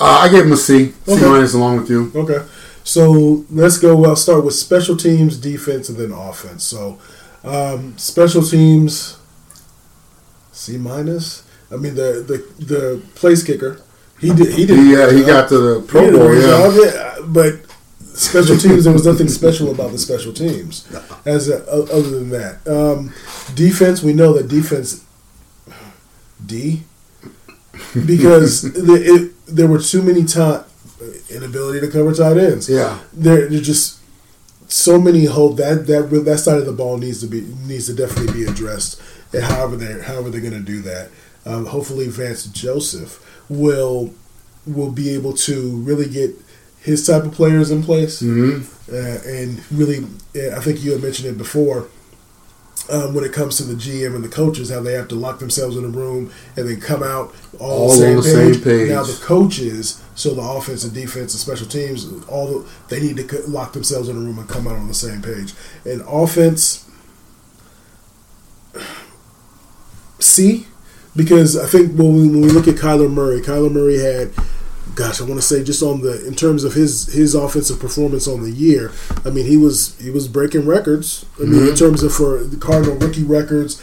Uh, 0.00 0.22
I 0.22 0.28
gave 0.28 0.44
him 0.44 0.52
a 0.52 0.56
C. 0.56 0.92
Okay. 1.06 1.16
C 1.16 1.26
minus 1.26 1.54
along 1.54 1.78
with 1.78 1.90
you. 1.90 2.12
Okay. 2.14 2.44
So 2.84 3.44
let's 3.50 3.78
go. 3.78 4.04
I'll 4.06 4.16
start 4.16 4.44
with 4.44 4.54
special 4.54 4.96
teams, 4.96 5.36
defense, 5.36 5.88
and 5.88 5.98
then 5.98 6.10
offense. 6.10 6.64
So, 6.64 6.98
um, 7.44 7.98
special 7.98 8.42
teams, 8.42 9.18
C 10.52 10.78
minus. 10.78 11.44
I 11.70 11.76
mean 11.76 11.94
the 11.94 12.24
the 12.26 12.64
the 12.64 13.02
place 13.14 13.42
kicker. 13.42 13.82
He 14.18 14.32
did. 14.32 14.54
He 14.54 14.66
did. 14.66 14.78
Yeah, 14.86 15.12
he 15.12 15.22
got 15.22 15.48
to 15.50 15.58
the 15.58 15.80
Pro 15.82 16.10
Bowl. 16.10 16.34
Yeah, 16.34 17.18
but 17.26 17.67
special 18.18 18.56
teams. 18.56 18.84
there 18.84 18.92
was 18.92 19.06
nothing 19.06 19.28
special 19.28 19.70
about 19.70 19.92
the 19.92 19.98
special 19.98 20.32
teams. 20.32 20.86
As 21.24 21.48
a, 21.48 21.66
other 21.70 22.10
than 22.10 22.30
that, 22.30 22.66
um, 22.66 23.12
defense. 23.54 24.02
We 24.02 24.12
know 24.12 24.32
that 24.32 24.48
defense. 24.48 25.04
D. 26.44 26.82
Because 28.06 28.62
the, 28.72 28.94
it, 28.94 29.32
there 29.46 29.68
were 29.68 29.80
too 29.80 30.02
many 30.02 30.24
times 30.24 30.64
inability 31.30 31.80
to 31.80 31.90
cover 31.90 32.12
tight 32.12 32.36
ends. 32.36 32.68
Yeah, 32.68 32.98
there, 33.12 33.48
there's 33.48 33.66
just 33.66 34.00
so 34.70 35.00
many 35.00 35.24
hope 35.24 35.56
that 35.56 35.86
that 35.86 36.10
that 36.24 36.38
side 36.38 36.58
of 36.58 36.66
the 36.66 36.72
ball 36.72 36.98
needs 36.98 37.20
to 37.20 37.26
be 37.26 37.42
needs 37.66 37.86
to 37.86 37.94
definitely 37.94 38.32
be 38.32 38.50
addressed. 38.50 39.00
And 39.32 39.44
however 39.44 39.76
they 39.76 40.02
however 40.02 40.30
they're 40.30 40.40
going 40.40 40.52
to 40.52 40.60
do 40.60 40.80
that, 40.82 41.10
um, 41.44 41.66
hopefully 41.66 42.08
Vance 42.08 42.46
Joseph 42.46 43.24
will 43.48 44.14
will 44.66 44.90
be 44.90 45.10
able 45.10 45.32
to 45.32 45.76
really 45.78 46.08
get 46.08 46.34
his 46.88 47.06
type 47.06 47.24
of 47.24 47.32
players 47.32 47.70
in 47.70 47.82
place, 47.82 48.22
mm-hmm. 48.22 48.64
uh, 48.92 49.30
and 49.30 49.62
really, 49.70 50.04
I 50.56 50.60
think 50.60 50.82
you 50.82 50.92
had 50.92 51.02
mentioned 51.02 51.28
it 51.28 51.36
before 51.36 51.88
um, 52.90 53.14
when 53.14 53.24
it 53.24 53.32
comes 53.32 53.58
to 53.58 53.64
the 53.64 53.74
GM 53.74 54.14
and 54.14 54.24
the 54.24 54.28
coaches, 54.28 54.70
how 54.70 54.80
they 54.80 54.94
have 54.94 55.08
to 55.08 55.14
lock 55.14 55.38
themselves 55.38 55.76
in 55.76 55.84
a 55.84 55.88
room 55.88 56.32
and 56.56 56.66
then 56.66 56.80
come 56.80 57.02
out 57.02 57.34
all, 57.58 57.82
all 57.82 57.88
the, 57.88 57.96
same, 57.96 58.16
on 58.16 58.22
the 58.22 58.22
page. 58.22 58.54
same 58.54 58.64
page. 58.64 58.88
Now 58.88 59.02
the 59.02 59.20
coaches, 59.22 60.02
so 60.14 60.34
the 60.34 60.40
offense 60.40 60.84
and 60.84 60.94
defense 60.94 61.34
and 61.34 61.40
special 61.40 61.66
teams, 61.66 62.06
all 62.26 62.46
the, 62.46 62.68
they 62.88 63.00
need 63.00 63.16
to 63.16 63.46
lock 63.46 63.74
themselves 63.74 64.08
in 64.08 64.16
a 64.16 64.20
room 64.20 64.38
and 64.38 64.48
come 64.48 64.66
out 64.66 64.76
on 64.76 64.88
the 64.88 64.94
same 64.94 65.20
page. 65.20 65.52
And 65.84 66.02
offense, 66.08 66.88
see, 70.18 70.66
because 71.14 71.58
I 71.58 71.66
think 71.66 71.98
when 71.98 72.14
we, 72.14 72.28
when 72.28 72.40
we 72.40 72.48
look 72.48 72.68
at 72.68 72.76
Kyler 72.76 73.10
Murray, 73.10 73.42
Kyler 73.42 73.70
Murray 73.70 73.98
had 73.98 74.32
gosh, 74.98 75.20
I 75.20 75.24
want 75.24 75.36
to 75.36 75.46
say 75.46 75.62
just 75.62 75.80
on 75.80 76.00
the 76.00 76.26
in 76.26 76.34
terms 76.34 76.64
of 76.64 76.74
his 76.74 77.06
his 77.06 77.36
offensive 77.36 77.78
performance 77.78 78.26
on 78.26 78.42
the 78.42 78.50
year. 78.50 78.90
I 79.24 79.30
mean, 79.30 79.46
he 79.46 79.56
was 79.56 79.96
he 80.00 80.10
was 80.10 80.26
breaking 80.26 80.66
records. 80.66 81.24
I 81.38 81.42
mean, 81.44 81.52
mm-hmm. 81.52 81.68
in 81.68 81.76
terms 81.76 82.02
of 82.02 82.12
for 82.12 82.42
the 82.42 82.56
Cardinal 82.56 82.96
rookie 82.96 83.22
records, 83.22 83.80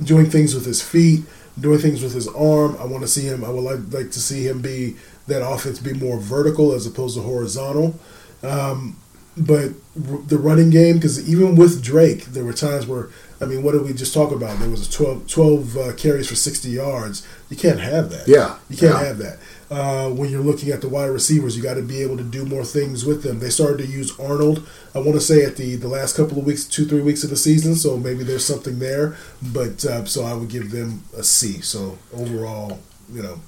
doing 0.00 0.30
things 0.30 0.54
with 0.54 0.64
his 0.64 0.80
feet, 0.80 1.24
doing 1.58 1.80
things 1.80 2.00
with 2.00 2.14
his 2.14 2.28
arm. 2.28 2.76
I 2.78 2.84
want 2.84 3.02
to 3.02 3.08
see 3.08 3.22
him. 3.22 3.44
I 3.44 3.50
would 3.50 3.64
like 3.64 3.80
like 3.90 4.12
to 4.12 4.20
see 4.20 4.46
him 4.46 4.62
be 4.62 4.96
that 5.26 5.44
offense 5.44 5.80
be 5.80 5.94
more 5.94 6.18
vertical 6.18 6.72
as 6.72 6.86
opposed 6.86 7.16
to 7.16 7.22
horizontal. 7.22 7.98
Um, 8.44 8.96
but 9.36 9.72
the 9.96 10.38
running 10.38 10.70
game, 10.70 10.96
because 10.96 11.28
even 11.28 11.56
with 11.56 11.82
Drake, 11.82 12.26
there 12.26 12.44
were 12.44 12.52
times 12.52 12.86
where 12.86 13.08
I 13.42 13.44
mean, 13.46 13.64
what 13.64 13.72
did 13.72 13.82
we 13.82 13.92
just 13.92 14.14
talk 14.14 14.30
about? 14.30 14.60
There 14.60 14.70
was 14.70 14.86
a 14.86 14.90
12, 14.90 15.26
12 15.26 15.76
uh, 15.76 15.92
carries 15.94 16.28
for 16.28 16.36
60 16.36 16.70
yards. 16.70 17.26
You 17.50 17.56
can't 17.56 17.80
have 17.80 18.10
that. 18.10 18.28
Yeah. 18.28 18.58
You 18.70 18.76
can't 18.76 18.92
yeah. 18.92 19.04
have 19.04 19.18
that. 19.18 19.38
Uh, 19.72 20.10
when 20.10 20.28
you're 20.28 20.42
looking 20.42 20.70
at 20.70 20.82
the 20.82 20.88
wide 20.88 21.06
receivers, 21.06 21.56
you 21.56 21.62
got 21.62 21.74
to 21.74 21.82
be 21.82 22.02
able 22.02 22.18
to 22.18 22.22
do 22.22 22.44
more 22.44 22.62
things 22.62 23.06
with 23.06 23.22
them. 23.22 23.38
They 23.38 23.48
started 23.48 23.78
to 23.78 23.86
use 23.86 24.18
Arnold, 24.20 24.68
I 24.94 24.98
want 24.98 25.14
to 25.14 25.20
say, 25.20 25.46
at 25.46 25.56
the, 25.56 25.76
the 25.76 25.88
last 25.88 26.14
couple 26.14 26.38
of 26.38 26.44
weeks, 26.44 26.66
two, 26.66 26.84
three 26.84 27.00
weeks 27.00 27.24
of 27.24 27.30
the 27.30 27.36
season, 27.36 27.74
so 27.74 27.96
maybe 27.96 28.22
there's 28.22 28.44
something 28.44 28.78
there. 28.78 29.16
But 29.40 29.82
uh, 29.86 30.04
so 30.04 30.24
I 30.24 30.34
would 30.34 30.50
give 30.50 30.72
them 30.72 31.04
a 31.16 31.22
C. 31.22 31.62
So 31.62 31.98
overall, 32.12 32.80
you 33.10 33.22
know, 33.22 33.40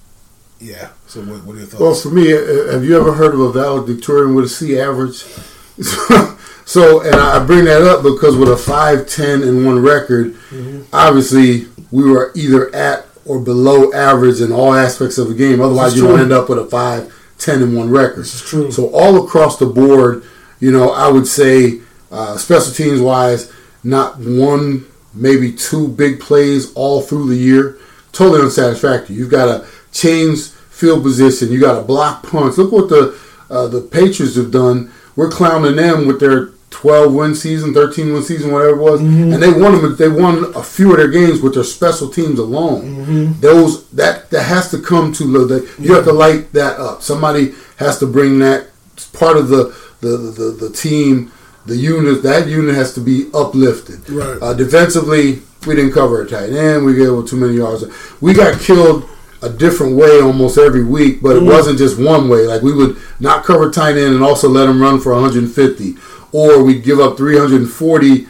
yeah. 0.61 0.93
So 1.07 1.21
what, 1.21 1.45
what 1.45 1.57
are 1.57 1.59
your 1.59 1.67
thoughts? 1.67 1.81
Well, 1.81 1.95
for 1.95 2.09
me, 2.11 2.33
uh, 2.33 2.73
have 2.73 2.85
you 2.85 2.99
ever 2.99 3.13
heard 3.13 3.35
of 3.35 3.41
a 3.41 3.53
valedictorian 3.53 4.35
with 4.35 4.47
a 4.47 4.49
C 4.49 4.81
average? 4.81 5.17
so, 6.65 7.03
and 7.03 7.17
I 7.17 7.45
bring 7.45 7.67
that 7.67 7.83
up 7.83 8.03
because 8.03 8.35
with 8.35 8.49
a 8.49 8.57
5 8.57 9.07
10 9.07 9.43
and 9.43 9.67
1 9.67 9.79
record, 9.83 10.33
mm-hmm. 10.49 10.83
obviously 10.91 11.67
we 11.91 12.11
were 12.11 12.33
either 12.35 12.75
at 12.75 13.07
or 13.27 13.41
below 13.41 13.93
average 13.93 14.41
in 14.41 14.53
all 14.53 14.75
aspects 14.75 15.19
of 15.19 15.29
the 15.29 15.35
game. 15.35 15.61
Otherwise, 15.61 15.97
you 15.97 16.03
don't 16.03 16.21
end 16.21 16.33
up 16.33 16.49
with 16.49 16.59
a 16.59 16.67
5 16.67 17.35
10 17.39 17.63
and 17.63 17.77
1 17.77 17.91
record. 17.91 18.21
This 18.21 18.35
is 18.35 18.43
true. 18.43 18.71
So, 18.71 18.89
all 18.95 19.25
across 19.25 19.59
the 19.59 19.67
board, 19.67 20.25
you 20.61 20.71
know, 20.71 20.91
I 20.91 21.09
would 21.09 21.27
say 21.27 21.81
uh, 22.11 22.37
special 22.37 22.73
teams 22.73 23.01
wise, 23.01 23.53
not 23.83 24.19
one, 24.19 24.87
maybe 25.13 25.53
two 25.53 25.89
big 25.89 26.21
plays 26.21 26.73
all 26.75 27.01
through 27.03 27.29
the 27.29 27.37
year. 27.37 27.79
Totally 28.13 28.43
unsatisfactory. 28.43 29.17
You've 29.17 29.31
got 29.31 29.47
to 29.47 29.69
change 29.93 30.49
field 30.49 31.03
position. 31.03 31.51
You 31.51 31.61
got 31.61 31.79
to 31.79 31.83
block 31.83 32.23
punts. 32.23 32.59
Look 32.59 32.73
what 32.73 32.89
the 32.89 33.19
uh, 33.51 33.69
the 33.69 33.81
Patriots 33.81 34.37
have 34.37 34.51
done. 34.51 34.91
We're 35.17 35.31
clowning 35.31 35.77
them 35.77 36.07
with 36.07 36.21
their 36.21 36.54
12 36.85 37.15
win 37.15 37.35
season, 37.35 37.73
13 37.73 38.13
win 38.13 38.23
season, 38.23 38.53
whatever 38.53 38.79
it 38.79 38.83
was, 38.83 39.01
mm-hmm. 39.01 39.33
and 39.33 39.43
they 39.43 39.51
won 39.51 39.81
them. 39.81 39.97
They 39.97 40.11
won 40.11 40.53
a 40.55 40.63
few 40.63 40.91
of 40.91 40.99
their 40.99 41.09
games 41.09 41.41
with 41.41 41.55
their 41.55 41.65
special 41.65 42.11
teams 42.11 42.39
alone. 42.39 42.83
Mm-hmm. 42.83 43.41
Those 43.41 43.89
that 43.93 44.29
that 44.29 44.43
has 44.43 44.71
to 44.73 44.83
come 44.83 45.11
to 45.15 45.47
the. 45.47 45.61
You 45.79 45.89
yeah. 45.89 45.95
have 45.97 46.05
to 46.05 46.13
light 46.13 46.53
that 46.53 46.79
up. 46.79 47.01
Somebody 47.01 47.55
has 47.79 47.99
to 48.01 48.07
bring 48.07 48.39
that 48.41 48.69
part 49.15 49.39
of 49.39 49.49
the 49.49 49.75
the 50.03 50.19
the, 50.19 50.69
the 50.69 50.71
team. 50.71 51.33
The 51.65 51.75
unit 51.75 52.23
that 52.23 52.49
unit 52.49 52.75
has 52.75 52.93
to 52.97 53.01
be 53.01 53.31
uplifted. 53.33 54.07
Right. 54.11 54.37
Uh, 54.43 54.53
defensively, 54.53 55.41
we 55.67 55.77
didn't 55.77 55.93
cover 55.93 56.21
a 56.21 56.29
tight 56.29 56.53
end. 56.53 56.85
We 56.85 56.97
gave 56.97 57.15
up 57.15 57.27
too 57.27 57.37
many 57.37 57.55
yards. 57.55 57.83
We 58.21 58.35
got 58.35 58.61
killed 58.61 59.09
a 59.41 59.49
different 59.49 59.97
way 59.97 60.21
almost 60.21 60.59
every 60.59 60.85
week, 60.85 61.23
but 61.23 61.37
it 61.37 61.41
mm-hmm. 61.41 61.49
wasn't 61.49 61.79
just 61.79 61.99
one 61.99 62.29
way. 62.29 62.47
Like 62.47 62.61
we 62.61 62.75
would 62.75 62.99
not 63.21 63.45
cover 63.45 63.71
tight 63.71 63.97
end 63.97 64.15
and 64.15 64.23
also 64.23 64.51
let 64.51 64.67
them 64.67 64.83
run 64.83 65.01
for 65.01 65.15
150 65.15 65.95
or 66.35 66.65
we 66.65 66.81
give 66.81 66.99
up 66.99 67.17
340, 67.17 68.27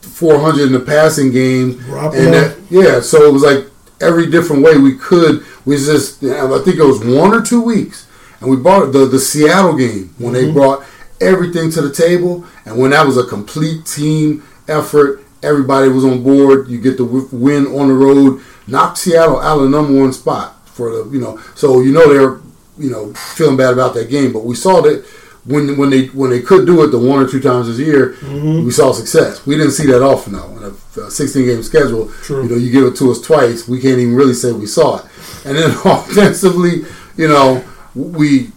400 0.00 0.66
in 0.66 0.72
the 0.72 0.80
passing 0.80 1.30
game. 1.30 1.80
and 2.12 2.34
that, 2.34 2.58
yeah, 2.68 3.00
so 3.00 3.22
it 3.28 3.32
was 3.32 3.44
like 3.44 3.66
every 4.00 4.28
different 4.28 4.64
way 4.64 4.76
we 4.76 4.98
could. 4.98 5.46
We 5.64 5.76
just, 5.76 6.22
I 6.24 6.58
think 6.64 6.78
it 6.78 6.84
was 6.84 6.98
one 6.98 7.32
or 7.32 7.40
two 7.40 7.62
weeks, 7.62 8.08
and 8.40 8.50
we 8.50 8.56
bought 8.56 8.90
the 8.92 9.06
the 9.06 9.20
Seattle 9.20 9.76
game 9.76 10.12
when 10.18 10.34
mm-hmm. 10.34 10.46
they 10.46 10.52
brought 10.52 10.84
everything 11.20 11.70
to 11.70 11.80
the 11.80 11.92
table, 11.94 12.44
and 12.66 12.76
when 12.76 12.90
that 12.90 13.06
was 13.06 13.16
a 13.16 13.24
complete 13.24 13.86
team 13.86 14.42
effort. 14.68 15.20
Everybody 15.44 15.90
was 15.90 16.06
on 16.06 16.22
board. 16.22 16.68
You 16.68 16.80
get 16.80 16.96
the 16.96 17.04
win 17.04 17.66
on 17.66 17.88
the 17.88 17.94
road. 17.94 18.42
Knock 18.66 18.96
Seattle 18.96 19.38
out 19.38 19.58
of 19.58 19.64
the 19.64 19.68
number 19.68 20.00
one 20.00 20.10
spot 20.10 20.66
for 20.66 20.90
the 20.90 21.10
you 21.10 21.20
know. 21.20 21.38
So 21.54 21.82
you 21.82 21.92
know 21.92 22.08
they're 22.08 22.40
you 22.78 22.90
know 22.90 23.12
feeling 23.12 23.58
bad 23.58 23.74
about 23.74 23.92
that 23.92 24.08
game, 24.08 24.32
but 24.32 24.46
we 24.46 24.54
saw 24.54 24.80
that 24.80 25.04
when 25.44 25.76
when 25.76 25.90
they 25.90 26.06
when 26.06 26.30
they 26.30 26.40
could 26.40 26.66
do 26.66 26.82
it 26.82 26.88
the 26.88 26.98
one 26.98 27.22
or 27.22 27.28
two 27.28 27.40
times 27.40 27.68
a 27.68 27.72
year, 27.72 28.14
mm-hmm. 28.14 28.64
we 28.64 28.70
saw 28.70 28.92
success. 28.92 29.46
We 29.46 29.56
didn't 29.56 29.72
see 29.72 29.86
that 29.86 30.02
often 30.02 30.32
though. 30.32 30.56
In 30.56 31.04
a 31.06 31.10
16 31.10 31.44
game 31.44 31.62
schedule, 31.62 32.10
True. 32.22 32.44
you 32.44 32.48
know, 32.48 32.56
you 32.56 32.70
give 32.70 32.84
it 32.84 32.96
to 32.96 33.10
us 33.10 33.20
twice, 33.20 33.68
we 33.68 33.80
can't 33.80 33.98
even 33.98 34.14
really 34.14 34.34
say 34.34 34.52
we 34.52 34.66
saw 34.66 34.98
it. 34.98 35.04
And 35.44 35.56
then 35.56 35.70
offensively, 35.84 36.84
you 37.16 37.28
know, 37.28 37.64
we 37.94 38.50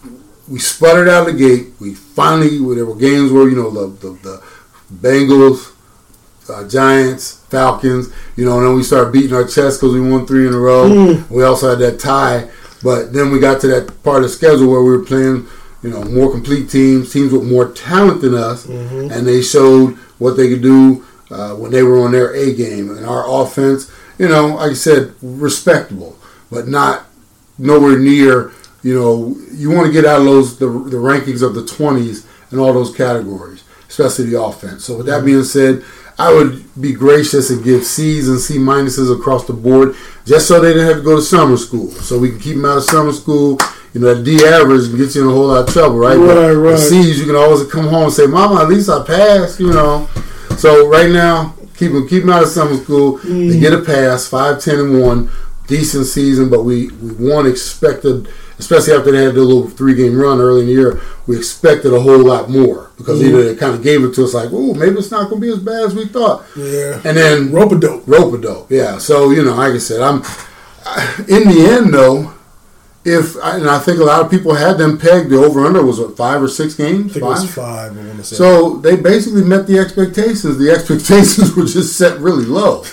we 0.48 0.60
sputtered 0.60 1.10
out 1.10 1.28
of 1.28 1.34
the 1.34 1.40
gate. 1.40 1.74
We 1.80 1.94
finally, 1.94 2.58
there 2.76 2.86
were 2.86 2.96
games 2.96 3.32
where 3.32 3.50
you 3.50 3.56
know 3.56 3.70
the 3.70 3.88
the, 4.08 4.14
the 4.22 4.44
Bengals, 4.94 5.74
uh, 6.50 6.66
Giants, 6.70 7.44
Falcons, 7.50 8.14
you 8.38 8.46
know, 8.46 8.60
and 8.60 8.68
then 8.68 8.76
we 8.76 8.84
started 8.84 9.12
beating 9.12 9.34
our 9.34 9.44
chest 9.44 9.82
because 9.82 9.94
we 9.94 10.00
won 10.00 10.26
three 10.26 10.48
in 10.48 10.54
a 10.54 10.58
row. 10.58 10.90
Mm. 10.90 11.30
We 11.30 11.44
also 11.44 11.70
had 11.70 11.80
that 11.80 12.00
tie, 12.00 12.50
but 12.82 13.12
then 13.12 13.32
we 13.32 13.40
got 13.40 13.60
to 13.62 13.68
that 13.68 14.04
part 14.04 14.24
of 14.24 14.30
the 14.30 14.30
schedule 14.30 14.72
where 14.72 14.82
we 14.82 14.96
were 14.96 15.04
playing 15.04 15.48
you 15.84 15.90
know, 15.90 16.04
more 16.04 16.32
complete 16.32 16.70
teams, 16.70 17.14
teams 17.14 17.32
with 17.32 17.44
more 17.44 17.72
talent 17.72 18.22
than 18.22 18.34
us, 18.34 18.66
mm-hmm. 18.66 19.12
and 19.12 19.28
they 19.28 19.42
showed 19.42 19.96
what 20.18 20.36
they 20.36 20.50
could 20.50 20.62
do 20.62 21.06
uh, 21.30 21.54
when 21.54 21.72
they 21.72 21.84
were 21.84 22.00
on 22.00 22.12
their 22.12 22.34
A 22.34 22.54
game. 22.54 22.90
And 22.90 23.06
our 23.06 23.26
offense, 23.42 23.92
you 24.18 24.28
know, 24.28 24.56
like 24.56 24.72
I 24.72 24.74
said, 24.74 25.14
respectable, 25.22 26.18
but 26.50 26.68
not 26.68 27.06
nowhere 27.58 28.00
near. 28.00 28.52
You 28.82 29.00
know, 29.00 29.36
you 29.52 29.70
want 29.70 29.88
to 29.88 29.94
get 29.94 30.06
out 30.06 30.20
of 30.20 30.26
those 30.26 30.58
the, 30.58 30.68
the 30.68 30.98
rankings 30.98 31.44
of 31.44 31.54
the 31.54 31.66
twenties 31.66 32.26
and 32.52 32.60
all 32.60 32.74
those 32.74 32.96
categories, 32.96 33.64
especially 33.88 34.30
the 34.30 34.42
offense. 34.42 34.86
So 34.86 34.98
with 34.98 35.06
that 35.08 35.18
mm-hmm. 35.18 35.26
being 35.26 35.44
said, 35.44 35.84
I 36.18 36.34
would 36.34 36.66
be 36.82 36.94
gracious 36.94 37.52
and 37.52 37.64
give 37.64 37.84
C's 37.84 38.28
and 38.28 38.40
C 38.40 38.58
minuses 38.58 39.16
across 39.16 39.46
the 39.46 39.54
board, 39.54 39.96
just 40.26 40.48
so 40.48 40.60
they 40.60 40.74
didn't 40.74 40.88
have 40.88 40.98
to 40.98 41.04
go 41.04 41.18
to 41.18 41.22
summer 41.22 41.58
school, 41.58 41.92
so 41.92 42.18
we 42.18 42.30
can 42.30 42.40
keep 42.40 42.56
them 42.56 42.66
out 42.66 42.78
of 42.78 42.84
summer 42.84 43.12
school 43.12 43.60
you 43.98 44.04
know, 44.04 44.14
that 44.14 44.24
D 44.24 44.46
average 44.46 44.96
gets 44.96 45.16
you 45.16 45.24
in 45.24 45.28
a 45.28 45.32
whole 45.32 45.48
lot 45.48 45.68
of 45.68 45.74
trouble, 45.74 45.98
right? 45.98 46.16
Right, 46.16 46.54
but 46.54 46.56
right. 46.56 46.78
C's, 46.78 47.20
you 47.20 47.26
can 47.26 47.36
always 47.36 47.66
come 47.68 47.88
home 47.88 48.04
and 48.04 48.14
say, 48.14 48.28
"Mama, 48.28 48.62
at 48.62 48.70
least 48.70 48.90
I 48.90 49.04
passed," 49.04 49.60
you 49.60 49.74
know. 49.74 50.08
So 50.58 50.88
right 50.88 51.10
now, 51.10 51.56
keep 51.76 51.92
them 51.94 52.08
keep 52.08 52.22
them 52.22 52.30
out 52.30 52.44
of 52.44 52.50
summer 52.50 52.78
school. 52.78 53.18
Mm. 53.20 53.52
They 53.52 53.60
get 53.60 53.74
a 53.74 53.82
pass, 53.82 54.28
five, 54.28 54.62
ten, 54.62 54.80
and 54.80 55.02
one, 55.02 55.32
decent 55.66 56.06
season, 56.06 56.48
but 56.48 56.64
we 56.64 56.92
we 56.92 57.10
one 57.14 57.48
expected, 57.48 58.28
especially 58.60 58.94
after 58.94 59.12
they 59.12 59.24
had 59.24 59.34
the 59.34 59.42
little 59.42 59.68
three 59.68 59.96
game 59.96 60.16
run 60.16 60.40
early 60.40 60.62
in 60.62 60.68
the 60.68 60.74
year, 60.74 61.02
we 61.26 61.36
expected 61.36 61.92
a 61.92 62.00
whole 62.00 62.24
lot 62.24 62.52
more 62.52 62.92
because 62.98 63.20
mm. 63.20 63.30
either 63.30 63.46
they 63.46 63.56
kind 63.56 63.74
of 63.74 63.82
gave 63.82 64.04
it 64.04 64.14
to 64.14 64.26
us 64.26 64.36
like, 64.36 64.50
"Oh, 64.52 64.76
maybe 64.76 64.98
it's 64.98 65.10
not 65.10 65.28
going 65.28 65.42
to 65.42 65.48
be 65.48 65.52
as 65.52 65.60
bad 65.60 65.86
as 65.86 65.96
we 65.96 66.06
thought," 66.06 66.46
yeah, 66.56 67.02
and 67.04 67.18
then 67.18 67.52
rope 67.52 67.72
a 67.72 67.80
dope, 67.80 68.04
rope 68.06 68.36
a 68.36 68.38
dope, 68.38 68.72
yeah. 68.72 69.00
So 69.00 69.32
you 69.32 69.44
know, 69.44 69.56
like 69.56 69.74
I 69.74 69.80
said, 69.80 70.02
I'm 70.02 70.18
in 71.28 71.50
the 71.50 71.68
end 71.72 71.96
though 71.96 72.37
if 73.06 73.36
and 73.36 73.70
I 73.70 73.80
think 73.80 74.00
a 74.00 74.04
lot 74.04 74.22
of 74.22 74.30
people 74.30 74.54
had 74.56 74.78
them 74.78 74.98
pegged. 74.98 75.30
The 75.30 75.38
over 75.38 75.66
under 75.66 75.84
was 75.84 76.00
what 76.00 76.18
five 76.18 76.42
or 76.42 76.48
six 76.48 76.74
games. 76.74 77.16
I 77.16 77.20
five? 77.20 77.24
it 77.24 77.26
was 77.26 77.54
five. 77.54 77.98
I 77.98 78.02
want 78.02 78.18
to 78.18 78.24
say. 78.24 78.36
So 78.36 78.78
they 78.78 78.96
basically 78.96 79.44
met 79.44 79.68
the 79.68 79.80
expectations. 79.80 80.58
The 80.58 80.72
expectations 80.76 81.56
were 81.56 81.66
just 81.66 81.98
set 81.98 82.20
really 82.20 82.46
low. 82.46 82.84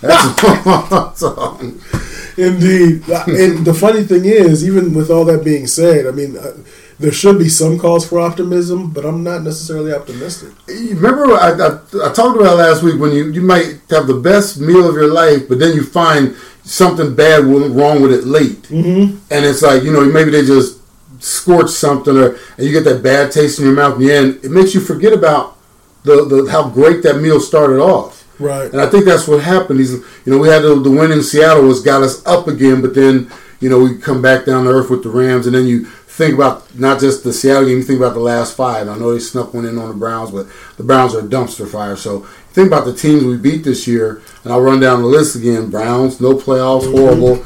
That's. 0.00 1.22
Indeed, 2.36 3.06
and 3.08 3.66
the 3.66 3.76
funny 3.78 4.02
thing 4.02 4.24
is, 4.24 4.66
even 4.66 4.94
with 4.94 5.10
all 5.10 5.26
that 5.26 5.44
being 5.44 5.66
said, 5.66 6.06
I 6.06 6.10
mean, 6.10 6.38
uh, 6.38 6.56
there 6.98 7.12
should 7.12 7.38
be 7.38 7.48
some 7.48 7.78
cause 7.78 8.06
for 8.06 8.20
optimism, 8.20 8.90
but 8.90 9.04
I'm 9.04 9.22
not 9.22 9.42
necessarily 9.42 9.92
optimistic. 9.92 10.50
You 10.68 10.94
Remember, 10.96 11.34
I, 11.34 11.50
I, 11.50 12.08
I 12.08 12.12
talked 12.12 12.38
about 12.38 12.56
last 12.56 12.82
week 12.82 13.00
when 13.00 13.12
you 13.12 13.30
you 13.32 13.42
might 13.42 13.80
have 13.90 14.06
the 14.06 14.20
best 14.22 14.60
meal 14.60 14.88
of 14.88 14.94
your 14.94 15.12
life, 15.12 15.48
but 15.48 15.58
then 15.58 15.74
you 15.74 15.82
find 15.82 16.36
something 16.70 17.16
bad 17.16 17.44
wrong 17.44 18.00
with 18.00 18.12
it 18.12 18.24
late, 18.24 18.62
mm-hmm. 18.62 19.18
and 19.30 19.44
it's 19.44 19.62
like 19.62 19.82
you 19.82 19.92
know 19.92 20.04
maybe 20.04 20.30
they 20.30 20.44
just 20.44 20.80
scorched 21.20 21.74
something, 21.74 22.16
or 22.16 22.38
and 22.56 22.66
you 22.66 22.72
get 22.72 22.84
that 22.84 23.02
bad 23.02 23.32
taste 23.32 23.58
in 23.58 23.64
your 23.64 23.74
mouth 23.74 23.96
in 23.96 24.06
the 24.06 24.12
end. 24.12 24.44
It 24.44 24.50
makes 24.50 24.74
you 24.74 24.80
forget 24.80 25.12
about 25.12 25.56
the, 26.04 26.24
the 26.24 26.50
how 26.50 26.68
great 26.68 27.02
that 27.02 27.20
meal 27.20 27.40
started 27.40 27.80
off. 27.80 28.24
Right. 28.38 28.70
And 28.72 28.80
I 28.80 28.86
think 28.86 29.04
that's 29.04 29.28
what 29.28 29.42
happened. 29.42 29.80
These, 29.80 29.92
you 29.92 30.32
know, 30.32 30.38
we 30.38 30.48
had 30.48 30.62
the, 30.62 30.74
the 30.80 30.90
win 30.90 31.12
in 31.12 31.22
Seattle 31.22 31.64
was 31.64 31.82
got 31.82 32.02
us 32.02 32.24
up 32.24 32.46
again, 32.46 32.80
but 32.80 32.94
then 32.94 33.30
you 33.58 33.68
know 33.68 33.80
we 33.80 33.98
come 33.98 34.22
back 34.22 34.46
down 34.46 34.64
to 34.64 34.70
earth 34.70 34.90
with 34.90 35.02
the 35.02 35.10
Rams, 35.10 35.46
and 35.46 35.54
then 35.54 35.66
you 35.66 35.84
think 35.84 36.34
about 36.34 36.78
not 36.78 37.00
just 37.00 37.24
the 37.24 37.32
Seattle 37.32 37.66
game, 37.66 37.78
you 37.78 37.82
think 37.82 37.98
about 37.98 38.14
the 38.14 38.20
last 38.20 38.56
five. 38.56 38.88
I 38.88 38.96
know 38.96 39.12
they 39.12 39.18
snuck 39.18 39.52
one 39.54 39.64
in 39.64 39.76
on 39.76 39.88
the 39.88 39.94
Browns, 39.94 40.30
but 40.30 40.46
the 40.76 40.84
Browns 40.84 41.14
are 41.14 41.20
a 41.20 41.28
dumpster 41.28 41.68
fire. 41.68 41.96
So 41.96 42.26
think 42.52 42.68
about 42.68 42.84
the 42.84 42.94
teams 42.94 43.24
we 43.24 43.36
beat 43.36 43.64
this 43.64 43.86
year, 43.86 44.22
and 44.44 44.52
I'll 44.52 44.60
run 44.60 44.80
down 44.80 45.02
the 45.02 45.08
list 45.08 45.36
again. 45.36 45.70
Browns, 45.70 46.20
no 46.20 46.34
playoffs, 46.34 46.82
mm-hmm. 46.82 46.98
horrible. 46.98 47.44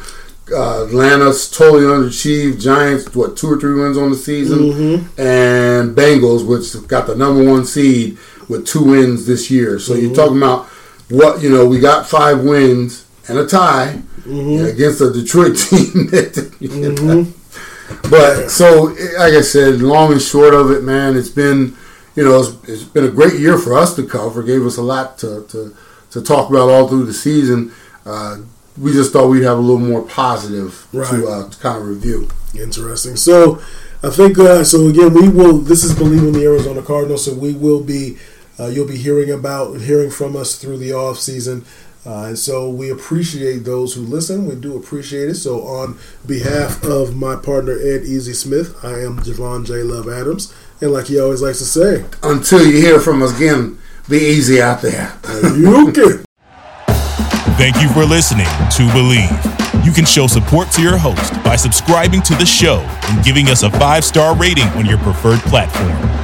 Uh, 0.52 0.84
Atlanta's 0.84 1.50
totally 1.50 1.84
underachieved. 1.84 2.60
Giants, 2.60 3.14
what 3.14 3.36
two 3.36 3.50
or 3.50 3.58
three 3.58 3.80
wins 3.80 3.96
on 3.96 4.10
the 4.10 4.16
season, 4.16 4.58
mm-hmm. 4.58 5.20
and 5.20 5.96
Bengals, 5.96 6.46
which 6.46 6.86
got 6.88 7.06
the 7.06 7.14
number 7.14 7.42
one 7.50 7.64
seed 7.64 8.18
with 8.48 8.66
two 8.66 8.84
wins 8.84 9.26
this 9.26 9.50
year. 9.50 9.78
So 9.78 9.94
mm-hmm. 9.94 10.06
you're 10.06 10.14
talking 10.14 10.36
about 10.36 10.66
what 11.08 11.42
you 11.42 11.50
know. 11.50 11.66
We 11.66 11.80
got 11.80 12.06
five 12.06 12.44
wins 12.44 13.06
and 13.28 13.38
a 13.38 13.46
tie 13.46 14.02
mm-hmm. 14.20 14.66
against 14.66 15.00
a 15.00 15.12
Detroit 15.12 15.56
team. 15.58 16.08
that, 16.08 17.32
but 18.10 18.50
so, 18.50 18.84
like 19.18 19.34
I 19.34 19.40
said, 19.40 19.80
long 19.80 20.12
and 20.12 20.20
short 20.20 20.54
of 20.54 20.70
it, 20.70 20.82
man, 20.82 21.16
it's 21.16 21.28
been, 21.28 21.76
you 22.14 22.24
know, 22.24 22.40
it's, 22.40 22.68
it's 22.68 22.84
been 22.84 23.04
a 23.04 23.10
great 23.10 23.38
year 23.40 23.58
for 23.58 23.74
us 23.76 23.94
to 23.96 24.06
cover. 24.06 24.42
Gave 24.42 24.64
us 24.64 24.76
a 24.76 24.82
lot 24.82 25.18
to 25.18 25.46
to, 25.48 25.76
to 26.10 26.22
talk 26.22 26.50
about 26.50 26.68
all 26.68 26.88
through 26.88 27.04
the 27.04 27.14
season. 27.14 27.72
Uh, 28.06 28.38
we 28.78 28.92
just 28.92 29.12
thought 29.12 29.28
we'd 29.28 29.44
have 29.44 29.58
a 29.58 29.60
little 29.60 29.78
more 29.78 30.02
positive 30.02 30.86
right. 30.92 31.08
to, 31.08 31.28
uh, 31.28 31.48
to 31.48 31.58
kind 31.60 31.78
of 31.78 31.86
review. 31.86 32.28
Interesting. 32.58 33.16
So, 33.16 33.60
I 34.02 34.10
think 34.10 34.38
uh, 34.38 34.64
so. 34.64 34.88
Again, 34.88 35.14
we 35.14 35.28
will. 35.28 35.58
This 35.58 35.84
is 35.84 35.94
Bleav 35.94 36.18
in 36.18 36.32
the 36.32 36.44
Arizona 36.44 36.82
Cardinals, 36.82 37.24
so 37.24 37.34
we 37.34 37.52
will 37.54 37.82
be. 37.82 38.18
Uh, 38.58 38.66
you'll 38.66 38.86
be 38.86 38.96
hearing 38.96 39.30
about 39.30 39.80
hearing 39.80 40.10
from 40.10 40.36
us 40.36 40.56
through 40.56 40.78
the 40.78 40.92
off 40.92 41.18
season. 41.18 41.64
Uh, 42.06 42.26
and 42.26 42.38
so 42.38 42.68
we 42.68 42.90
appreciate 42.90 43.64
those 43.64 43.94
who 43.94 44.02
listen. 44.02 44.46
We 44.46 44.56
do 44.56 44.76
appreciate 44.76 45.30
it. 45.30 45.36
So 45.36 45.62
on 45.62 45.98
behalf 46.26 46.84
of 46.84 47.16
my 47.16 47.36
partner 47.36 47.72
Ed 47.72 48.02
Easy 48.02 48.34
Smith, 48.34 48.76
I 48.84 49.00
am 49.00 49.20
Javon 49.20 49.64
J. 49.66 49.82
Love 49.82 50.08
Adams, 50.08 50.54
and 50.80 50.92
like 50.92 51.06
he 51.06 51.18
always 51.18 51.40
likes 51.40 51.58
to 51.58 51.64
say, 51.64 52.04
until 52.22 52.66
you 52.66 52.76
hear 52.76 53.00
from 53.00 53.22
us 53.22 53.34
again, 53.34 53.78
be 54.08 54.18
easy 54.18 54.60
out 54.60 54.82
there. 54.82 55.16
you 55.56 55.92
can. 55.92 56.24
Thank 57.56 57.80
you 57.80 57.88
for 57.90 58.04
listening 58.04 58.46
to 58.46 58.82
Bleav. 58.92 59.84
You 59.84 59.92
can 59.92 60.04
show 60.04 60.26
support 60.26 60.70
to 60.72 60.82
your 60.82 60.96
host 60.96 61.32
by 61.44 61.56
subscribing 61.56 62.20
to 62.22 62.34
the 62.34 62.46
show 62.46 62.78
and 63.04 63.24
giving 63.24 63.48
us 63.48 63.62
a 63.62 63.70
five 63.70 64.04
star 64.04 64.36
rating 64.36 64.68
on 64.68 64.84
your 64.84 64.98
preferred 64.98 65.40
platform. 65.40 66.23